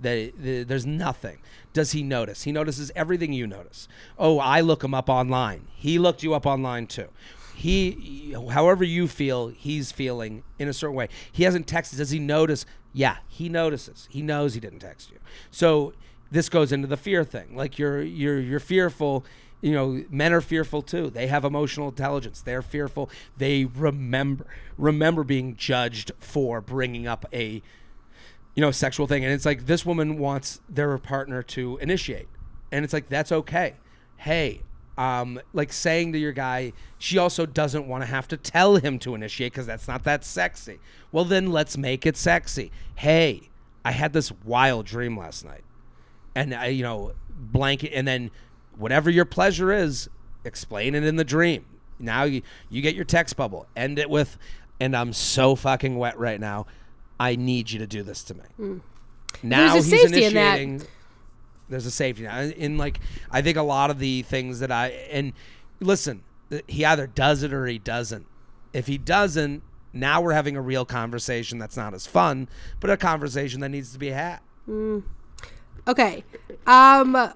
They, 0.00 0.30
they, 0.30 0.64
there's 0.64 0.86
nothing. 0.86 1.38
Does 1.72 1.92
he 1.92 2.02
notice? 2.02 2.42
He 2.42 2.52
notices 2.52 2.90
everything 2.96 3.32
you 3.32 3.46
notice. 3.46 3.88
Oh, 4.18 4.38
I 4.38 4.60
look 4.60 4.82
him 4.82 4.94
up 4.94 5.08
online. 5.08 5.68
He 5.74 5.98
looked 5.98 6.22
you 6.22 6.34
up 6.34 6.46
online 6.46 6.86
too. 6.86 7.08
He, 7.54 8.34
however 8.50 8.82
you 8.82 9.06
feel, 9.06 9.48
he's 9.48 9.92
feeling 9.92 10.42
in 10.58 10.68
a 10.68 10.72
certain 10.72 10.96
way. 10.96 11.08
He 11.30 11.44
hasn't 11.44 11.68
texted. 11.68 11.98
Does 11.98 12.10
he 12.10 12.18
notice? 12.18 12.66
Yeah, 12.92 13.18
he 13.28 13.48
notices. 13.48 14.08
He 14.10 14.22
knows 14.22 14.54
he 14.54 14.60
didn't 14.60 14.80
text 14.80 15.10
you. 15.10 15.18
So 15.52 15.94
this 16.30 16.48
goes 16.48 16.72
into 16.72 16.88
the 16.88 16.96
fear 16.96 17.22
thing. 17.22 17.54
Like 17.54 17.78
you're 17.78 18.02
you're 18.02 18.40
you're 18.40 18.60
fearful. 18.60 19.24
You 19.64 19.72
know, 19.72 20.04
men 20.10 20.34
are 20.34 20.42
fearful 20.42 20.82
too. 20.82 21.08
They 21.08 21.26
have 21.28 21.42
emotional 21.42 21.88
intelligence. 21.88 22.42
They're 22.42 22.60
fearful. 22.60 23.08
They 23.38 23.64
remember 23.64 24.46
remember 24.76 25.24
being 25.24 25.56
judged 25.56 26.12
for 26.18 26.60
bringing 26.60 27.06
up 27.06 27.24
a 27.32 27.62
you 28.54 28.60
know 28.60 28.70
sexual 28.70 29.06
thing 29.06 29.24
and 29.24 29.32
it's 29.32 29.46
like 29.46 29.66
this 29.66 29.86
woman 29.86 30.18
wants 30.18 30.60
their 30.68 30.96
partner 30.98 31.42
to 31.42 31.78
initiate 31.78 32.28
and 32.70 32.84
it's 32.84 32.92
like 32.92 33.08
that's 33.08 33.32
okay 33.32 33.74
hey 34.18 34.60
um 34.96 35.40
like 35.52 35.72
saying 35.72 36.12
to 36.12 36.18
your 36.18 36.32
guy 36.32 36.72
she 36.98 37.18
also 37.18 37.46
doesn't 37.46 37.88
want 37.88 38.02
to 38.02 38.06
have 38.06 38.28
to 38.28 38.36
tell 38.36 38.76
him 38.76 38.98
to 38.98 39.14
initiate 39.14 39.52
because 39.52 39.66
that's 39.66 39.88
not 39.88 40.04
that 40.04 40.24
sexy 40.24 40.78
well 41.10 41.24
then 41.24 41.50
let's 41.50 41.76
make 41.76 42.06
it 42.06 42.16
sexy 42.16 42.70
hey 42.96 43.48
i 43.84 43.90
had 43.90 44.12
this 44.12 44.30
wild 44.44 44.86
dream 44.86 45.18
last 45.18 45.44
night 45.44 45.64
and 46.34 46.54
I, 46.54 46.66
you 46.66 46.82
know 46.82 47.12
blanket 47.28 47.92
and 47.92 48.06
then 48.06 48.30
whatever 48.76 49.10
your 49.10 49.24
pleasure 49.24 49.72
is 49.72 50.08
explain 50.44 50.94
it 50.94 51.04
in 51.04 51.16
the 51.16 51.24
dream. 51.24 51.64
Now 51.98 52.24
you 52.24 52.42
you 52.68 52.82
get 52.82 52.94
your 52.94 53.04
text 53.04 53.36
bubble. 53.36 53.66
End 53.76 53.98
it 53.98 54.10
with 54.10 54.36
and 54.80 54.96
i'm 54.96 55.12
so 55.12 55.54
fucking 55.54 55.96
wet 55.96 56.18
right 56.18 56.40
now. 56.40 56.66
I 57.18 57.36
need 57.36 57.70
you 57.70 57.78
to 57.78 57.86
do 57.86 58.02
this 58.02 58.24
to 58.24 58.34
me. 58.34 58.44
Hmm. 58.56 58.78
Now 59.42 59.74
There's 59.74 59.86
a 59.86 59.90
he's 59.90 60.02
safety 60.02 60.24
in 60.24 60.36
initiating 60.36 60.82
there's 61.68 61.86
a 61.86 61.90
safety 61.90 62.24
now 62.24 62.40
in 62.40 62.76
like 62.76 63.00
i 63.30 63.40
think 63.40 63.56
a 63.56 63.62
lot 63.62 63.88
of 63.90 63.98
the 63.98 64.20
things 64.22 64.60
that 64.60 64.70
i 64.70 64.88
and 65.10 65.32
listen 65.80 66.22
uh, 66.52 66.58
he 66.68 66.84
either 66.84 67.06
does 67.06 67.42
it 67.42 67.52
or 67.52 67.66
he 67.66 67.78
doesn't. 67.78 68.26
If 68.72 68.86
he 68.86 68.98
doesn't 68.98 69.62
now 69.92 70.20
we're 70.20 70.32
having 70.32 70.56
a 70.56 70.60
real 70.60 70.84
conversation 70.84 71.58
that's 71.58 71.76
not 71.76 71.94
as 71.94 72.06
fun 72.06 72.48
but 72.80 72.90
a 72.90 72.96
conversation 72.96 73.60
that 73.60 73.70
needs 73.70 73.92
to 73.92 73.98
be 73.98 74.10
had. 74.10 74.40
Hmm. 74.66 75.00
Okay. 75.88 76.24
Um 76.66 77.32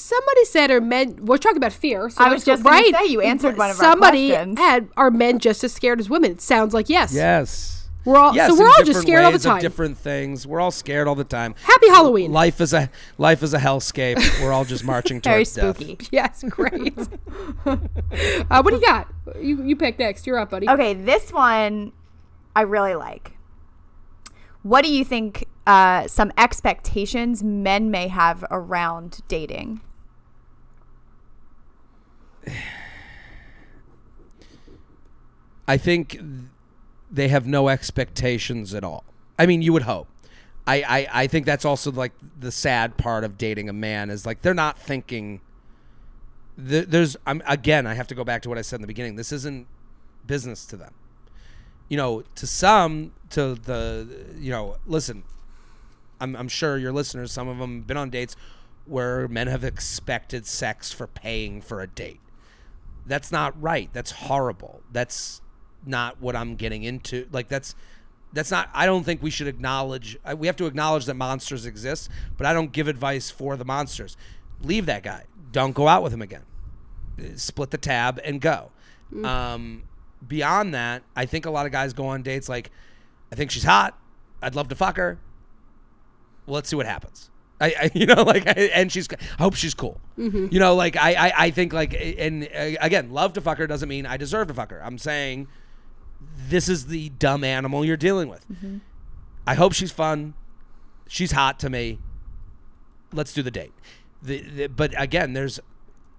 somebody 0.00 0.44
said 0.44 0.70
are 0.70 0.80
men 0.80 1.24
we're 1.26 1.38
talking 1.38 1.56
about 1.58 1.72
fear. 1.72 2.08
So 2.10 2.22
I 2.24 2.32
was 2.32 2.44
just 2.44 2.62
gonna 2.62 2.76
right. 2.76 2.94
say, 2.94 3.06
you 3.06 3.20
answered 3.20 3.56
one 3.58 3.70
of 3.70 3.76
our 3.76 3.82
somebody 3.82 4.28
questions. 4.30 4.58
had 4.58 4.88
are 4.96 5.10
men 5.10 5.38
just 5.38 5.62
as 5.64 5.72
scared 5.72 6.00
as 6.00 6.08
women? 6.08 6.32
It 6.32 6.40
sounds 6.40 6.72
like 6.74 6.88
yes. 6.88 7.12
yes 7.12 7.88
We're 8.04 8.16
all 8.16 8.34
Yes, 8.34 8.48
so 8.50 8.58
we're 8.58 8.66
all 8.66 8.72
just 8.78 8.86
different 8.86 9.06
scared 9.06 9.24
all 9.24 9.30
the 9.30 9.34
ways 9.36 9.46
of 9.46 9.52
time. 9.52 9.60
different 9.60 9.98
things. 9.98 10.46
We're 10.46 10.60
all 10.60 10.70
scared 10.70 11.08
all 11.08 11.14
the 11.14 11.24
time. 11.24 11.54
Happy 11.62 11.88
Halloween. 11.88 12.32
Life 12.32 12.60
is 12.60 12.72
a 12.72 12.90
life 13.18 13.42
is 13.42 13.52
a 13.54 13.58
hellscape. 13.58 14.16
We're 14.42 14.52
all 14.52 14.64
just 14.64 14.84
marching 14.84 15.20
Very 15.22 15.44
towards 15.44 15.54
death. 15.54 15.76
spooky. 15.76 16.08
Yes, 16.10 16.44
great. 16.48 16.96
uh, 17.66 17.76
what 18.62 18.70
do 18.70 18.76
you 18.76 18.80
got? 18.80 19.08
You 19.40 19.62
you 19.62 19.76
pick 19.76 19.98
next. 19.98 20.26
You're 20.26 20.38
up, 20.38 20.50
buddy. 20.50 20.68
Okay, 20.68 20.94
this 20.94 21.32
one 21.32 21.92
I 22.56 22.62
really 22.62 22.94
like. 22.94 23.32
What 24.62 24.84
do 24.84 24.92
you 24.92 25.04
think 25.04 25.46
uh, 25.66 26.08
some 26.08 26.32
expectations 26.36 27.42
men 27.44 27.90
may 27.90 28.08
have 28.08 28.44
around 28.50 29.20
dating? 29.28 29.80
I 35.66 35.76
think 35.76 36.18
they 37.10 37.28
have 37.28 37.46
no 37.46 37.68
expectations 37.68 38.74
at 38.74 38.84
all. 38.84 39.04
I 39.38 39.46
mean, 39.46 39.62
you 39.62 39.72
would 39.72 39.82
hope. 39.82 40.08
I, 40.66 40.82
I, 40.82 41.08
I 41.22 41.26
think 41.26 41.46
that's 41.46 41.64
also 41.64 41.90
like 41.90 42.12
the 42.38 42.52
sad 42.52 42.96
part 42.96 43.24
of 43.24 43.38
dating 43.38 43.68
a 43.68 43.72
man 43.72 44.10
is 44.10 44.26
like 44.26 44.42
they're 44.42 44.54
not 44.54 44.78
thinking. 44.78 45.40
th- 46.58 46.86
There's 46.88 47.16
I'm 47.26 47.42
again. 47.46 47.86
I 47.86 47.94
have 47.94 48.08
to 48.08 48.14
go 48.14 48.24
back 48.24 48.42
to 48.42 48.48
what 48.48 48.58
I 48.58 48.62
said 48.62 48.76
in 48.76 48.80
the 48.82 48.86
beginning. 48.86 49.16
This 49.16 49.32
isn't 49.32 49.66
business 50.26 50.66
to 50.66 50.76
them. 50.76 50.92
You 51.88 51.96
know, 51.96 52.22
to 52.34 52.46
some, 52.46 53.12
to 53.30 53.54
the 53.54 54.06
you 54.38 54.50
know, 54.50 54.76
listen. 54.86 55.24
I'm 56.20 56.34
I'm 56.36 56.48
sure 56.48 56.76
your 56.76 56.92
listeners, 56.92 57.30
some 57.32 57.48
of 57.48 57.58
them, 57.58 57.76
have 57.78 57.86
been 57.86 57.96
on 57.96 58.10
dates 58.10 58.36
where 58.84 59.28
men 59.28 59.46
have 59.46 59.64
expected 59.64 60.46
sex 60.46 60.92
for 60.92 61.06
paying 61.06 61.60
for 61.62 61.80
a 61.80 61.86
date 61.86 62.20
that's 63.08 63.32
not 63.32 63.60
right. 63.60 63.90
That's 63.92 64.10
horrible. 64.12 64.82
That's 64.92 65.40
not 65.86 66.20
what 66.20 66.36
i'm 66.36 66.56
getting 66.56 66.82
into. 66.82 67.26
Like 67.32 67.48
that's 67.48 67.74
that's 68.32 68.50
not 68.50 68.68
i 68.74 68.84
don't 68.84 69.04
think 69.04 69.22
we 69.22 69.30
should 69.30 69.46
acknowledge 69.46 70.18
uh, 70.24 70.36
we 70.36 70.46
have 70.46 70.56
to 70.56 70.66
acknowledge 70.66 71.06
that 71.06 71.14
monsters 71.14 71.64
exist 71.64 72.10
but 72.36 72.46
i 72.46 72.52
don't 72.52 72.72
give 72.72 72.86
advice 72.88 73.30
for 73.30 73.56
the 73.56 73.64
monsters. 73.64 74.16
Leave 74.62 74.86
that 74.86 75.02
guy. 75.02 75.24
Don't 75.50 75.72
go 75.72 75.88
out 75.88 76.02
with 76.02 76.12
him 76.12 76.20
again. 76.20 76.42
Uh, 77.18 77.36
split 77.36 77.70
the 77.70 77.78
tab 77.78 78.20
and 78.24 78.40
go. 78.40 78.70
Um, 79.24 79.84
beyond 80.26 80.74
that 80.74 81.02
i 81.16 81.24
think 81.24 81.46
a 81.46 81.50
lot 81.50 81.64
of 81.64 81.72
guys 81.72 81.92
go 81.94 82.06
on 82.08 82.22
dates 82.22 82.48
like 82.48 82.70
i 83.32 83.34
think 83.34 83.50
she's 83.50 83.64
hot. 83.64 83.98
I'd 84.42 84.54
love 84.54 84.68
to 84.68 84.74
fuck 84.74 84.96
her. 84.98 85.18
Well, 86.46 86.56
let's 86.56 86.68
see 86.68 86.76
what 86.76 86.86
happens. 86.86 87.30
I, 87.60 87.66
I 87.66 87.90
you 87.94 88.06
know, 88.06 88.22
like, 88.22 88.46
I, 88.46 88.70
and 88.74 88.90
she's, 88.90 89.08
I 89.12 89.42
hope 89.42 89.54
she's 89.54 89.74
cool. 89.74 90.00
You 90.52 90.58
know, 90.60 90.74
like, 90.74 90.96
I, 90.96 91.14
I, 91.14 91.32
I 91.36 91.50
think, 91.50 91.72
like, 91.72 91.94
and 91.94 92.44
uh, 92.44 92.78
again, 92.80 93.12
love 93.12 93.32
to 93.34 93.40
fuck 93.40 93.58
her 93.58 93.66
doesn't 93.66 93.88
mean 93.88 94.06
I 94.06 94.16
deserve 94.16 94.48
to 94.48 94.54
fuck 94.54 94.70
her. 94.70 94.82
I'm 94.82 94.98
saying 94.98 95.48
this 96.48 96.68
is 96.68 96.86
the 96.86 97.10
dumb 97.10 97.44
animal 97.44 97.84
you're 97.84 97.96
dealing 97.96 98.28
with. 98.28 98.44
I 99.46 99.54
hope 99.54 99.72
she's 99.72 99.92
fun. 99.92 100.34
She's 101.08 101.32
hot 101.32 101.58
to 101.60 101.70
me. 101.70 101.98
Let's 103.12 103.32
do 103.32 103.42
the 103.42 103.50
date. 103.50 103.72
The, 104.22 104.40
the, 104.40 104.66
but 104.66 104.92
again, 105.00 105.32
there's, 105.32 105.60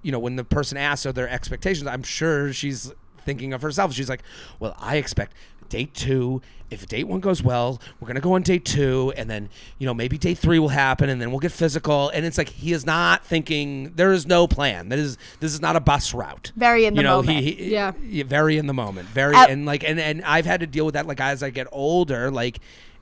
you 0.01 0.11
know, 0.11 0.19
when 0.19 0.35
the 0.35 0.43
person 0.43 0.77
asks 0.77 1.05
are 1.05 1.11
their 1.11 1.29
expectations, 1.29 1.87
I'm 1.87 2.03
sure 2.03 2.51
she's 2.53 2.91
thinking 3.25 3.53
of 3.53 3.61
herself. 3.61 3.93
She's 3.93 4.09
like, 4.09 4.23
well, 4.59 4.75
I 4.79 4.95
expect 4.97 5.33
date 5.69 5.93
two. 5.93 6.41
If 6.69 6.85
date 6.87 7.05
one 7.07 7.19
goes 7.19 7.41
well, 7.41 7.81
we're 7.99 8.07
gonna 8.07 8.19
go 8.19 8.33
on 8.33 8.43
date 8.43 8.63
two, 8.63 9.11
and 9.17 9.27
then 9.29 9.49
you 9.79 9.87
know 9.87 9.93
maybe 9.93 10.17
date 10.19 10.37
three 10.37 10.59
will 10.59 10.69
happen, 10.69 11.09
and 11.09 11.19
then 11.19 11.31
we'll 11.31 11.39
get 11.39 11.51
physical. 11.51 12.09
And 12.09 12.25
it's 12.25 12.37
like 12.37 12.49
he 12.49 12.73
is 12.73 12.85
not 12.85 13.25
thinking. 13.25 13.93
There 13.95 14.11
is 14.13 14.27
no 14.27 14.47
plan. 14.47 14.89
That 14.89 14.99
is 14.99 15.17
this 15.39 15.51
is 15.53 15.61
not 15.61 15.75
a 15.75 15.79
bus 15.79 16.13
route. 16.13 16.51
Very 16.55 16.85
in 16.85 16.93
you 16.95 16.99
the 16.99 17.03
know, 17.03 17.17
moment. 17.21 17.39
He, 17.39 17.51
he, 17.53 17.71
Yeah. 17.71 17.93
very 18.25 18.57
in 18.57 18.67
the 18.67 18.73
moment. 18.73 19.07
Very 19.09 19.35
Uh, 19.35 19.47
and 19.47 19.65
like 19.65 19.83
and 19.83 19.99
and 19.99 20.23
I've 20.25 20.45
had 20.45 20.59
to 20.59 20.67
deal 20.67 20.85
with 20.85 20.93
that 20.93 21.07
like 21.07 21.19
as 21.19 21.41
I 21.41 21.49
get 21.49 21.65
older. 21.71 22.29
Like, 22.29 22.59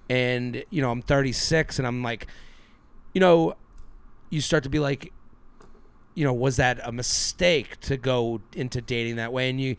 and 0.10 0.64
you 0.70 0.82
know 0.82 0.90
I'm 0.90 1.02
36, 1.02 1.78
and 1.78 1.86
I'm 1.88 2.02
like, 2.04 2.28
you 3.14 3.20
know, 3.20 3.56
you 4.30 4.40
start 4.40 4.64
to 4.64 4.70
be 4.70 4.80
like, 4.80 5.12
you 6.16 6.24
know, 6.24 6.34
was 6.34 6.56
that 6.56 6.80
a 6.84 6.92
mistake 6.94 7.80
to 7.82 7.98
go 7.98 8.40
into 8.56 8.80
dating 8.82 9.18
that 9.18 9.34
way? 9.34 9.50
And 9.50 9.60
you, 9.60 9.76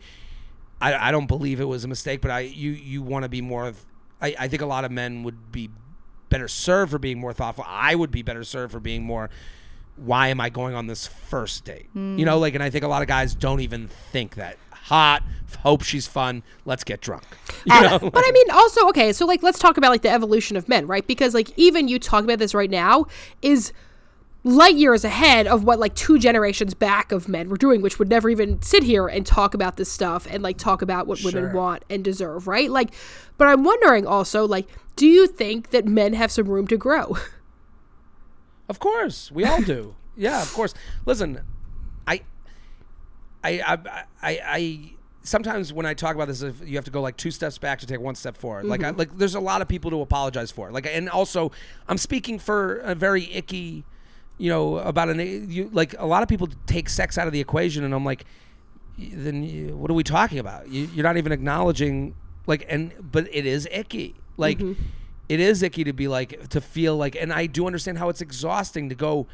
I, 0.81 1.09
I 1.09 1.11
don't 1.11 1.27
believe 1.27 1.59
it 1.59 1.65
was 1.65 1.83
a 1.83 1.87
mistake, 1.87 2.21
but 2.21 2.31
I, 2.31 2.41
you, 2.41 2.71
you 2.71 3.01
want 3.01 3.23
to 3.23 3.29
be 3.29 3.41
more. 3.41 3.67
of- 3.67 3.85
I, 4.21 4.35
I 4.39 4.47
think 4.47 4.61
a 4.61 4.65
lot 4.65 4.85
of 4.85 4.91
men 4.91 5.23
would 5.23 5.51
be 5.51 5.69
better 6.29 6.47
served 6.47 6.91
for 6.91 6.99
being 6.99 7.19
more 7.19 7.33
thoughtful. 7.33 7.65
I 7.67 7.95
would 7.95 8.11
be 8.11 8.21
better 8.21 8.43
served 8.43 8.71
for 8.71 8.79
being 8.79 9.03
more. 9.03 9.29
Why 9.95 10.29
am 10.29 10.39
I 10.39 10.49
going 10.49 10.75
on 10.75 10.87
this 10.87 11.07
first 11.07 11.65
date? 11.65 11.89
You 11.93 12.23
know, 12.23 12.35
hmm. 12.35 12.41
like, 12.41 12.53
and 12.53 12.63
I 12.63 12.69
think 12.69 12.83
a 12.85 12.87
lot 12.87 13.01
of 13.01 13.07
guys 13.07 13.35
don't 13.35 13.59
even 13.59 13.87
think 13.87 14.35
that. 14.35 14.57
Hot, 14.71 15.23
hope 15.59 15.83
she's 15.83 16.07
fun. 16.07 16.41
Let's 16.65 16.83
get 16.83 17.01
drunk. 17.01 17.23
Uh, 17.69 17.81
know, 17.81 18.09
But 18.09 18.23
I 18.25 18.31
mean, 18.31 18.49
also, 18.51 18.87
okay, 18.89 19.11
so 19.11 19.25
like, 19.25 19.43
let's 19.43 19.59
talk 19.59 19.77
about 19.77 19.91
like 19.91 20.01
the 20.01 20.09
evolution 20.09 20.55
of 20.55 20.69
men, 20.69 20.87
right? 20.87 21.05
Because 21.05 21.33
like, 21.33 21.51
even 21.57 21.87
you 21.87 21.99
talking 21.99 22.25
about 22.25 22.39
this 22.39 22.55
right 22.55 22.69
now 22.69 23.05
is 23.41 23.73
light 24.43 24.75
years 24.75 25.03
ahead 25.03 25.47
of 25.47 25.63
what 25.63 25.79
like 25.79 25.93
two 25.95 26.17
generations 26.17 26.73
back 26.73 27.11
of 27.11 27.27
men 27.27 27.49
were 27.49 27.57
doing, 27.57 27.81
which 27.81 27.99
would 27.99 28.09
never 28.09 28.29
even 28.29 28.61
sit 28.61 28.83
here 28.83 29.07
and 29.07 29.25
talk 29.25 29.53
about 29.53 29.77
this 29.77 29.91
stuff 29.91 30.25
and 30.29 30.41
like 30.41 30.57
talk 30.57 30.81
about 30.81 31.07
what 31.07 31.21
women 31.23 31.53
want 31.53 31.83
and 31.89 32.03
deserve, 32.03 32.47
right? 32.47 32.69
Like, 32.69 32.93
but 33.37 33.47
I'm 33.47 33.63
wondering 33.63 34.07
also, 34.07 34.47
like, 34.47 34.67
do 34.95 35.05
you 35.07 35.27
think 35.27 35.71
that 35.71 35.85
men 35.85 36.13
have 36.13 36.31
some 36.31 36.47
room 36.47 36.67
to 36.67 36.77
grow? 36.77 37.17
Of 38.67 38.79
course, 38.79 39.31
we 39.31 39.45
all 39.45 39.61
do. 39.61 39.95
yeah, 40.15 40.41
of 40.41 40.53
course. 40.53 40.73
Listen, 41.05 41.41
I, 42.07 42.21
I, 43.43 43.59
I, 43.61 44.03
I, 44.21 44.39
I 44.45 44.91
sometimes 45.23 45.73
when 45.73 45.85
I 45.85 45.93
talk 45.93 46.15
about 46.15 46.27
this, 46.27 46.41
if 46.41 46.67
you 46.67 46.75
have 46.75 46.85
to 46.85 46.91
go 46.91 47.01
like 47.01 47.17
two 47.17 47.31
steps 47.31 47.57
back 47.57 47.79
to 47.79 47.87
take 47.87 47.99
one 47.99 48.15
step 48.15 48.37
forward. 48.37 48.65
Like, 48.65 48.81
Mm-hmm. 48.81 48.95
I, 48.95 48.97
like 48.97 49.17
there's 49.17 49.35
a 49.35 49.39
lot 49.39 49.61
of 49.61 49.67
people 49.67 49.91
to 49.91 50.01
apologize 50.01 50.51
for. 50.51 50.71
Like, 50.71 50.85
and 50.85 51.09
also, 51.09 51.51
I'm 51.87 51.97
speaking 51.97 52.39
for 52.39 52.77
a 52.79 52.95
very 52.95 53.31
icky, 53.33 53.85
you 54.39 54.49
know, 54.49 54.77
about 54.77 55.09
an 55.09 55.51
you 55.51 55.69
like 55.71 55.93
a 55.99 56.05
lot 56.05 56.23
of 56.23 56.29
people 56.29 56.49
take 56.65 56.89
sex 56.89 57.17
out 57.17 57.27
of 57.27 57.33
the 57.33 57.39
equation, 57.39 57.83
and 57.83 57.93
I'm 57.93 58.05
like, 58.05 58.25
then 58.97 59.43
you, 59.43 59.75
what 59.75 59.91
are 59.91 59.93
we 59.93 60.03
talking 60.03 60.39
about? 60.39 60.67
You, 60.69 60.89
you're 60.93 61.03
not 61.03 61.17
even 61.17 61.31
acknowledging 61.31 62.15
like, 62.47 62.65
and 62.67 62.91
but 62.99 63.27
it 63.31 63.45
is 63.45 63.67
icky. 63.71 64.15
Like, 64.37 64.57
mm-hmm. 64.57 64.81
it 65.27 65.39
is 65.39 65.61
icky 65.61 65.83
to 65.83 65.93
be 65.93 66.07
like 66.07 66.49
to 66.49 66.61
feel 66.61 66.97
like, 66.97 67.15
and 67.15 67.31
I 67.31 67.45
do 67.45 67.67
understand 67.67 67.99
how 67.99 68.09
it's 68.09 68.21
exhausting 68.21 68.89
to 68.89 68.95
go 68.95 69.27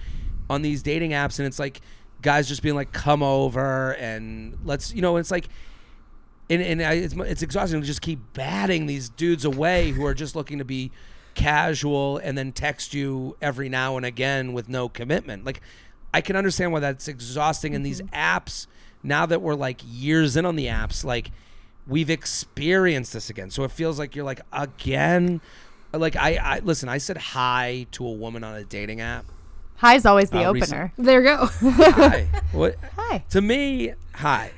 on 0.49 0.61
these 0.61 0.83
dating 0.83 1.11
apps, 1.11 1.39
and 1.39 1.47
it's 1.47 1.59
like 1.59 1.79
guys 2.21 2.47
just 2.47 2.61
being 2.61 2.75
like, 2.75 2.91
come 2.91 3.23
over 3.23 3.93
and 3.93 4.57
let's, 4.65 4.93
you 4.93 5.01
know, 5.01 5.17
it's 5.17 5.31
like 5.31 5.47
and, 6.49 6.61
and 6.61 6.81
I, 6.81 6.93
it's 6.93 7.15
it's 7.15 7.41
exhausting 7.41 7.81
to 7.81 7.87
just 7.87 8.01
keep 8.01 8.19
batting 8.33 8.85
these 8.85 9.09
dudes 9.09 9.45
away 9.45 9.91
who 9.91 10.05
are 10.05 10.13
just 10.13 10.35
looking 10.35 10.59
to 10.59 10.65
be 10.65 10.91
casual 11.35 12.17
and 12.17 12.37
then 12.37 12.51
text 12.51 12.93
you 12.93 13.37
every 13.41 13.69
now 13.69 13.97
and 13.97 14.05
again 14.05 14.53
with 14.53 14.67
no 14.69 14.89
commitment. 14.89 15.45
Like 15.45 15.61
I 16.13 16.21
can 16.21 16.35
understand 16.35 16.71
why 16.71 16.79
that's 16.79 17.07
exhausting. 17.07 17.75
And 17.75 17.85
these 17.85 18.01
apps, 18.13 18.67
now 19.03 19.25
that 19.25 19.41
we're 19.41 19.53
like 19.55 19.81
years 19.85 20.35
in 20.37 20.45
on 20.45 20.55
the 20.55 20.67
apps, 20.67 21.03
like 21.03 21.31
we've 21.87 22.09
experienced 22.09 23.13
this 23.13 23.29
again. 23.29 23.51
So 23.51 23.63
it 23.63 23.71
feels 23.71 23.99
like 23.99 24.15
you're 24.15 24.25
like 24.25 24.41
again. 24.51 25.41
Like 25.93 26.15
I, 26.15 26.35
I 26.35 26.59
listen. 26.59 26.89
I 26.89 26.97
said 26.97 27.17
hi 27.17 27.85
to 27.91 28.05
a 28.05 28.11
woman 28.11 28.43
on 28.43 28.55
a 28.55 28.63
dating 28.63 29.01
app. 29.01 29.25
Hi's 29.77 30.05
always 30.05 30.29
the 30.29 30.43
Uh, 30.43 30.49
opener. 30.51 30.93
There 30.97 31.21
you 31.21 31.27
go. 31.37 31.45
Hi. 31.47 32.27
what? 32.51 32.75
Hi. 32.97 33.23
To 33.29 33.41
me, 33.41 33.93
hi. 34.13 34.51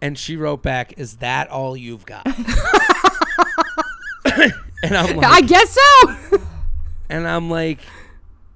And 0.00 0.16
she 0.18 0.36
wrote 0.36 0.62
back, 0.62 0.94
"Is 0.98 1.16
that 1.16 1.48
all 1.48 1.76
you've 1.76 2.06
got?" 2.06 2.26
and 4.82 4.96
I'm 4.96 5.16
like, 5.16 5.26
I 5.26 5.40
guess 5.42 5.70
so. 5.70 6.38
and 7.08 7.26
I'm 7.26 7.50
like, 7.50 7.80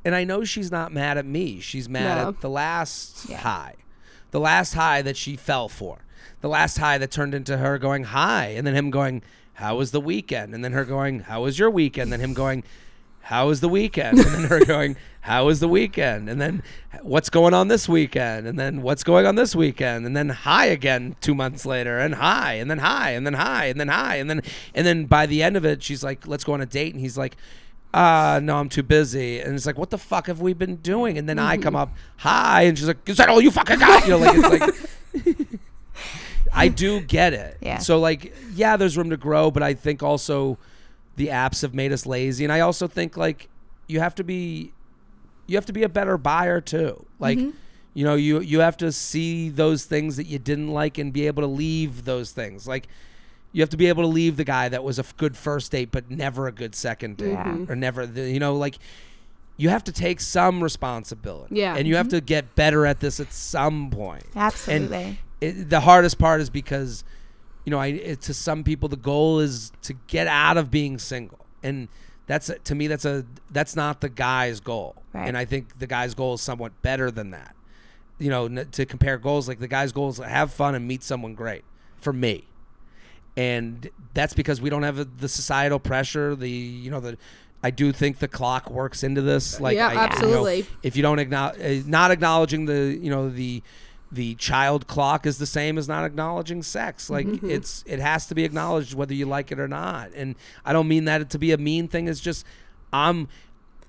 and 0.05 0.15
I 0.15 0.25
know 0.25 0.45
she's 0.45 0.71
not 0.71 0.93
mad 0.93 1.19
at 1.19 1.27
me. 1.27 1.61
She's 1.61 1.89
mad 1.89 2.23
No. 2.23 2.29
at 2.31 2.41
the 2.41 2.51
last 2.51 3.31
high, 3.33 3.75
the 4.31 4.41
last 4.41 4.75
high 4.75 5.03
that 5.03 5.17
she 5.17 5.37
fell 5.37 5.69
for, 5.69 5.99
the 6.41 6.49
last 6.49 6.79
high 6.79 6.99
that 6.99 7.11
turned 7.11 7.35
into 7.35 7.59
her 7.59 7.79
going 7.79 8.05
hi, 8.05 8.47
and 8.49 8.67
then 8.67 8.75
him 8.75 8.91
going, 8.91 9.23
"How 9.55 9.77
was 9.77 9.91
the 9.93 10.01
weekend?" 10.01 10.55
And 10.55 10.65
then 10.65 10.73
her 10.73 10.85
going, 10.85 11.21
"How 11.21 11.43
was 11.43 11.59
your 11.59 11.71
weekend?" 11.71 12.13
And 12.13 12.21
then 12.21 12.21
him 12.31 12.35
going, 12.35 12.65
"How 13.23 13.49
was 13.49 13.61
the 13.61 13.69
weekend?" 13.69 14.19
And 14.19 14.29
then 14.29 14.43
her 14.45 14.65
going, 14.65 14.97
"How 15.23 15.47
was 15.47 15.61
the 15.61 15.69
weekend?" 15.69 16.29
And 16.29 16.41
then, 16.41 16.63
"What's 17.03 17.31
going 17.31 17.55
on 17.55 17.69
this 17.69 17.89
weekend?" 17.89 18.47
And 18.47 18.59
then, 18.59 18.83
"What's 18.83 19.05
going 19.05 19.27
on 19.27 19.35
this 19.35 19.55
weekend?" 19.55 20.07
And 20.07 20.17
then 20.17 20.29
hi 20.29 20.67
again 20.67 21.17
two 21.21 21.35
months 21.35 21.65
later, 21.67 21.99
and 21.99 22.15
hi, 22.15 22.55
and 22.55 22.71
then 22.71 22.79
hi, 22.79 23.11
and 23.11 23.27
then 23.27 23.35
hi, 23.35 23.67
and 23.67 23.81
then 23.81 23.89
hi, 23.89 24.17
and 24.17 24.29
then 24.29 24.43
and 24.75 24.87
then 24.87 25.07
by 25.07 25.27
the 25.27 25.43
end 25.43 25.57
of 25.57 25.65
it, 25.65 25.83
she's 25.83 26.05
like, 26.05 26.27
"Let's 26.27 26.45
go 26.45 26.53
on 26.53 26.61
a 26.61 26.67
date," 26.67 26.93
and 26.95 27.01
he's 27.01 27.19
like. 27.19 27.37
Uh 27.95 28.41
no, 28.43 28.57
I'm 28.57 28.71
too 28.71 28.83
busy. 28.83 29.41
And 29.41 29.55
it's 29.55 29.67
like, 29.67 29.77
what 29.77 29.91
the 29.91 29.99
fuck 29.99 30.27
have 30.29 30.41
we 30.41 30.55
been 30.55 30.77
doing? 30.77 31.19
And 31.19 31.29
then 31.29 31.39
I 31.39 31.59
come 31.59 31.77
up, 31.77 31.95
hi, 32.17 32.63
and 32.63 32.79
she's 32.79 32.89
like, 32.89 33.07
is 33.07 33.19
that 33.19 33.29
all 33.29 33.39
you 33.39 33.51
fucking 33.51 33.79
got? 33.79 34.05
You 34.05 34.13
know, 34.13 34.17
like 34.17 34.35
it's 34.35 34.49
like 35.21 35.61
I 36.53 36.69
do 36.69 37.01
get 37.01 37.33
it. 37.33 37.57
Yeah. 37.61 37.79
So 37.79 37.99
like, 37.99 38.35
yeah, 38.55 38.77
there's 38.77 38.97
room 38.97 39.11
to 39.11 39.17
grow, 39.17 39.51
but 39.51 39.63
I 39.63 39.75
think 39.75 40.03
also 40.03 40.59
the 41.17 41.29
apps 41.29 41.63
have 41.63 41.75
made 41.75 41.93
us 41.93 42.07
lazy, 42.07 42.45
and 42.45 42.53
I 42.53 42.61
also 42.61 42.89
think 42.89 43.17
like 43.17 43.49
you 43.87 44.01
have 44.01 44.15
to 44.17 44.25
be, 44.25 44.73
you 45.47 45.57
have 45.57 45.67
to 45.67 45.73
be 45.73 45.83
a 45.83 45.89
better 45.89 46.17
buyer 46.17 46.61
too. 46.61 47.05
Like, 47.19 47.39
mm-hmm. 47.39 47.57
you 47.95 48.05
know, 48.05 48.15
you 48.15 48.41
you 48.41 48.61
have 48.61 48.77
to 48.79 48.93
see 48.93 49.49
those 49.49 49.85
things 49.85 50.17
that 50.17 50.27
you 50.27 50.39
didn't 50.39 50.69
like 50.69 50.99
and 50.99 51.13
be 51.13 51.27
able 51.27 51.43
to 51.43 51.49
leave 51.49 52.05
those 52.05 52.33
things. 52.33 52.67
Like, 52.67 52.89
you 53.53 53.61
have 53.63 53.71
to 53.71 53.77
be 53.77 53.89
able 53.89 54.03
to 54.03 54.09
leave 54.09 54.37
the 54.37 54.45
guy 54.45 54.69
that 54.69 54.83
was 54.83 54.99
a 54.99 55.05
good 55.17 55.37
first 55.37 55.73
date 55.73 55.91
but 55.91 56.11
never 56.11 56.47
a 56.47 56.53
good 56.53 56.75
second 56.75 57.19
date, 57.19 57.33
Yeah. 57.33 57.67
or 57.69 57.77
never, 57.77 58.05
you 58.05 58.41
know, 58.41 58.57
like. 58.57 58.79
You 59.59 59.69
have 59.69 59.85
to 59.85 59.93
take 59.93 60.19
some 60.21 60.65
responsibility, 60.65 61.57
Yeah. 61.57 61.77
and 61.77 61.87
you 61.87 61.97
have 61.97 62.07
mm-hmm. 62.07 62.17
to 62.17 62.21
get 62.23 62.55
better 62.57 62.87
at 62.87 63.01
this 63.01 63.21
at 63.21 63.33
some 63.35 63.91
point. 63.91 64.25
Absolutely. 64.35 65.21
It, 65.43 65.69
the 65.69 65.81
hardest 65.81 66.19
part 66.19 66.41
is 66.41 66.49
because, 66.49 67.05
you 67.65 67.71
know, 67.71 67.79
I 67.79 67.87
it, 67.89 68.21
to 68.23 68.35
some 68.35 68.65
people 68.65 68.89
the 68.89 68.97
goal 68.97 69.39
is 69.41 69.73
to 69.83 69.95
get 70.07 70.27
out 70.27 70.57
of 70.57 70.71
being 70.71 70.99
single, 70.99 71.47
and 71.63 71.89
that's 72.27 72.51
to 72.65 72.75
me 72.75 72.87
that's 72.87 73.05
a 73.05 73.25
that's 73.51 73.77
not 73.77 74.01
the 74.01 74.09
guy's 74.09 74.61
goal, 74.61 74.97
Right. 75.13 75.29
and 75.29 75.37
I 75.39 75.45
think 75.45 75.79
the 75.79 75.87
guy's 75.87 76.15
goal 76.15 76.35
is 76.35 76.41
somewhat 76.41 76.73
better 76.83 77.11
than 77.11 77.31
that. 77.31 77.55
You 78.19 78.31
know, 78.31 78.47
n- 78.47 78.69
to 78.73 78.87
compare 78.87 79.19
goals, 79.19 79.49
like 79.49 79.59
the 79.59 79.69
guy's 79.69 79.93
goal 79.93 80.09
is 80.11 80.17
to 80.17 80.27
have 80.27 80.53
fun 80.53 80.75
and 80.75 80.87
meet 80.87 81.03
someone 81.03 81.35
great. 81.35 81.65
For 82.01 82.13
me, 82.13 82.45
and 83.37 83.89
that's 84.15 84.35
because 84.35 84.61
we 84.61 84.71
don't 84.71 84.83
have 84.83 85.19
the 85.19 85.29
societal 85.29 85.79
pressure. 85.79 86.35
The 86.37 86.49
you 86.51 86.91
know 86.91 87.01
the. 87.01 87.17
I 87.65 87.71
do 87.71 87.93
think 87.93 88.19
the 88.19 88.27
clock 88.27 88.71
works 88.71 89.05
into 89.05 89.23
this. 89.23 89.61
Like, 89.61 89.77
Yeah, 89.77 89.87
I, 89.87 89.91
you 89.93 89.97
know, 89.99 90.03
absolutely. 90.03 90.67
if 90.83 90.97
you 90.97 91.03
don't 91.05 91.21
acknowledge, 91.21 91.61
uh, 91.85 91.89
not 91.89 92.11
acknowledging 92.11 92.65
the, 92.65 92.99
you 93.01 93.09
know, 93.09 93.31
the, 93.31 93.63
the 94.13 94.35
child 94.35 94.87
clock 94.87 95.25
is 95.25 95.39
the 95.39 95.47
same 95.47 95.79
as 95.79 95.89
not 95.89 96.05
acknowledging 96.05 96.63
sex. 96.63 97.09
Like 97.09 97.27
Mm-hmm. 97.27 97.49
it's, 97.51 97.83
it 97.87 97.99
has 97.99 98.27
to 98.27 98.35
be 98.35 98.45
acknowledged 98.45 98.93
whether 98.95 99.15
you 99.15 99.25
like 99.27 99.51
it 99.51 99.59
or 99.59 99.67
not. 99.69 100.11
And 100.15 100.37
I 100.65 100.73
don't 100.75 100.87
mean 100.87 101.07
that 101.07 101.31
to 101.31 101.39
be 101.39 101.51
a 101.53 101.57
mean 101.59 101.89
thing. 101.89 102.09
It's 102.09 102.21
just, 102.21 102.45
I'm, 102.93 103.29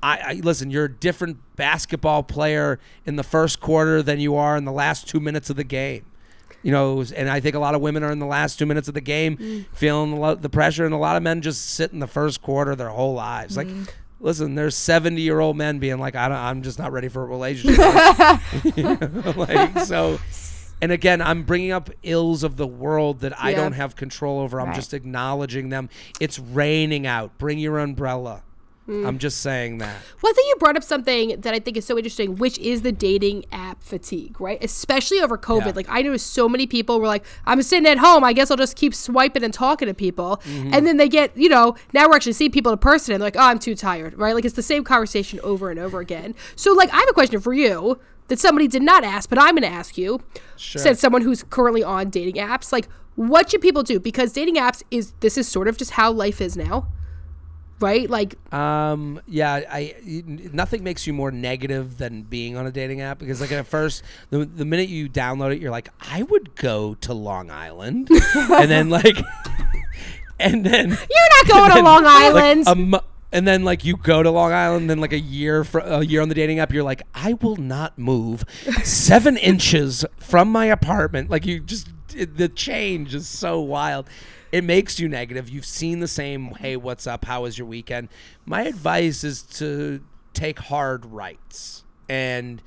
I, 0.02 0.18
I 0.20 0.34
listen. 0.44 0.72
You're 0.72 0.86
a 0.86 0.92
different 0.92 1.38
basketball 1.58 2.24
player 2.24 2.80
in 3.06 3.18
the 3.18 3.24
first 3.24 3.60
quarter 3.60 4.02
than 4.02 4.20
you 4.20 4.36
are 4.36 4.56
in 4.58 4.64
the 4.66 4.72
last 4.72 5.08
two 5.10 5.20
minutes 5.20 5.50
of 5.50 5.56
the 5.58 5.64
game. 5.66 6.06
You 6.62 6.72
know, 6.72 7.04
and 7.14 7.30
I 7.30 7.42
think 7.42 7.56
a 7.56 7.60
lot 7.60 7.76
of 7.76 7.82
women 7.82 8.04
are 8.04 8.12
in 8.12 8.20
the 8.20 8.26
last 8.26 8.58
two 8.58 8.66
minutes 8.66 8.88
of 8.88 8.94
the 8.94 9.02
game 9.02 9.36
Mm. 9.38 9.66
feeling 9.74 10.20
the, 10.22 10.36
the 10.36 10.50
pressure, 10.50 10.86
and 10.86 10.94
a 10.94 10.98
lot 10.98 11.18
of 11.18 11.24
men 11.24 11.42
just 11.42 11.72
sit 11.72 11.92
in 11.92 12.00
the 12.00 12.08
first 12.08 12.42
quarter 12.42 12.74
their 12.76 12.88
whole 12.90 13.14
lives. 13.14 13.58
Like, 13.58 13.68
listen, 14.24 14.56
there's 14.56 14.76
70 14.76 15.22
year 15.22 15.40
old 15.40 15.56
men 15.58 15.78
being 15.78 16.00
like, 16.00 16.16
I 16.16 16.28
don't, 16.30 16.38
I'm 16.38 16.62
just 16.64 16.80
not 16.80 16.92
ready 16.92 17.10
for 17.10 17.22
a 17.22 17.26
relationship. 17.28 17.78
You 18.76 18.84
know, 18.84 19.34
like, 19.38 19.80
so, 19.82 20.18
and 20.82 20.92
again, 20.92 21.22
I'm 21.22 21.44
bringing 21.44 21.72
up 21.72 21.90
ills 22.02 22.44
of 22.44 22.58
the 22.58 22.66
world 22.66 23.20
that 23.20 23.40
I 23.40 23.52
Yeah. 23.52 23.58
don't 23.58 23.74
have 23.74 23.96
control 23.96 24.40
over. 24.40 24.60
I'm 24.60 24.68
Right. 24.70 24.76
just 24.76 24.94
acknowledging 24.94 25.70
them. 25.70 25.90
It's 26.20 26.40
raining 26.40 27.06
out. 27.06 27.38
Bring 27.38 27.60
your 27.60 27.78
umbrella. 27.80 28.42
Mm. 28.88 29.08
I'm 29.08 29.18
just 29.18 29.40
saying 29.42 29.78
that. 29.78 29.96
Well, 30.22 30.32
I 30.32 30.34
think 30.34 30.50
you 30.50 30.56
brought 30.58 30.76
up 30.76 30.84
something 30.84 31.40
that 31.42 31.54
I 31.54 31.60
think 31.60 31.78
is 31.78 31.86
so 31.86 31.98
interesting, 31.98 32.36
which 32.36 32.58
is 32.60 32.82
the 32.82 32.92
dating 32.92 33.46
app 33.52 33.82
fatigue, 33.82 34.42
right? 34.42 34.62
Especially 34.62 35.22
over 35.22 35.38
COVID. 35.38 35.68
Yeah. 35.68 35.72
Like 35.76 35.88
I 35.90 36.02
know 36.02 36.18
so 36.18 36.50
many 36.50 36.68
people 36.68 37.00
were 37.00 37.08
like, 37.08 37.26
"I'm 37.46 37.62
sitting 37.62 37.88
at 37.88 37.98
home. 37.98 38.24
I 38.24 38.34
guess 38.34 38.52
I'll 38.52 38.58
just 38.58 38.76
keep 38.76 38.94
swiping 38.94 39.44
and 39.44 39.54
talking 39.54 39.88
to 39.88 39.94
people." 39.94 40.42
Mm-hmm. 40.46 40.74
And 40.74 40.86
then 40.86 40.98
they 40.98 41.08
get, 41.08 41.36
you 41.38 41.48
know, 41.48 41.76
now 41.94 42.10
we're 42.10 42.16
actually 42.16 42.34
seeing 42.34 42.52
people 42.52 42.74
in 42.74 42.78
person, 42.78 43.14
and 43.14 43.22
they're 43.22 43.28
like, 43.28 43.38
"Oh, 43.38 43.48
I'm 43.48 43.60
too 43.60 43.76
tired," 43.76 44.18
right? 44.18 44.36
Like 44.36 44.44
it's 44.44 44.56
the 44.56 44.62
same 44.62 44.84
conversation 44.84 45.40
over 45.44 45.72
and 45.72 45.80
over 45.80 46.00
again. 46.00 46.36
So, 46.56 46.74
like, 46.74 46.92
I 46.94 46.98
have 46.98 47.10
a 47.10 47.14
question 47.14 47.40
for 47.40 47.54
you 47.54 48.00
that 48.28 48.40
somebody 48.40 48.68
did 48.68 48.82
not 48.82 49.04
ask, 49.04 49.30
but 49.30 49.40
I'm 49.40 49.56
going 49.56 49.64
to 49.64 49.68
ask 49.68 49.98
you. 49.98 50.22
Said 50.56 50.98
someone 50.98 51.22
who's 51.22 51.44
currently 51.44 51.84
on 51.84 52.10
dating 52.10 52.36
apps, 52.36 52.72
like, 52.72 52.88
what 53.16 53.52
should 53.52 53.62
people 53.62 53.84
do? 53.84 54.00
Because 54.00 54.34
dating 54.34 54.56
apps 54.56 54.82
is 54.92 55.14
this 55.20 55.38
is 55.38 55.48
sort 55.48 55.68
of 55.68 55.78
just 55.78 55.92
how 55.92 56.12
life 56.12 56.42
is 56.42 56.58
now. 56.58 56.88
Right? 57.84 58.10
Like 58.10 58.36
Um, 58.54 59.22
yeah, 59.28 59.62
I 59.70 59.96
nothing 60.06 60.84
makes 60.84 61.06
you 61.06 61.14
more 61.14 61.30
negative 61.32 61.98
than 61.98 62.24
being 62.24 62.58
on 62.58 62.66
a 62.66 62.72
dating 62.72 63.02
app 63.02 63.20
because 63.20 63.42
like 63.42 63.52
at 63.52 63.68
first 63.68 64.02
the, 64.30 64.46
the 64.46 64.66
minute 64.66 64.90
you 64.90 65.10
download 65.10 65.54
it 65.54 65.62
you're 65.62 65.70
like 65.72 65.90
I 66.00 66.24
would 66.24 66.56
go 66.56 66.96
to 67.02 67.14
Long 67.14 67.52
Island 67.52 68.10
and 68.36 68.72
then 68.72 68.90
like 68.90 69.18
and 70.40 70.66
then 70.66 70.90
You're 70.90 70.98
not 70.98 71.48
going 71.48 71.70
to 71.70 71.76
then, 71.76 71.84
Long 71.84 72.04
Island. 72.06 72.64
a 72.68 72.76
mo- 72.76 73.04
and 73.32 73.48
then 73.48 73.64
like 73.64 73.84
you 73.84 73.98
go 73.98 74.22
to 74.22 74.30
Long 74.30 74.52
Island, 74.54 74.90
then 74.90 75.00
like 75.00 75.12
a 75.14 75.20
year 75.20 75.64
fr- 75.64 75.80
a 75.80 76.04
year 76.06 76.22
on 76.22 76.30
the 76.30 76.36
dating 76.36 76.60
app, 76.60 76.72
you're 76.72 76.84
like, 76.84 77.02
I 77.16 77.34
will 77.34 77.56
not 77.56 77.98
move 77.98 78.46
seven 78.84 79.38
inches 79.52 80.06
from 80.18 80.52
my 80.52 80.66
apartment. 80.68 81.30
Like 81.32 81.46
you 81.46 81.60
just 81.60 81.90
it, 82.16 82.38
the 82.38 82.48
change 82.48 83.16
is 83.16 83.28
so 83.28 83.60
wild. 83.60 84.08
It 84.54 84.64
makes 84.64 85.00
you 85.00 85.10
negative. 85.10 85.50
You've 85.50 85.66
seen 85.66 86.00
the 86.00 86.08
same. 86.08 86.50
Hey, 86.52 86.78
what's 86.78 87.08
up? 87.08 87.26
How 87.26 87.42
was 87.42 87.58
your 87.58 87.66
weekend? 87.66 88.10
My 88.46 88.62
advice 88.62 89.24
is 89.24 89.42
to 89.42 90.02
take 90.36 90.60
hard 90.60 91.08
rights 91.08 91.84
and 92.08 92.62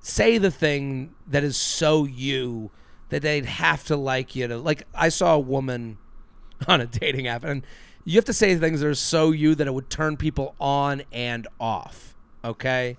say 0.00 0.38
the 0.38 0.50
thing 0.50 1.14
that 1.26 1.44
is 1.44 1.58
so 1.58 2.06
you 2.06 2.70
that 3.10 3.20
they'd 3.20 3.44
have 3.44 3.84
to 3.84 3.96
like 3.96 4.34
you 4.34 4.48
to 4.48 4.56
like. 4.56 4.84
I 4.94 5.10
saw 5.10 5.34
a 5.34 5.38
woman 5.38 5.98
on 6.66 6.80
a 6.80 6.86
dating 6.86 7.26
app 7.26 7.44
and 7.44 7.66
you 8.06 8.14
have 8.14 8.24
to 8.24 8.32
say 8.32 8.56
things 8.56 8.80
that 8.80 8.86
are 8.86 8.94
so 8.94 9.32
you 9.32 9.54
that 9.54 9.66
it 9.66 9.74
would 9.74 9.90
turn 9.90 10.16
people 10.16 10.54
on 10.58 11.02
and 11.12 11.46
off 11.60 12.14
okay 12.44 12.96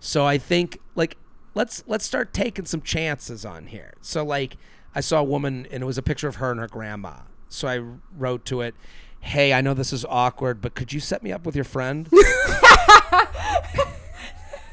so 0.00 0.26
i 0.26 0.38
think 0.38 0.80
like 0.96 1.16
let's 1.54 1.84
let's 1.86 2.04
start 2.04 2.34
taking 2.34 2.64
some 2.64 2.80
chances 2.80 3.44
on 3.44 3.66
here 3.66 3.94
so 4.00 4.24
like 4.24 4.56
i 4.94 5.00
saw 5.00 5.20
a 5.20 5.24
woman 5.24 5.66
and 5.70 5.82
it 5.82 5.86
was 5.86 5.98
a 5.98 6.02
picture 6.02 6.26
of 6.26 6.36
her 6.36 6.50
and 6.50 6.58
her 6.58 6.66
grandma 6.66 7.18
so 7.48 7.68
i 7.68 7.78
wrote 8.16 8.44
to 8.44 8.60
it 8.60 8.74
hey 9.20 9.52
i 9.52 9.60
know 9.60 9.74
this 9.74 9.92
is 9.92 10.04
awkward 10.08 10.60
but 10.60 10.74
could 10.74 10.92
you 10.92 11.00
set 11.00 11.22
me 11.22 11.32
up 11.32 11.44
with 11.46 11.54
your 11.54 11.64
friend 11.64 12.08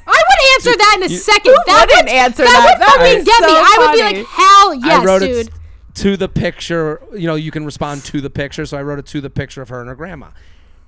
I 0.06 0.22
would 0.28 0.56
answer 0.56 0.78
that 0.78 0.98
in 0.98 1.04
a 1.04 1.10
second. 1.18 1.56
that 1.66 1.86
wouldn't 1.88 2.06
would 2.08 2.14
answer 2.14 2.44
that. 2.44 2.52
that? 2.52 2.78
would 2.78 2.82
That 2.82 2.96
fucking 2.98 3.20
is 3.20 3.26
get 3.26 3.42
me. 3.42 3.48
so 3.48 3.54
I 3.56 3.76
would 3.80 3.92
be 3.94 4.00
funny. 4.02 4.18
like, 4.18 4.28
hell 4.28 4.74
yes, 4.76 5.02
I 5.02 5.06
wrote 5.06 5.20
dude. 5.20 5.48
it 5.48 5.54
to 5.96 6.18
the 6.18 6.28
picture. 6.28 7.02
You 7.14 7.28
know, 7.28 7.36
you 7.36 7.52
can 7.52 7.66
respond 7.66 8.04
to 8.06 8.20
the 8.22 8.30
picture. 8.30 8.66
So 8.66 8.78
I 8.78 8.84
wrote 8.84 9.00
it 9.00 9.06
to 9.08 9.22
the 9.22 9.30
picture 9.30 9.62
of 9.62 9.70
her 9.70 9.80
and 9.80 9.88
her 9.88 9.96
grandma. 9.96 10.28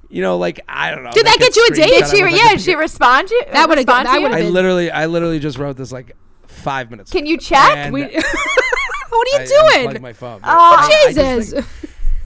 You 0.09 0.21
know, 0.21 0.37
like 0.37 0.59
I 0.67 0.91
don't 0.91 1.03
know. 1.03 1.11
Did 1.11 1.25
that 1.27 1.37
get 1.39 1.55
you 1.55 1.65
a 1.71 1.75
date? 1.75 1.87
Did 1.87 2.07
she? 2.09 2.23
was 2.23 2.31
like, 2.33 2.41
Yeah, 2.41 2.49
did 2.51 2.59
she 2.59 2.65
think 2.65 2.77
it- 2.77 2.79
respond 2.79 3.29
you? 3.31 3.41
That 3.53 3.69
would've- 3.69 3.79
respond 3.87 4.07
to 4.09 4.13
you? 4.15 4.21
would've 4.23 4.35
I 4.37 4.41
been- 4.41 4.53
literally, 4.53 4.91
I 4.91 5.05
literally 5.05 5.39
just 5.39 5.57
wrote 5.57 5.77
this 5.77 5.91
like 5.93 6.15
five 6.47 6.91
minutes. 6.91 7.11
Ago. 7.11 7.19
Can 7.19 7.25
ago. 7.25 7.31
you 7.31 7.37
check? 7.37 7.77
And 7.77 7.93
We- 7.93 8.03
I- 8.17 8.23
what 9.17 9.27
are 9.33 9.39
I 9.39 9.43
you 9.43 9.49
doing? 9.49 9.87
unplugged 9.87 10.01
my 10.01 10.13
phone. 10.13 10.39
Oh, 10.43 10.47
I- 10.47 11.05
I 11.07 11.07
Jesus. 11.13 11.51
think- 11.53 11.65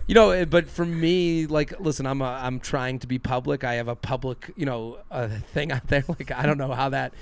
you 0.08 0.16
know, 0.16 0.32
eh, 0.32 0.46
but 0.46 0.68
for 0.70 0.86
me, 0.86 1.46
like, 1.46 1.80
listen, 1.80 2.08
I'm 2.08 2.22
a, 2.22 2.26
I'm 2.26 2.60
trying 2.60 2.98
to 3.00 3.08
be 3.08 3.20
public. 3.20 3.64
I 3.64 3.76
have 3.76 3.88
a 3.88 3.96
public, 3.96 4.52
you 4.56 4.66
know, 4.66 4.98
a 5.12 5.30
thing 5.30 5.72
out 5.72 5.88
there. 5.88 6.04
Like, 6.10 6.32
I 6.32 6.48
don't 6.48 6.58
know 6.58 6.72
how 6.74 6.90
that. 6.90 7.14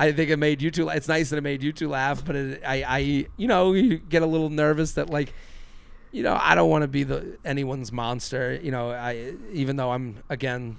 I 0.00 0.10
think 0.10 0.30
it 0.30 0.38
made 0.38 0.60
you 0.60 0.72
two. 0.72 0.88
It's 0.88 1.06
nice 1.06 1.30
that 1.30 1.36
it 1.36 1.42
made 1.42 1.62
you 1.62 1.72
two 1.72 1.88
laugh, 1.88 2.24
but 2.24 2.34
it, 2.34 2.62
I, 2.66 2.82
I, 2.82 2.98
you 3.36 3.46
know, 3.46 3.72
you 3.74 3.98
get 3.98 4.22
a 4.22 4.26
little 4.26 4.50
nervous 4.50 4.92
that 4.92 5.08
like, 5.08 5.32
you 6.10 6.24
know, 6.24 6.36
I 6.40 6.56
don't 6.56 6.68
want 6.68 6.82
to 6.82 6.88
be 6.88 7.04
the 7.04 7.38
anyone's 7.44 7.92
monster. 7.92 8.58
You 8.60 8.72
know, 8.72 8.90
I 8.90 9.34
even 9.52 9.76
though 9.76 9.92
I'm 9.92 10.16
again 10.28 10.76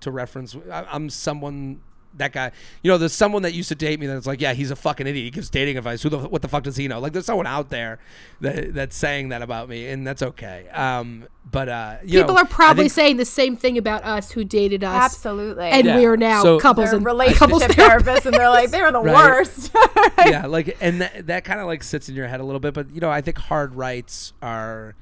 to 0.00 0.10
reference, 0.10 0.56
I, 0.72 0.84
I'm 0.90 1.10
someone. 1.10 1.80
That 2.16 2.32
guy, 2.32 2.52
you 2.82 2.90
know, 2.90 2.96
there's 2.96 3.12
someone 3.12 3.42
that 3.42 3.54
used 3.54 3.68
to 3.70 3.74
date 3.74 3.98
me 3.98 4.06
that's 4.06 4.26
like, 4.26 4.40
yeah, 4.40 4.52
he's 4.52 4.70
a 4.70 4.76
fucking 4.76 5.06
idiot. 5.06 5.24
He 5.24 5.30
gives 5.30 5.50
dating 5.50 5.76
advice. 5.78 6.02
Who 6.02 6.08
the 6.10 6.18
what 6.18 6.42
the 6.42 6.48
fuck 6.48 6.62
does 6.62 6.76
he 6.76 6.86
know? 6.86 7.00
Like, 7.00 7.12
there's 7.12 7.26
someone 7.26 7.46
out 7.46 7.70
there 7.70 7.98
that 8.40 8.72
that's 8.74 8.96
saying 8.96 9.30
that 9.30 9.42
about 9.42 9.68
me, 9.68 9.88
and 9.88 10.06
that's 10.06 10.22
okay. 10.22 10.68
Um, 10.68 11.26
but 11.50 11.68
uh, 11.68 11.96
you 12.04 12.20
People 12.20 12.34
know, 12.36 12.42
are 12.42 12.46
probably 12.46 12.84
think- 12.84 12.92
saying 12.92 13.16
the 13.16 13.24
same 13.24 13.56
thing 13.56 13.78
about 13.78 14.04
us 14.04 14.30
who 14.30 14.44
dated 14.44 14.84
us. 14.84 14.94
Absolutely. 15.12 15.66
And 15.66 15.86
Yeah. 15.86 15.96
we 15.96 16.06
are 16.06 16.16
now 16.16 16.42
So- 16.42 16.60
couples 16.60 16.92
and 16.92 17.04
relationship 17.04 17.38
couples 17.38 17.62
therapists, 17.64 18.26
and 18.26 18.34
they're 18.34 18.48
like, 18.48 18.70
they're 18.70 18.92
the 18.92 19.00
Right. 19.00 19.14
worst. 19.14 19.70
yeah, 20.26 20.46
like, 20.46 20.76
and 20.80 21.00
that, 21.00 21.26
that 21.26 21.44
kind 21.44 21.60
of 21.60 21.66
like 21.66 21.82
sits 21.82 22.08
in 22.08 22.14
your 22.14 22.28
head 22.28 22.40
a 22.40 22.44
little 22.44 22.60
bit. 22.60 22.74
But 22.74 22.90
you 22.94 23.00
know, 23.00 23.10
I 23.10 23.20
think 23.20 23.38
hard 23.38 23.74
rights 23.74 24.32
are 24.40 24.94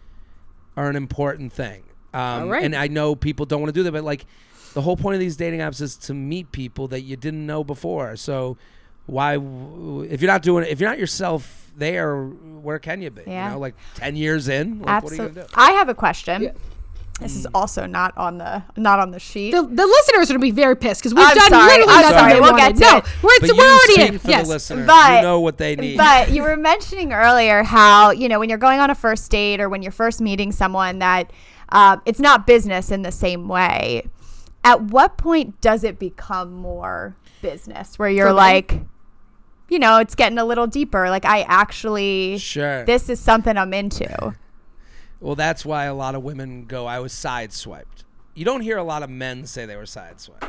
are 0.77 0.89
an 0.89 0.97
important 0.97 1.53
thing. 1.53 1.83
Um, 2.15 2.21
All 2.45 2.49
right. 2.49 2.65
And 2.65 2.75
I 2.75 2.89
know 2.89 3.15
people 3.15 3.47
don't 3.47 3.61
want 3.61 3.69
to 3.75 3.79
do 3.79 3.83
that, 3.85 3.93
but 3.93 4.05
like, 4.05 4.25
the 4.75 4.81
whole 4.83 4.97
point 4.97 5.15
of 5.15 5.21
these 5.21 5.37
dating 5.37 5.61
apps 5.61 5.81
is 5.81 5.97
to 5.97 6.15
meet 6.15 6.51
people 6.53 6.89
that 6.89 7.03
you 7.03 7.17
didn't 7.17 7.47
know 7.47 7.63
before. 7.65 8.17
So 8.17 8.57
why, 9.07 9.35
if 9.35 10.21
you're 10.21 10.31
not 10.31 10.43
doing 10.43 10.65
it, 10.65 10.71
if 10.71 10.81
you're 10.81 10.89
not 10.89 10.99
yourself 10.99 11.71
there, 11.77 12.25
where 12.25 12.79
can 12.79 13.03
you 13.03 13.11
be? 13.11 13.23
Yeah. 13.27 13.49
You 13.49 13.53
know, 13.55 13.59
like 13.61 13.75
ten 13.95 14.17
years 14.17 14.49
in, 14.49 14.81
like, 14.83 15.03
what 15.03 15.13
are 15.13 15.17
you 15.17 15.23
Absolutely. 15.23 15.35
gonna 15.43 15.49
do? 15.49 15.55
I 15.57 15.71
have 15.73 15.89
a 15.89 15.95
question. 15.95 16.43
Yeah. 16.43 16.53
This 17.21 17.37
is 17.37 17.47
also 17.55 17.87
not 17.87 18.17
on 18.17 18.39
the 18.39 18.65
not 18.77 18.99
on 18.99 19.13
the 19.13 19.21
sheet. 19.21 19.53
The, 19.53 19.63
the 19.63 19.87
listeners 19.87 20.29
are 20.31 20.35
going 20.35 20.41
to 20.41 20.45
be 20.45 20.51
very 20.51 20.75
pissed 20.77 21.03
because 21.03 21.15
we've 21.15 21.25
I'm 21.25 21.35
done 21.37 21.51
sorry, 21.51 21.67
literally 21.67 21.93
I'm 21.93 22.01
nothing 22.03 22.19
sorry, 22.19 22.33
they 22.33 22.41
we'll 22.41 22.53
wanted. 22.53 22.79
get 22.79 22.89
to 22.89 22.93
no, 22.93 22.97
it. 22.99 23.05
we're, 23.23 23.41
But 23.49 23.57
we're 23.57 23.65
already 23.71 23.93
speak 23.93 24.09
in. 24.13 24.19
for 24.19 24.29
Yes. 24.31 24.47
the 24.47 24.53
listener. 24.55 24.87
But- 24.87 25.17
you 25.17 25.23
know 25.23 25.39
what 25.41 25.57
they 25.59 25.77
need. 25.77 25.99
But 25.99 26.31
you 26.33 26.43
were 26.43 26.57
mentioning 26.57 27.13
earlier 27.13 27.63
how 27.63 28.11
you 28.11 28.29
know 28.29 28.41
when 28.41 28.49
you're 28.49 28.59
going 28.59 28.81
on 28.81 28.91
a 28.91 28.95
first 28.97 29.31
date 29.31 29.61
or 29.61 29.69
when 29.69 29.83
you're 29.83 29.93
first 29.93 30.21
meeting 30.21 30.51
someone 30.51 30.99
that 30.99 31.31
uh, 31.69 31.99
it's 32.07 32.19
not 32.19 32.45
business 32.47 32.91
in 32.91 33.03
the 33.03 33.13
same 33.13 33.47
way. 33.47 34.09
At 34.65 34.83
what 34.83 35.17
point 35.17 35.61
does 35.61 35.83
it 35.85 35.99
become 35.99 36.53
more 36.53 37.17
business 37.41 37.99
where 37.99 38.09
you're 38.09 38.29
For 38.29 38.35
men? 38.35 38.37
like, 38.37 38.81
you 39.69 39.79
know, 39.79 39.99
it's 39.99 40.15
getting 40.15 40.39
a 40.39 40.45
little 40.45 40.67
deeper? 40.67 41.11
Like 41.11 41.25
I 41.25 41.43
actually, 41.43 42.39
Sure. 42.39 42.85
this 42.85 43.09
is 43.09 43.19
something 43.21 43.57
I'm 43.57 43.75
into. 43.75 44.35
Well, 45.21 45.35
that's 45.35 45.65
why 45.65 45.85
a 45.85 45.95
lot 45.95 46.15
of 46.15 46.23
women 46.23 46.65
go, 46.67 46.87
I 46.87 46.99
was 47.01 47.13
sideswiped. 47.13 48.05
You 48.35 48.45
don't 48.45 48.61
hear 48.63 48.77
a 48.77 48.83
lot 48.85 49.03
of 49.03 49.11
men 49.11 49.47
say 49.47 49.67
they 49.67 49.77
were 49.77 49.83
sideswiped. 49.83 50.49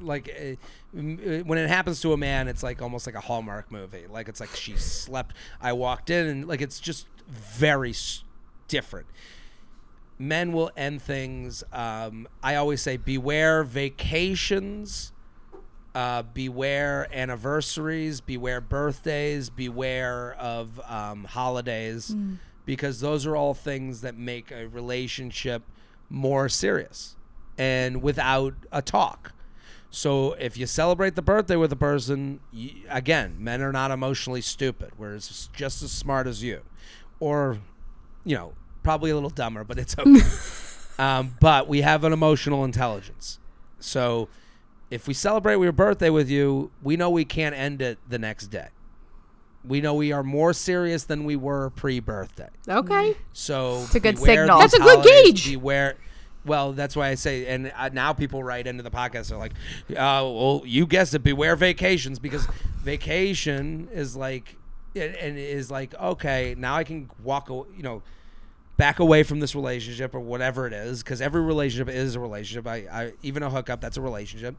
Like, 0.00 0.28
uh, 0.30 0.54
when 0.92 1.58
it 1.58 1.68
happens 1.68 2.00
to 2.00 2.12
a 2.12 2.16
man, 2.16 2.48
it's 2.48 2.62
like 2.62 2.80
almost 2.80 3.06
like 3.06 3.14
a 3.14 3.20
Hallmark 3.20 3.70
movie. 3.70 4.06
Like, 4.08 4.28
it's 4.28 4.40
like 4.40 4.54
she 4.56 4.74
slept. 4.76 5.34
I 5.60 5.74
walked 5.74 6.08
in, 6.08 6.26
and 6.26 6.48
like, 6.48 6.60
it's 6.62 6.80
just 6.80 7.06
very 7.28 7.90
s- 7.90 8.24
different. 8.66 9.06
Men 10.20 10.52
will 10.52 10.70
end 10.76 11.00
things. 11.00 11.64
Um, 11.72 12.28
I 12.42 12.56
always 12.56 12.82
say, 12.82 12.98
beware 12.98 13.64
vacations, 13.64 15.12
uh, 15.94 16.22
beware 16.22 17.08
anniversaries, 17.10 18.20
beware 18.20 18.60
birthdays, 18.60 19.48
beware 19.48 20.34
of 20.38 20.78
um, 20.86 21.24
holidays, 21.24 22.14
because 22.66 23.00
those 23.00 23.24
are 23.24 23.34
all 23.34 23.54
things 23.54 24.02
that 24.02 24.14
make 24.14 24.50
a 24.52 24.68
relationship 24.68 25.62
more 26.10 26.50
serious 26.50 27.16
and 27.56 28.02
without 28.02 28.52
a 28.70 28.82
talk. 28.82 29.32
So 29.90 30.34
if 30.34 30.56
you 30.58 30.66
celebrate 30.66 31.14
the 31.16 31.22
birthday 31.22 31.56
with 31.56 31.72
a 31.72 31.76
person, 31.76 32.40
y 32.52 32.74
again, 32.90 33.36
men 33.38 33.62
are 33.62 33.72
not 33.72 33.90
emotionally 33.90 34.42
stupid. 34.42 34.90
We're 34.98 35.14
just 35.16 35.82
as 35.82 35.90
smart 35.90 36.26
as 36.26 36.42
you, 36.42 36.60
or 37.18 37.58
you 38.24 38.36
know, 38.36 38.52
probably 38.82 39.10
a 39.10 39.14
little 39.14 39.30
dumber, 39.30 39.64
but 39.64 39.78
it's 39.78 39.96
okay. 39.98 40.20
um, 41.02 41.36
but 41.40 41.68
we 41.68 41.80
have 41.82 42.04
an 42.04 42.12
emotional 42.12 42.64
intelligence. 42.64 43.38
So 43.78 44.28
if 44.90 45.06
we 45.06 45.14
celebrate 45.14 45.58
your 45.60 45.72
birthday 45.72 46.10
with 46.10 46.28
you, 46.28 46.70
we 46.82 46.96
know 46.96 47.10
we 47.10 47.24
can't 47.24 47.54
end 47.54 47.80
it 47.82 47.98
the 48.08 48.18
next 48.18 48.48
day. 48.48 48.68
We 49.64 49.80
know 49.80 49.94
we 49.94 50.10
are 50.12 50.22
more 50.22 50.52
serious 50.54 51.04
than 51.04 51.24
we 51.24 51.36
were 51.36 51.70
pre-birthday. 51.70 52.48
Okay. 52.66 53.14
So 53.32 53.80
It's 53.84 53.94
a 53.94 54.00
good 54.00 54.18
signal. 54.18 54.58
That's 54.58 54.74
a 54.74 54.78
good 54.78 55.04
gauge. 55.04 55.50
Beware. 55.50 55.96
Well, 56.46 56.72
that's 56.72 56.96
why 56.96 57.08
I 57.08 57.16
say, 57.16 57.44
and 57.46 57.70
uh, 57.76 57.90
now 57.92 58.14
people 58.14 58.42
write 58.42 58.66
into 58.66 58.82
the 58.82 58.90
podcast. 58.90 59.28
They're 59.28 59.36
like, 59.36 59.52
uh, 59.90 60.24
"Well, 60.24 60.62
you 60.64 60.86
guessed 60.86 61.14
it. 61.14 61.18
Beware 61.18 61.54
vacations 61.54 62.18
because 62.18 62.46
vacation 62.82 63.88
is 63.92 64.16
like, 64.16 64.56
and 64.94 65.38
is 65.38 65.70
like, 65.70 65.94
okay, 65.94 66.54
now 66.56 66.74
I 66.76 66.84
can 66.84 67.10
walk, 67.22 67.50
aw- 67.50 67.66
you 67.76 67.82
know, 67.82 68.02
back 68.80 68.98
away 68.98 69.22
from 69.22 69.38
this 69.40 69.54
relationship 69.54 70.14
or 70.14 70.20
whatever 70.20 70.66
it 70.66 70.72
is, 70.72 71.02
because 71.02 71.20
every 71.20 71.40
relationship 71.42 71.88
is 71.94 72.16
a 72.16 72.20
relationship. 72.20 72.66
I, 72.66 72.76
I 72.90 73.12
even 73.22 73.42
a 73.44 73.50
hookup, 73.50 73.80
that's 73.80 73.96
a 73.96 74.00
relationship, 74.00 74.56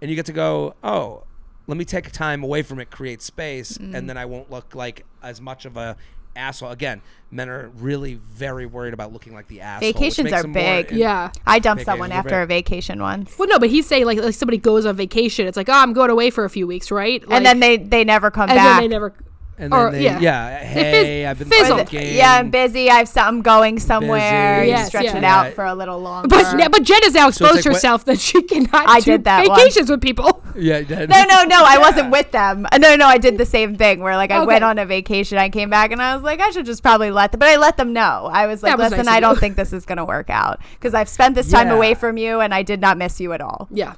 and 0.00 0.10
you 0.10 0.14
get 0.14 0.26
to 0.26 0.32
go, 0.32 0.74
oh, 0.84 1.24
let 1.66 1.76
me 1.76 1.84
take 1.84 2.10
time 2.12 2.44
away 2.44 2.62
from 2.62 2.78
it, 2.78 2.90
create 2.90 3.22
space, 3.22 3.78
Mm. 3.78 3.94
and 3.94 4.08
then 4.08 4.16
I 4.16 4.26
won't 4.26 4.50
look 4.50 4.74
like 4.74 5.04
as 5.22 5.40
much 5.40 5.64
of 5.64 5.76
a 5.76 5.96
asshole. 6.34 6.70
Again, 6.70 7.02
men 7.30 7.48
are 7.48 7.68
really 7.76 8.14
very 8.14 8.64
worried 8.66 8.94
about 8.94 9.12
looking 9.12 9.34
like 9.34 9.48
the 9.48 9.60
asshole. 9.60 9.92
Vacations 9.92 10.32
are 10.32 10.42
them 10.42 10.52
more- 10.52 10.62
big. 10.62 10.90
Yeah. 10.92 11.30
I 11.46 11.58
dumped 11.58 11.80
Vacations 11.80 11.86
someone 11.86 12.10
after 12.12 12.30
big. 12.30 12.44
a 12.44 12.46
vacation 12.46 13.00
once. 13.02 13.38
Well, 13.38 13.48
no, 13.48 13.58
but 13.58 13.68
he's 13.70 13.86
saying 13.86 14.06
like 14.06 14.18
like 14.18 14.34
somebody 14.34 14.56
goes 14.58 14.86
on 14.86 14.96
vacation. 14.96 15.46
It's 15.46 15.56
like, 15.56 15.68
oh, 15.68 15.72
I'm 15.74 15.92
going 15.92 16.10
away 16.10 16.30
for 16.30 16.44
a 16.44 16.50
few 16.50 16.66
weeks, 16.66 16.90
right? 16.90 17.26
Like, 17.28 17.36
and 17.36 17.46
then 17.46 17.60
they 17.60 17.76
they 17.76 18.02
never 18.04 18.30
come 18.30 18.48
and 18.50 18.56
back. 18.56 18.80
then 18.80 18.82
they 18.82 18.88
never. 18.88 19.14
And 19.62 19.72
then 19.72 19.78
Or- 19.78 19.90
they, 19.92 20.02
yeah. 20.02 20.18
yeah, 20.18 20.58
They 20.58 20.66
hey, 20.66 21.04
fizz- 21.22 21.30
I've 21.30 21.38
been 21.38 21.48
fizzle. 21.48 21.74
Or 21.76 21.84
the- 21.84 21.90
thinking. 21.90 22.16
yeah, 22.16 22.32
I'm 22.34 22.50
busy. 22.50 22.90
I've 22.90 23.06
some 23.08 23.42
going 23.42 23.78
somewhere. 23.78 24.60
Busy. 24.62 24.70
Yes, 24.70 24.88
stretch 24.88 25.04
yeah. 25.04 25.18
it 25.18 25.22
out 25.24 25.44
Yeah. 25.46 25.50
for 25.52 25.64
a 25.64 25.74
little 25.74 26.00
longer. 26.00 26.26
But 26.26 26.58
yeah, 26.58 26.66
but 26.66 26.82
Jen 26.82 27.00
has 27.04 27.14
now 27.14 27.28
it's 27.28 27.36
exposed 27.36 27.58
like 27.58 27.64
what- 27.66 27.74
herself 27.74 28.04
that 28.06 28.18
she 28.18 28.42
cannot 28.42 28.88
I 28.88 28.98
do 28.98 29.12
did 29.12 29.24
that 29.24 29.46
vacations 29.46 29.88
with 29.88 30.00
people. 30.00 30.42
Yeah, 30.54 30.82
that- 30.82 31.08
no, 31.08 31.24
no, 31.24 31.44
no. 31.44 31.62
I 31.64 31.78
wasn't 31.86 32.10
with 32.10 32.30
them. 32.32 32.66
Uh, 32.70 32.76
No, 32.76 32.94
no, 32.96 33.06
I 33.06 33.16
did 33.18 33.38
the 33.38 33.46
same 33.46 33.76
thing 33.76 34.00
where 34.00 34.16
like 34.16 34.30
I 34.30 34.38
Okay. 34.38 34.46
went 34.46 34.64
on 34.64 34.78
a 34.78 34.84
vacation. 34.84 35.38
I 35.38 35.48
came 35.48 35.70
back 35.70 35.92
and 35.92 36.02
I 36.02 36.14
was 36.14 36.22
like, 36.24 36.40
I 36.40 36.50
should 36.50 36.66
just 36.66 36.82
probably 36.82 37.10
let 37.10 37.30
them. 37.32 37.38
But 37.38 37.48
I 37.48 37.56
let 37.56 37.76
them 37.78 37.92
know. 37.94 38.28
I 38.30 38.46
was 38.48 38.62
like, 38.62 38.76
was 38.76 38.90
listen, 38.90 39.06
nice 39.06 39.14
I 39.14 39.20
don't 39.20 39.38
think 39.38 39.56
this 39.56 39.72
is 39.72 39.86
gonna 39.86 40.04
work 40.04 40.28
out 40.28 40.60
because 40.74 40.92
I've 40.92 41.08
spent 41.08 41.36
this 41.36 41.50
time 41.50 41.68
Yeah. 41.68 41.74
away 41.76 41.94
from 41.94 42.18
you 42.18 42.40
and 42.40 42.52
I 42.52 42.62
did 42.64 42.80
not 42.82 42.98
miss 42.98 43.18
you 43.20 43.32
at 43.32 43.40
all. 43.40 43.68
Yeah. 43.70 43.94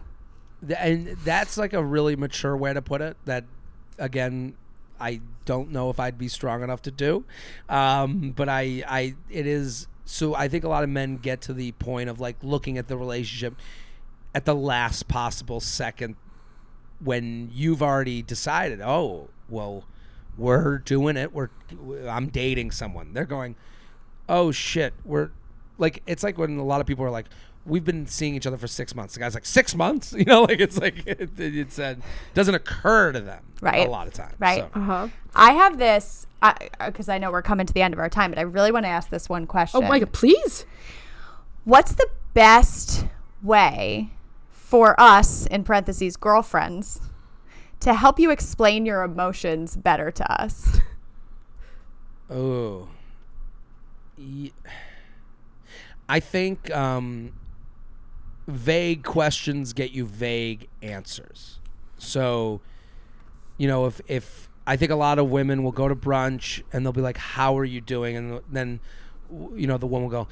Th- 0.64 0.78
and 0.80 1.16
that's 1.24 1.56
like 1.56 1.72
a 1.72 1.82
really 1.82 2.14
mature 2.16 2.56
way 2.56 2.72
to 2.72 2.80
put 2.82 3.00
it 3.00 3.16
that 3.24 3.44
again 3.98 4.54
i 5.01 5.20
don't 5.45 5.70
know 5.70 5.90
if 5.90 6.01
i'd 6.01 6.18
be 6.18 6.28
strong 6.28 6.62
enough 6.62 6.82
to 6.82 6.90
do. 6.90 7.24
Um, 7.68 8.30
but 8.30 8.49
i 8.49 8.82
i 8.86 9.14
it 9.30 9.47
is 9.47 9.86
so 10.05 10.34
i 10.34 10.49
think 10.49 10.64
a 10.64 10.68
lot 10.68 10.84
of 10.84 10.90
men 10.90 11.16
get 11.16 11.40
to 11.42 11.53
the 11.53 11.72
point 11.72 12.09
of 12.09 12.20
like 12.20 12.36
looking 12.42 12.78
at 12.78 12.88
the 12.88 12.97
relationship 12.97 13.55
at 14.34 14.45
the 14.45 14.55
last 14.55 15.09
possible 15.09 15.61
second 15.61 16.16
when 17.03 17.51
you've 17.53 17.82
already 17.82 18.22
decided 18.22 18.80
oh 18.80 19.28
well 19.49 19.84
we're 20.36 20.78
doing 20.78 21.16
it. 21.16 21.32
We're 21.32 21.51
i'm 22.09 22.28
dating 22.28 22.72
someone. 22.72 23.12
They're 23.12 23.24
going 23.24 23.57
oh 24.28 24.51
shit 24.51 24.95
we're 25.05 25.30
like 25.78 26.03
it's 26.07 26.22
like 26.22 26.38
when 26.38 26.59
a 26.59 26.64
lot 26.64 26.80
of 26.80 26.86
people 26.86 27.05
are 27.05 27.11
like 27.11 27.26
we've 27.66 27.84
been 27.84 28.06
seeing 28.06 28.34
each 28.34 28.46
other 28.46 28.58
for 28.58 28.66
six 28.66 28.94
months 28.94 29.14
the 29.14 29.20
guy's 29.20 29.34
like 29.34 29.46
six 29.46 29.74
months 29.74 30.12
you 30.18 30.24
know 30.24 30.42
like 30.42 30.60
it's 30.60 30.78
like 30.78 31.06
it, 31.06 31.30
it's 31.38 31.78
uh, 31.78 31.94
doesn't 32.34 32.54
occur 32.54 33.12
to 33.12 33.20
them 33.20 33.42
Right. 33.60 33.86
a 33.86 33.90
lot 33.90 34.06
of 34.06 34.12
times 34.12 34.34
Right. 34.38 34.60
so. 34.60 34.70
Uh 34.74 34.84
huh. 34.84 35.08
I 35.34 35.52
have 35.52 35.78
this 35.78 36.26
because 36.84 37.08
I 37.08 37.16
know 37.18 37.30
we're 37.30 37.40
coming 37.42 37.64
to 37.66 37.72
the 37.72 37.80
end 37.80 37.94
of 37.94 37.98
our 38.00 38.10
time, 38.10 38.30
but 38.30 38.38
I 38.38 38.42
really 38.42 38.70
want 38.70 38.84
to 38.84 38.90
ask 38.90 39.08
this 39.08 39.28
one 39.30 39.46
question. 39.46 39.82
Oh 39.82 39.88
my 39.88 39.98
god, 39.98 40.12
please. 40.12 40.66
What's 41.64 41.94
the 41.94 42.06
best 42.34 43.06
way 43.42 44.10
for 44.50 44.94
us, 45.00 45.46
in 45.46 45.64
parentheses, 45.64 46.18
girlfriends, 46.18 47.00
to 47.80 47.94
help 47.94 48.18
you 48.20 48.30
explain 48.30 48.84
your 48.84 49.02
emotions 49.02 49.76
better 49.76 50.10
to 50.10 50.42
us? 50.42 50.80
Oh. 52.28 52.88
Ye- 54.18 54.52
I 56.08 56.20
think 56.20 56.70
um, 56.74 57.32
vague 58.47 59.03
questions 59.03 59.72
get 59.72 59.92
you 59.92 60.05
vague 60.05 60.68
answers. 60.82 61.61
So, 61.99 62.61
you 63.57 63.68
know, 63.68 63.86
if 63.86 64.01
if 64.07 64.49
I 64.66 64.76
think 64.76 64.90
a 64.90 64.97
lot 64.97 65.18
of 65.18 65.28
women 65.30 65.62
will 65.62 65.72
go 65.72 65.88
to 65.88 65.97
brunch 65.97 66.62
and 66.72 66.84
they'll 66.84 66.92
be 66.92 67.01
like, 67.01 67.18
"How 67.18 67.57
are 67.59 67.64
you 67.64 67.80
doing?" 67.80 68.16
And 68.16 68.40
then, 68.51 68.80
you 69.55 69.66
know, 69.66 69.78
the 69.78 69.86
woman 69.86 70.09
will 70.09 70.24
go, 70.24 70.28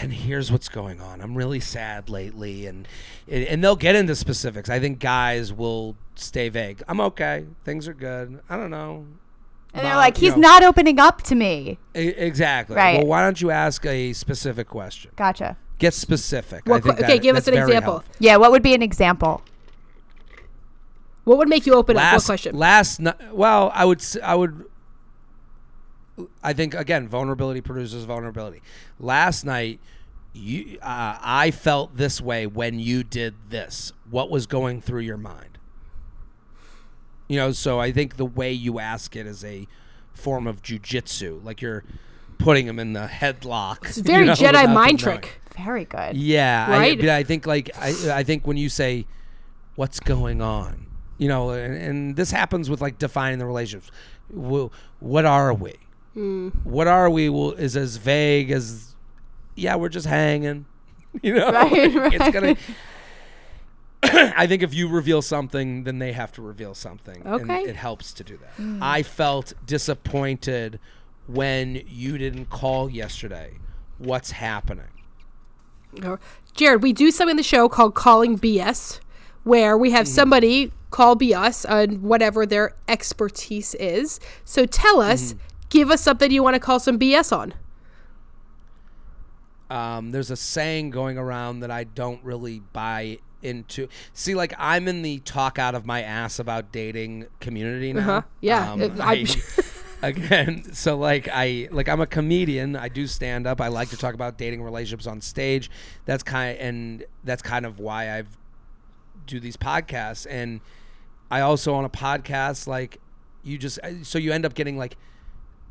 "And 0.00 0.12
here's 0.12 0.52
what's 0.52 0.68
going 0.68 1.00
on. 1.00 1.20
I'm 1.20 1.34
really 1.36 1.60
sad 1.60 2.08
lately," 2.08 2.66
and 2.66 2.86
and 3.28 3.62
they'll 3.62 3.76
get 3.76 3.94
into 3.96 4.14
specifics. 4.14 4.68
I 4.68 4.78
think 4.78 4.98
guys 4.98 5.52
will 5.52 5.96
stay 6.14 6.48
vague. 6.48 6.82
I'm 6.88 7.00
okay. 7.00 7.46
Things 7.64 7.88
are 7.88 7.94
good. 7.94 8.40
I 8.48 8.56
don't 8.56 8.70
know. 8.70 9.06
And 9.74 9.86
they're 9.86 9.96
like, 9.96 10.20
you 10.20 10.28
he's 10.28 10.36
know. 10.36 10.48
not 10.48 10.62
opening 10.62 10.98
up 11.00 11.22
to 11.22 11.34
me. 11.34 11.78
Exactly. 11.94 12.76
Right. 12.76 12.98
Well, 12.98 13.06
why 13.06 13.22
don't 13.22 13.40
you 13.40 13.50
ask 13.50 13.86
a 13.86 14.12
specific 14.12 14.68
question? 14.68 15.12
Gotcha. 15.16 15.56
Get 15.82 15.94
specific. 15.94 16.64
What 16.64 16.76
I 16.76 16.80
think 16.80 16.96
que- 16.98 17.04
okay, 17.04 17.14
that- 17.16 17.22
give 17.22 17.34
us 17.36 17.48
an 17.48 17.54
example. 17.54 17.92
helpful. 17.94 18.14
Yeah, 18.20 18.36
what 18.36 18.52
would 18.52 18.62
be 18.62 18.72
an 18.72 18.82
example? 18.82 19.42
What 21.24 21.38
would 21.38 21.48
make 21.48 21.66
you 21.66 21.74
open 21.74 21.96
up? 21.96 22.02
What 22.04 22.12
last 22.12 22.26
question? 22.26 22.56
last 22.56 23.00
ni- 23.00 23.10
well 23.32 23.70
i 23.74 23.84
would 23.84 24.00
I 24.22 24.34
would 24.34 24.64
i 26.42 26.52
think 26.52 26.74
again 26.74 27.08
vulnerability 27.08 27.60
produces 27.60 28.04
vulnerability 28.04 28.60
last 29.00 29.44
night 29.44 29.80
you 30.32 30.78
uh, 30.82 31.16
i 31.20 31.50
felt 31.50 31.96
this 31.96 32.20
way 32.20 32.46
when 32.46 32.78
you 32.78 33.02
did 33.02 33.34
this 33.50 33.92
what 34.10 34.30
was 34.30 34.46
going 34.46 34.80
through 34.80 35.00
your 35.00 35.16
mind 35.16 35.58
you 37.28 37.36
know 37.36 37.50
so 37.52 37.78
i 37.80 37.90
think 37.92 38.16
the 38.16 38.26
way 38.26 38.52
you 38.52 38.78
ask 38.78 39.14
it 39.16 39.26
is 39.26 39.44
a 39.44 39.66
form 40.12 40.46
of 40.46 40.60
jujitsu 40.62 41.42
like 41.44 41.60
you're 41.62 41.82
putting 42.42 42.66
him 42.66 42.78
in 42.78 42.92
the 42.92 43.06
headlock 43.06 43.86
it's 43.86 43.98
a 43.98 44.02
very 44.02 44.20
you 44.20 44.26
know, 44.26 44.32
Jedi 44.34 44.72
mind 44.72 45.04
knowing. 45.04 45.20
trick. 45.20 45.40
Very 45.56 45.84
good. 45.84 46.16
Yeah, 46.16 46.70
Right? 46.70 47.02
I, 47.08 47.18
I 47.18 47.22
think 47.24 47.46
like 47.46 47.70
I, 47.78 47.94
I 48.12 48.22
think 48.22 48.46
when 48.46 48.56
you 48.56 48.68
say, 48.68 49.06
"What's 49.76 50.00
going 50.00 50.40
on," 50.40 50.86
you 51.18 51.28
know, 51.28 51.50
and, 51.50 51.74
and 51.74 52.16
this 52.16 52.30
happens 52.30 52.70
with 52.70 52.80
like 52.80 52.98
defining 52.98 53.38
the 53.38 53.46
relationships. 53.46 53.90
Well, 54.30 54.72
what 55.00 55.24
are 55.26 55.52
we? 55.52 55.74
Hmm. 56.14 56.48
What 56.64 56.86
are 56.86 57.10
we? 57.10 57.28
Will 57.28 57.52
is 57.52 57.76
as 57.76 57.96
vague 57.98 58.50
as, 58.50 58.94
yeah, 59.54 59.76
we're 59.76 59.88
just 59.90 60.06
hanging. 60.06 60.66
You 61.22 61.34
know, 61.34 61.50
Right, 61.52 61.70
Like, 61.94 62.12
it's 62.14 62.20
right. 62.20 62.32
gonna. 62.32 62.56
I 64.36 64.46
think 64.46 64.62
if 64.62 64.72
you 64.74 64.88
reveal 64.88 65.20
something, 65.22 65.84
then 65.84 65.98
they 65.98 66.12
have 66.12 66.32
to 66.32 66.42
reveal 66.42 66.74
something. 66.74 67.22
and 67.24 67.42
Okay. 67.50 67.62
it 67.64 67.76
helps 67.76 68.12
to 68.14 68.24
do 68.24 68.36
that. 68.38 68.50
Hmm. 68.56 68.78
I 68.82 69.02
felt 69.02 69.52
disappointed 69.66 70.80
when 71.32 71.82
you 71.88 72.18
didn't 72.18 72.46
call 72.50 72.88
yesterday. 72.90 73.54
What's 73.98 74.32
happening? 74.32 74.86
Jared, 76.54 76.82
we 76.82 76.92
do 76.92 77.10
something 77.10 77.32
in 77.32 77.36
the 77.36 77.42
show 77.42 77.68
called 77.68 77.94
Calling 77.94 78.38
BS, 78.38 79.00
where 79.44 79.76
we 79.76 79.88
Mm-hmm. 79.88 79.96
have 79.96 80.08
somebody 80.08 80.72
call 80.90 81.16
BS 81.16 81.68
on 81.70 82.02
whatever 82.02 82.44
their 82.46 82.74
expertise 82.88 83.74
is. 83.74 84.20
So 84.44 84.66
tell 84.66 84.96
Mm-hmm. 84.98 85.12
us, 85.12 85.34
give 85.70 85.90
us 85.90 86.00
something 86.02 86.30
you 86.30 86.42
want 86.42 86.54
to 86.54 86.60
call 86.60 86.80
some 86.80 86.98
BS 86.98 87.34
on. 87.36 87.54
um, 89.70 90.10
there's 90.10 90.30
a 90.30 90.36
saying 90.36 90.90
going 90.90 91.16
around 91.16 91.60
that 91.60 91.70
I 91.70 91.84
don't 91.84 92.22
really 92.22 92.60
buy 92.60 93.18
into. 93.42 93.88
See, 94.12 94.34
like 94.34 94.52
I'm 94.58 94.86
in 94.86 95.00
the 95.02 95.20
talk 95.20 95.58
out 95.58 95.74
of 95.74 95.86
my 95.86 96.02
ass 96.02 96.38
about 96.38 96.72
dating 96.72 97.26
community 97.40 97.92
now. 97.94 98.00
Uh-huh. 98.00 98.22
Yeah, 98.40 98.72
Um, 98.72 98.82
it- 98.82 99.00
I'm- 99.00 99.26
I- 99.26 99.26
again, 100.02 100.64
so 100.74 100.96
like 100.96 101.28
I 101.32 101.68
like 101.70 101.88
I'm 101.88 102.00
a 102.00 102.06
comedian. 102.06 102.76
I 102.76 102.88
do 102.88 103.06
stand 103.06 103.46
up. 103.46 103.60
I 103.60 103.68
like 103.68 103.90
to 103.90 103.96
talk 103.96 104.14
about 104.14 104.38
dating 104.38 104.62
relationships 104.62 105.06
on 105.06 105.20
stage. 105.20 105.70
That's 106.04 106.22
kind 106.22 106.58
and 106.58 107.04
that's 107.24 107.42
kind 107.42 107.64
of 107.64 107.78
why 107.78 108.16
I've 108.16 108.36
do 109.24 109.38
these 109.38 109.56
podcasts 109.56 110.26
and 110.28 110.60
I 111.30 111.42
also 111.42 111.74
on 111.74 111.84
a 111.84 111.88
podcast 111.88 112.66
like 112.66 112.98
you 113.44 113.56
just 113.56 113.78
uh, 113.84 114.02
so 114.02 114.18
you 114.18 114.32
end 114.32 114.44
up 114.44 114.54
getting 114.54 114.76
like 114.76 114.96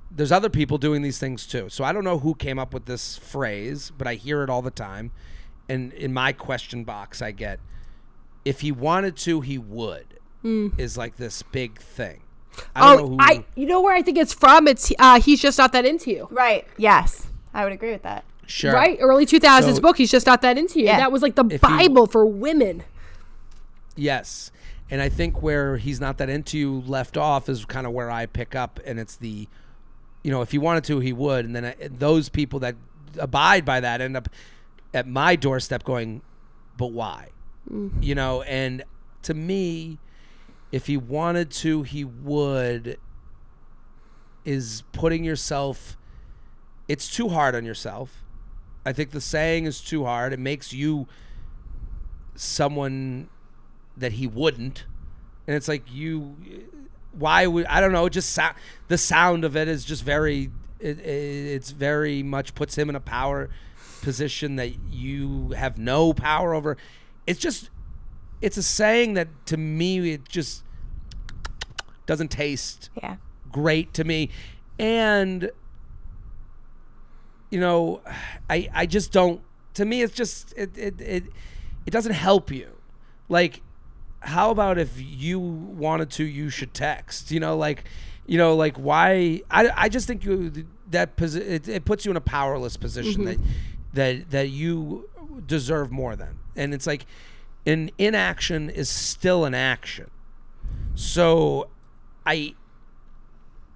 there's 0.09 0.31
other 0.31 0.49
people 0.49 0.77
doing 0.77 1.01
these 1.01 1.19
things 1.19 1.47
too. 1.47 1.69
So 1.69 1.83
I 1.83 1.93
don't 1.93 2.03
know 2.03 2.19
who 2.19 2.35
came 2.35 2.59
up 2.59 2.73
with 2.73 2.85
this 2.85 3.17
phrase, 3.17 3.91
but 3.97 4.07
I 4.07 4.15
hear 4.15 4.43
it 4.43 4.49
all 4.49 4.61
the 4.61 4.71
time. 4.71 5.11
And 5.69 5.93
in 5.93 6.13
my 6.13 6.33
question 6.33 6.83
box, 6.83 7.21
I 7.21 7.31
get, 7.31 7.59
if 8.43 8.59
he 8.59 8.71
wanted 8.71 9.15
to, 9.17 9.39
he 9.39 9.57
would, 9.57 10.19
hmm. 10.41 10.69
is 10.77 10.97
like 10.97 11.15
this 11.15 11.43
big 11.43 11.79
thing. 11.79 12.23
I 12.75 12.95
don't 12.95 12.97
know 12.97 13.03
Oh, 13.05 13.09
who. 13.09 13.17
I 13.19 13.45
you 13.55 13.65
know 13.65 13.81
where 13.81 13.95
I 13.95 14.01
think 14.01 14.17
it's 14.17 14.33
from? 14.33 14.67
It's 14.67 14.91
uh, 14.99 15.19
he's 15.19 15.39
just 15.41 15.57
not 15.57 15.71
that 15.73 15.85
into 15.85 16.11
you. 16.11 16.27
Right. 16.31 16.67
Yes. 16.77 17.27
I 17.53 17.63
would 17.63 17.73
agree 17.73 17.91
with 17.91 18.03
that. 18.03 18.23
sure. 18.47 18.73
Right? 18.73 18.97
Early 19.01 19.25
2000s 19.25 19.75
So- 19.75 19.81
book, 19.81 19.97
he's 19.97 20.11
just 20.11 20.25
not 20.25 20.41
that 20.41 20.57
into 20.57 20.79
you. 20.79 20.85
Yeah. 20.85 20.97
That 20.97 21.11
was 21.11 21.21
like 21.21 21.35
the 21.35 21.45
If 21.45 21.53
you- 21.63 21.69
Bible 21.69 22.07
for 22.07 22.25
women. 22.25 22.83
Yes. 23.95 24.51
And 24.89 25.01
I 25.01 25.09
think 25.09 25.41
where 25.41 25.77
he's 25.77 26.01
not 26.01 26.17
that 26.17 26.29
into 26.29 26.57
you 26.57 26.81
left 26.85 27.17
off 27.17 27.47
is 27.49 27.63
kind 27.65 27.87
of 27.87 27.93
where 27.93 28.11
I 28.11 28.25
pick 28.25 28.55
up. 28.55 28.79
And 28.85 28.99
it's 28.99 29.15
the, 29.15 29.47
you 30.23 30.31
know, 30.31 30.41
if 30.41 30.51
he 30.51 30.57
wanted 30.57 30.83
to, 30.85 30.99
he 30.99 31.13
would. 31.13 31.45
And 31.45 31.55
then 31.55 31.65
I, 31.65 31.75
those 31.89 32.29
people 32.29 32.59
that 32.59 32.75
abide 33.17 33.63
by 33.65 33.79
that 33.79 34.01
end 34.01 34.17
up 34.17 34.27
at 34.93 35.07
my 35.07 35.35
doorstep 35.35 35.83
going, 35.83 36.21
but 36.77 36.87
why? 36.91 37.29
You 38.01 38.15
know, 38.15 38.41
and 38.43 38.83
to 39.23 39.33
me, 39.33 39.99
if 40.71 40.87
he 40.87 40.97
wanted 40.97 41.51
to, 41.51 41.83
he 41.83 42.03
would, 42.03 42.97
is 44.45 44.83
putting 44.91 45.23
yourself, 45.23 45.97
it's 46.87 47.13
too 47.13 47.29
hard 47.29 47.55
on 47.55 47.65
yourself. 47.65 48.23
I 48.85 48.93
think 48.93 49.11
the 49.11 49.21
saying 49.21 49.65
is 49.65 49.81
too 49.81 50.05
hard. 50.05 50.33
It 50.33 50.39
makes 50.39 50.73
you 50.73 51.07
someone 52.35 53.29
that 53.97 54.13
he 54.13 54.25
wouldn't 54.25 54.85
and 55.47 55.55
it's 55.55 55.67
like 55.67 55.83
you 55.91 56.35
why 57.11 57.45
would 57.45 57.65
i 57.65 57.81
don't 57.81 57.91
know 57.91 58.07
just 58.09 58.31
sound 58.31 58.55
the 58.87 58.97
sound 58.97 59.43
of 59.43 59.55
it 59.55 59.67
is 59.67 59.83
just 59.83 60.03
very 60.03 60.49
it, 60.79 60.99
it's 60.99 61.71
very 61.71 62.23
much 62.23 62.55
puts 62.55 62.77
him 62.77 62.89
in 62.89 62.95
a 62.95 63.01
power 63.01 63.49
position 64.01 64.55
that 64.55 64.71
you 64.89 65.49
have 65.49 65.77
no 65.77 66.13
power 66.13 66.53
over 66.53 66.77
it's 67.27 67.39
just 67.39 67.69
it's 68.41 68.57
a 68.57 68.63
saying 68.63 69.13
that 69.13 69.27
to 69.45 69.57
me 69.57 70.11
it 70.11 70.27
just 70.27 70.63
doesn't 72.05 72.29
taste 72.29 72.89
Yeah. 73.01 73.17
great 73.51 73.93
to 73.93 74.03
me. 74.03 74.29
And 74.79 75.51
you 77.49 77.59
know 77.59 77.99
i 78.49 78.69
i 78.73 78.85
just 78.85 79.11
don't 79.11 79.41
to 79.73 79.83
me 79.83 80.01
it's 80.01 80.13
just 80.13 80.53
it 80.55 80.77
it 80.77 81.01
it, 81.01 81.23
it 81.85 81.91
doesn't 81.91 82.13
help 82.13 82.51
you. 82.51 82.69
Like 83.29 83.61
how 84.21 84.51
about 84.51 84.77
if 84.77 84.93
you 84.97 85.39
wanted 85.39 86.09
to 86.11 86.23
you 86.23 86.49
should 86.49 86.73
text 86.73 87.31
you 87.31 87.39
know 87.39 87.57
like 87.57 87.85
you 88.27 88.37
know 88.37 88.55
like 88.55 88.77
why 88.77 89.41
i 89.49 89.71
i 89.75 89.89
just 89.89 90.05
think 90.05 90.23
you 90.23 90.67
that 90.91 91.17
posi- 91.17 91.41
it, 91.41 91.67
it 91.67 91.85
puts 91.85 92.05
you 92.05 92.11
in 92.11 92.17
a 92.17 92.21
powerless 92.21 92.77
position 92.77 93.23
mm-hmm. 93.23 93.41
that 93.93 94.19
that 94.19 94.31
that 94.31 94.49
you 94.49 95.09
deserve 95.45 95.91
more 95.91 96.15
than. 96.15 96.39
And 96.55 96.73
it's 96.73 96.87
like 96.87 97.05
an 97.65 97.91
inaction 97.97 98.69
is 98.69 98.89
still 98.89 99.45
an 99.45 99.53
action 99.53 100.09
so 100.95 101.69
i 102.25 102.53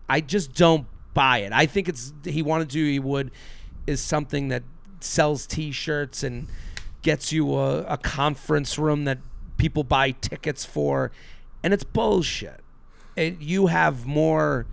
I 0.07 0.21
just 0.21 0.53
don't 0.53 0.87
buy 1.13 1.39
it. 1.39 1.51
I 1.51 1.65
think 1.65 1.89
it's 1.89 2.13
he 2.23 2.41
wanted 2.41 2.69
to 2.71 2.85
he 2.85 2.99
would 2.99 3.31
is 3.87 4.01
something 4.01 4.49
that 4.49 4.63
sells 4.99 5.45
T-shirts 5.45 6.23
and 6.23 6.47
gets 7.01 7.31
you 7.31 7.55
a, 7.55 7.83
a 7.83 7.97
conference 7.97 8.77
room 8.77 9.05
that 9.05 9.19
people 9.57 9.83
buy 9.83 10.11
tickets 10.11 10.65
for, 10.65 11.11
and 11.63 11.73
it's 11.73 11.83
bullshit. 11.83 12.61
It, 13.15 13.39
you 13.39 13.67
have 13.67 14.05
more, 14.05 14.65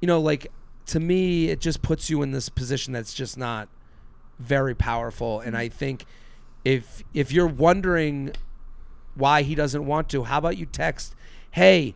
you 0.00 0.06
know, 0.06 0.20
like 0.20 0.48
to 0.86 1.00
me, 1.00 1.48
it 1.48 1.60
just 1.60 1.82
puts 1.82 2.10
you 2.10 2.22
in 2.22 2.30
this 2.30 2.48
position 2.48 2.92
that's 2.92 3.14
just 3.14 3.38
not 3.38 3.68
very 4.38 4.74
powerful. 4.74 5.40
And 5.40 5.56
I 5.56 5.68
think 5.68 6.04
if 6.64 7.02
if 7.14 7.32
you're 7.32 7.46
wondering 7.46 8.32
why 9.14 9.42
he 9.42 9.54
doesn't 9.54 9.84
want 9.86 10.08
to, 10.10 10.24
how 10.24 10.38
about 10.38 10.56
you 10.56 10.66
text, 10.66 11.14
hey, 11.52 11.94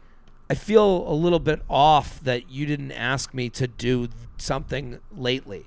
I 0.51 0.55
feel 0.55 1.09
a 1.09 1.15
little 1.15 1.39
bit 1.39 1.63
off 1.71 2.21
that 2.21 2.51
you 2.51 2.67
didn't 2.67 2.93
ask 2.93 3.33
me 3.33 3.49
to 3.51 3.67
do 3.67 4.09
something 4.39 4.99
lately. 5.17 5.67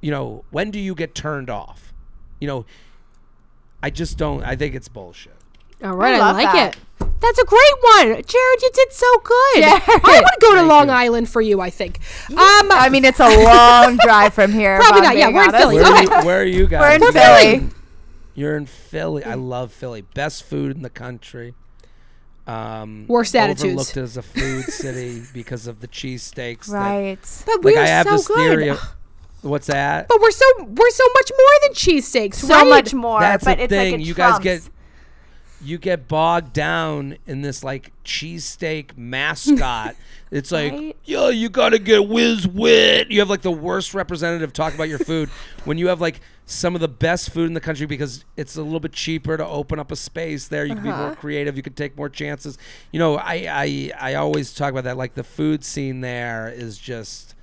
You 0.00 0.10
know, 0.10 0.44
when 0.50 0.70
do 0.70 0.78
you 0.78 0.94
get 0.94 1.14
turned 1.14 1.48
off? 1.48 1.92
You 2.40 2.48
know, 2.48 2.66
I 3.82 3.90
just 3.90 4.18
don't. 4.18 4.42
I 4.42 4.56
think 4.56 4.74
it's 4.74 4.88
bullshit. 4.88 5.32
All 5.82 5.94
right, 5.96 6.14
I, 6.14 6.18
love 6.18 6.36
like 6.36 6.52
that. 6.52 6.76
it. 6.76 7.10
That's 7.20 7.38
a 7.38 7.44
great 7.44 7.74
one. 7.82 8.06
Jared, 8.24 8.62
you 8.62 8.70
did 8.74 8.92
so 8.92 9.06
good. 9.22 9.62
Jared. 9.62 9.82
I 10.04 10.20
would 10.22 10.40
go 10.40 10.50
to 10.52 10.56
Thank 10.58 10.68
Long 10.68 10.88
you. 10.88 10.94
Island 10.94 11.28
for 11.28 11.40
you, 11.40 11.60
I 11.60 11.70
think. 11.70 11.98
Um, 12.30 12.36
I 12.38 12.88
mean, 12.90 13.04
it's 13.04 13.20
a 13.20 13.44
long 13.44 13.96
drive 14.02 14.34
from 14.34 14.52
here. 14.52 14.78
Probably 14.78 15.02
not. 15.02 15.16
Yeah, 15.16 15.28
we're 15.30 15.44
in. 15.44 15.50
Philly. 15.52 15.76
Where, 15.76 15.92
Okay. 15.92 16.06
are 16.14 16.20
you, 16.20 16.26
where 16.26 16.40
are 16.40 16.44
you 16.44 16.66
guys? 16.66 17.00
We're 17.00 17.12
guys? 17.12 17.44
in 17.44 17.60
Philly. 17.60 17.70
You're 18.36 18.56
in 18.56 18.66
Philly. 18.66 19.24
I 19.24 19.34
love 19.34 19.72
Philly. 19.72 20.02
Best 20.02 20.44
food 20.44 20.76
in 20.76 20.82
the 20.82 20.90
country. 20.90 21.54
Um, 22.46 23.06
Worst 23.08 23.34
attitudes. 23.34 23.64
Overlooked 23.64 23.96
as 23.96 24.16
a 24.16 24.22
food 24.22 24.64
city 24.66 25.22
because 25.34 25.66
of 25.66 25.80
the 25.80 25.88
cheesesteaks. 25.88 26.66
that- 26.66 26.72
Right. 26.76 27.42
but 27.44 27.56
Like 27.56 27.64
we're 27.74 27.80
I 27.82 27.86
have 27.86 28.06
so 28.06 28.12
this 28.12 28.28
good. 28.28 28.36
theory. 28.36 28.68
Of, 28.68 28.78
what's 29.42 29.66
that? 29.66 30.06
but 30.08 30.20
we're 30.20 30.30
so 30.30 30.44
we're 30.64 30.90
so 30.90 31.04
much 31.14 31.30
more 31.36 31.48
than 31.64 31.72
cheesesteaks, 31.74 32.34
So 32.36 32.54
right? 32.54 32.68
much 32.68 32.94
more. 32.94 33.18
That's 33.20 33.44
but 33.44 33.56
the 33.58 33.64
it's 33.64 33.70
thing. 33.72 33.92
like 33.92 34.00
it 34.00 34.06
you 34.06 34.14
guys 34.14 34.38
get 34.38 34.62
you 35.66 35.78
get 35.78 36.08
bogged 36.08 36.52
down 36.52 37.16
in 37.26 37.42
this 37.42 37.62
like 37.64 37.92
cheesesteak 38.04 38.96
mascot. 38.96 39.96
it's 40.30 40.50
like, 40.52 40.72
Right? 40.72 40.96
yo, 41.04 41.28
you 41.28 41.48
gotta 41.48 41.78
get 41.78 42.08
whiz 42.08 42.46
wit. 42.46 43.10
You 43.10 43.20
have 43.20 43.30
like 43.30 43.42
the 43.42 43.50
worst 43.50 43.94
representative 43.94 44.52
talk 44.52 44.74
about 44.74 44.88
your 44.88 44.98
food 44.98 45.28
when 45.64 45.78
you 45.78 45.88
have 45.88 46.00
like 46.00 46.20
some 46.46 46.74
of 46.74 46.80
the 46.80 46.88
best 46.88 47.30
food 47.30 47.46
in 47.46 47.54
the 47.54 47.60
country 47.60 47.86
because 47.86 48.24
it's 48.36 48.56
a 48.56 48.62
little 48.62 48.80
bit 48.80 48.92
cheaper 48.92 49.36
to 49.36 49.46
open 49.46 49.78
up 49.78 49.90
a 49.90 49.96
space 49.96 50.48
there. 50.48 50.64
You 50.64 50.74
can 50.74 50.84
be 50.84 50.90
Uh-huh. 50.90 51.06
more 51.08 51.16
creative. 51.16 51.56
You 51.56 51.62
can 51.62 51.72
take 51.72 51.96
more 51.96 52.08
chances. 52.08 52.56
You 52.92 52.98
know, 53.00 53.16
I 53.16 53.46
I 53.48 53.92
I 54.10 54.14
always 54.14 54.54
talk 54.54 54.70
about 54.70 54.84
that. 54.84 54.96
Like 54.96 55.14
the 55.14 55.24
food 55.24 55.64
scene 55.64 56.00
there 56.00 56.48
is 56.48 56.78
just 56.78 57.34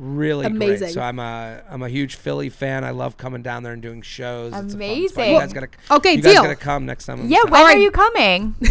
really 0.00 0.46
Amazing. 0.46 0.78
great. 0.78 0.94
So 0.94 1.00
I'm 1.02 1.18
a 1.18 1.62
I'm 1.70 1.82
a 1.82 1.88
huge 1.88 2.16
Philly 2.16 2.48
fan. 2.48 2.84
I 2.84 2.90
love 2.90 3.16
coming 3.16 3.42
down 3.42 3.62
there 3.62 3.72
and 3.74 3.82
doing 3.82 4.02
shows. 4.02 4.52
It's 4.52 4.56
a 4.56 4.60
fun 4.60 4.68
spot. 4.70 4.76
Amazing. 4.76 5.32
You 5.32 5.38
guys 5.38 5.52
gotta 5.52 5.68
Okay, 5.90 6.14
you 6.14 6.22
guys 6.22 6.32
deal. 6.32 6.42
gotta 6.42 6.56
come 6.56 6.86
next 6.86 7.06
time. 7.06 7.20
I'm 7.20 7.28
Yeah, 7.28 7.42
in 7.44 7.50
when 7.50 7.62
are 7.62 7.76
you 7.76 7.90
coming? 7.90 8.54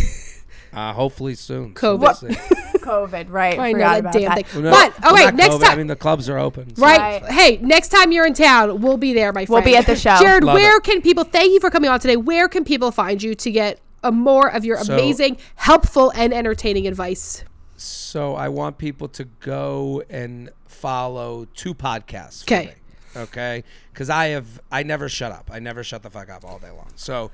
Uh, 0.72 0.94
hopefully 0.94 1.34
soon. 1.34 1.74
COVID. 1.74 2.00
We'll. 2.22 2.32
COVID, 3.08 3.32
right? 3.32 3.58
I 3.58 3.72
know 3.72 3.80
forgot 3.80 3.90
that 3.94 4.00
about 4.02 4.14
damn 4.14 4.22
that. 4.36 4.46
thing. 4.48 4.64
Well, 4.64 4.72
no, 4.72 4.78
but 4.94 5.02
well, 5.02 5.14
okay, 5.16 5.26
not 5.26 5.34
next 5.34 5.56
COVID. 5.56 5.62
time. 5.64 5.72
I 5.72 5.76
mean, 5.76 5.88
the 5.88 5.96
clubs 5.96 6.30
are 6.30 6.38
open. 6.38 6.76
so- 6.76 6.84
Right. 6.84 7.24
Right. 7.24 7.32
Hey, 7.32 7.58
next 7.58 7.88
time 7.88 8.12
you're 8.12 8.28
in 8.28 8.36
town, 8.36 8.80
we'll 8.80 8.98
be 8.98 9.12
there, 9.14 9.34
my 9.34 9.48
friend. 9.48 9.66
We'll 9.66 9.74
be 9.74 9.76
at 9.76 9.88
the 9.88 9.96
show. 9.96 10.16
Jared, 10.20 10.44
Love 10.44 10.54
where 10.54 10.78
it. 10.78 10.84
can 10.84 11.02
people 11.02 11.24
thank 11.24 11.52
you 11.54 11.60
for 11.60 11.72
coming 11.72 11.90
on 11.90 12.00
today? 12.00 12.18
Where 12.18 12.48
can 12.48 12.64
people 12.64 12.92
find 12.92 13.22
you 13.24 13.34
to 13.34 13.50
get 13.52 13.80
a 14.04 14.12
more 14.12 14.48
of 14.48 14.64
your 14.64 14.78
So- 14.78 14.94
amazing, 14.94 15.38
helpful, 15.56 16.12
and 16.16 16.32
entertaining 16.36 16.86
advice? 16.86 17.44
So 17.82 18.36
I 18.36 18.50
want 18.50 18.78
people 18.78 19.08
to 19.10 19.26
go 19.26 20.04
and 20.10 20.50
follow 20.66 21.48
two 21.56 21.74
podcasts. 21.74 22.44
Okay. 22.44 22.76
Okay. 23.16 23.64
Because 23.92 24.10
I 24.10 24.28
have 24.28 24.62
I 24.72 24.84
never 24.84 25.10
shut 25.10 25.32
up. 25.32 25.50
I 25.52 25.60
never 25.60 25.84
shut 25.84 26.04
the 26.04 26.10
fuck 26.10 26.30
up 26.30 26.46
all 26.46 26.60
day 26.60 26.70
long. 26.70 26.92
So 26.96 27.32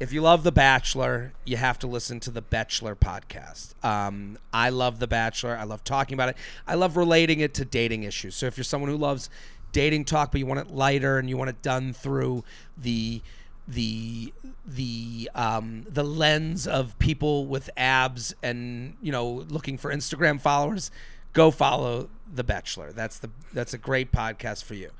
if 0.00 0.12
you 0.12 0.20
love 0.20 0.42
The 0.42 0.50
Bachelor, 0.50 1.32
you 1.44 1.56
have 1.56 1.78
to 1.80 1.86
listen 1.86 2.18
to 2.20 2.30
the 2.30 2.42
Betchelor 2.42 2.96
podcast. 2.96 3.74
Um, 3.84 4.36
I 4.52 4.70
love 4.70 4.98
The 4.98 5.06
Bachelor. 5.06 5.56
I 5.56 5.64
love 5.64 5.84
talking 5.84 6.14
about 6.14 6.30
it. 6.30 6.36
I 6.66 6.74
love 6.74 6.96
relating 6.96 7.40
it 7.40 7.54
to 7.54 7.64
dating 7.64 8.02
issues. 8.02 8.34
So 8.34 8.46
if 8.46 8.56
you're 8.56 8.64
someone 8.64 8.90
who 8.90 8.96
loves 8.96 9.30
dating 9.70 10.06
talk, 10.06 10.32
but 10.32 10.38
you 10.38 10.46
want 10.46 10.60
it 10.60 10.74
lighter 10.74 11.18
and 11.18 11.28
you 11.28 11.36
want 11.36 11.50
it 11.50 11.62
done 11.62 11.92
through 11.92 12.42
the 12.76 13.22
the 13.66 14.32
the 14.66 15.30
um, 15.34 15.86
the 15.88 16.02
lens 16.02 16.66
of 16.66 16.98
people 16.98 17.46
with 17.46 17.70
abs 17.76 18.34
and 18.42 18.96
you 19.00 19.12
know 19.12 19.44
looking 19.48 19.78
for 19.78 19.92
Instagram 19.92 20.40
followers, 20.40 20.90
go 21.32 21.50
follow 21.50 22.08
The 22.32 22.44
Betchelor. 22.44 22.94
That's 22.94 23.18
the 23.18 23.30
that's 23.52 23.74
a 23.74 23.78
great 23.78 24.12
podcast 24.12 24.64
for 24.64 24.74
you. 24.74 24.90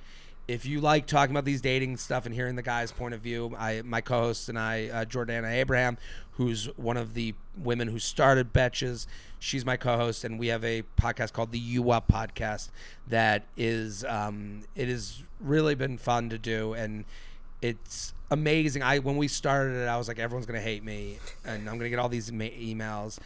If 0.48 0.66
you 0.66 0.80
like 0.80 1.06
talking 1.06 1.32
about 1.32 1.44
these 1.44 1.60
dating 1.60 1.96
stuff 1.98 2.26
and 2.26 2.34
hearing 2.34 2.56
the 2.56 2.62
guy's 2.62 2.90
point 2.90 3.14
of 3.14 3.20
view, 3.20 3.54
I 3.58 3.82
my 3.84 4.00
co-host 4.00 4.48
and 4.48 4.58
I, 4.58 4.88
uh, 4.88 5.04
Jordana 5.04 5.52
Abraham, 5.52 5.98
who's 6.32 6.66
one 6.76 6.96
of 6.96 7.14
the 7.14 7.34
women 7.56 7.88
who 7.88 7.98
started 7.98 8.52
Betches, 8.52 9.06
she's 9.38 9.64
my 9.64 9.76
co-host, 9.76 10.24
and 10.24 10.38
we 10.38 10.48
have 10.48 10.64
a 10.64 10.82
podcast 11.00 11.32
called 11.32 11.52
the 11.52 11.58
U 11.58 11.90
Up 11.90 12.08
Podcast 12.10 12.70
that 13.06 13.44
is 13.56 14.04
um, 14.04 14.62
it 14.74 14.88
has 14.88 15.22
really 15.40 15.74
been 15.74 15.96
fun 15.96 16.28
to 16.30 16.38
do 16.38 16.74
and 16.74 17.04
it's 17.62 18.12
amazing. 18.30 18.82
I 18.82 18.98
when 18.98 19.16
we 19.16 19.28
started 19.28 19.74
it, 19.76 19.88
I 19.88 19.96
was 19.96 20.08
like, 20.08 20.18
everyone's 20.18 20.46
gonna 20.46 20.60
hate 20.60 20.84
me, 20.84 21.18
and 21.44 21.68
I'm 21.68 21.78
gonna 21.78 21.88
get 21.88 21.98
all 21.98 22.08
these 22.08 22.30
ma- 22.30 22.44
emails, 22.44 23.18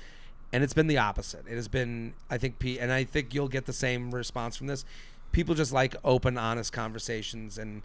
and 0.53 0.63
it's 0.63 0.75
been 0.75 0.87
the 0.87 0.99
opposite. 0.99 1.45
It 1.49 1.55
has 1.55 1.69
been, 1.69 2.13
I 2.31 2.39
think, 2.39 2.59
P, 2.59 2.79
and 2.79 2.93
I 2.93 3.05
think 3.05 3.35
you'll 3.35 3.49
get 3.49 3.67
the 3.67 3.73
same 3.73 4.15
response 4.15 4.57
from 4.57 4.67
this. 4.69 4.85
People 5.33 5.55
just 5.55 5.73
like 5.73 5.97
open, 6.05 6.39
honest 6.39 6.73
conversations, 6.73 7.59
and 7.59 7.83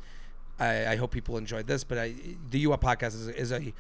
I, 0.59 0.87
I 0.87 0.95
hope 0.97 1.11
people 1.11 1.37
enjoyed 1.37 1.67
this. 1.67 1.83
But 1.83 1.97
I, 1.97 2.15
the 2.49 2.59
U 2.59 2.69
podcast 2.71 3.15
is, 3.15 3.27
is 3.29 3.51
a 3.51 3.73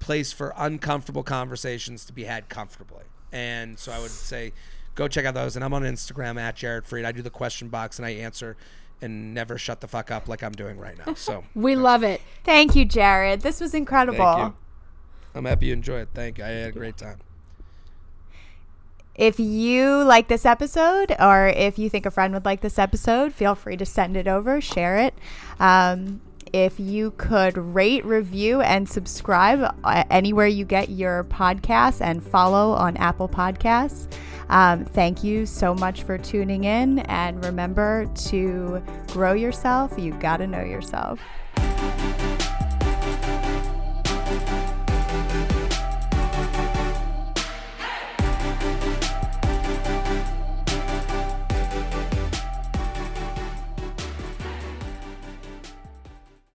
place 0.00 0.32
for 0.32 0.52
uncomfortable 0.56 1.22
conversations 1.22 2.04
to 2.06 2.12
be 2.12 2.24
had 2.24 2.48
comfortably, 2.48 3.04
and 3.32 3.78
so 3.78 3.92
I 3.92 4.00
would 4.00 4.10
say, 4.10 4.52
go 4.96 5.06
check 5.06 5.24
out 5.24 5.34
those. 5.34 5.54
And 5.54 5.64
I'm 5.64 5.72
on 5.74 5.82
Instagram 5.82 6.40
at 6.40 6.56
Jared 6.56 6.84
Freid. 6.84 7.04
I 7.04 7.12
do 7.12 7.22
the 7.22 7.30
question 7.30 7.68
box 7.68 7.98
and 7.98 8.06
I 8.06 8.10
answer. 8.10 8.56
And 9.02 9.34
never 9.34 9.58
shut 9.58 9.80
the 9.80 9.88
fuck 9.88 10.10
up 10.10 10.26
like 10.26 10.42
I'm 10.42 10.52
doing 10.52 10.78
right 10.78 10.96
now. 11.06 11.14
So 11.14 11.44
We 11.54 11.76
love 11.76 12.02
it. 12.02 12.22
Thank 12.44 12.74
you, 12.74 12.84
Jared. 12.84 13.42
This 13.42 13.60
was 13.60 13.74
incredible. 13.74 14.24
Thank 14.24 14.48
you. 14.48 14.54
I'm 15.34 15.44
happy 15.44 15.66
you 15.66 15.74
enjoyed 15.74 16.02
it. 16.02 16.08
Thank 16.14 16.38
you. 16.38 16.44
I 16.44 16.48
had 16.48 16.68
a 16.70 16.72
great 16.72 16.96
time. 16.96 17.18
If 19.14 19.40
you 19.40 20.02
like 20.04 20.28
this 20.28 20.44
episode, 20.44 21.14
or 21.18 21.48
if 21.48 21.78
you 21.78 21.88
think 21.88 22.04
a 22.04 22.10
friend 22.10 22.34
would 22.34 22.44
like 22.44 22.60
this 22.60 22.78
episode, 22.78 23.32
feel 23.32 23.54
free 23.54 23.76
to 23.78 23.86
send 23.86 24.16
it 24.16 24.28
over, 24.28 24.60
share 24.60 24.98
it. 24.98 25.14
Um, 25.58 26.20
if 26.52 26.78
you 26.78 27.12
could 27.12 27.56
rate, 27.56 28.04
review, 28.04 28.60
and 28.60 28.88
subscribe 28.88 29.74
uh, 29.84 30.04
anywhere 30.10 30.46
you 30.46 30.64
get 30.64 30.90
your 30.90 31.24
podcasts 31.24 32.00
and 32.00 32.22
follow 32.22 32.72
on 32.72 32.96
Apple 32.96 33.28
Podcasts. 33.28 34.12
Um, 34.48 34.84
thank 34.84 35.24
you 35.24 35.46
so 35.46 35.74
much 35.74 36.04
for 36.04 36.18
tuning 36.18 36.64
in. 36.64 37.00
And 37.00 37.44
remember 37.44 38.06
to 38.28 38.82
grow 39.08 39.32
yourself—you've 39.32 40.20
got 40.20 40.38
to 40.38 40.46
know 40.46 40.62
yourself. 40.62 41.20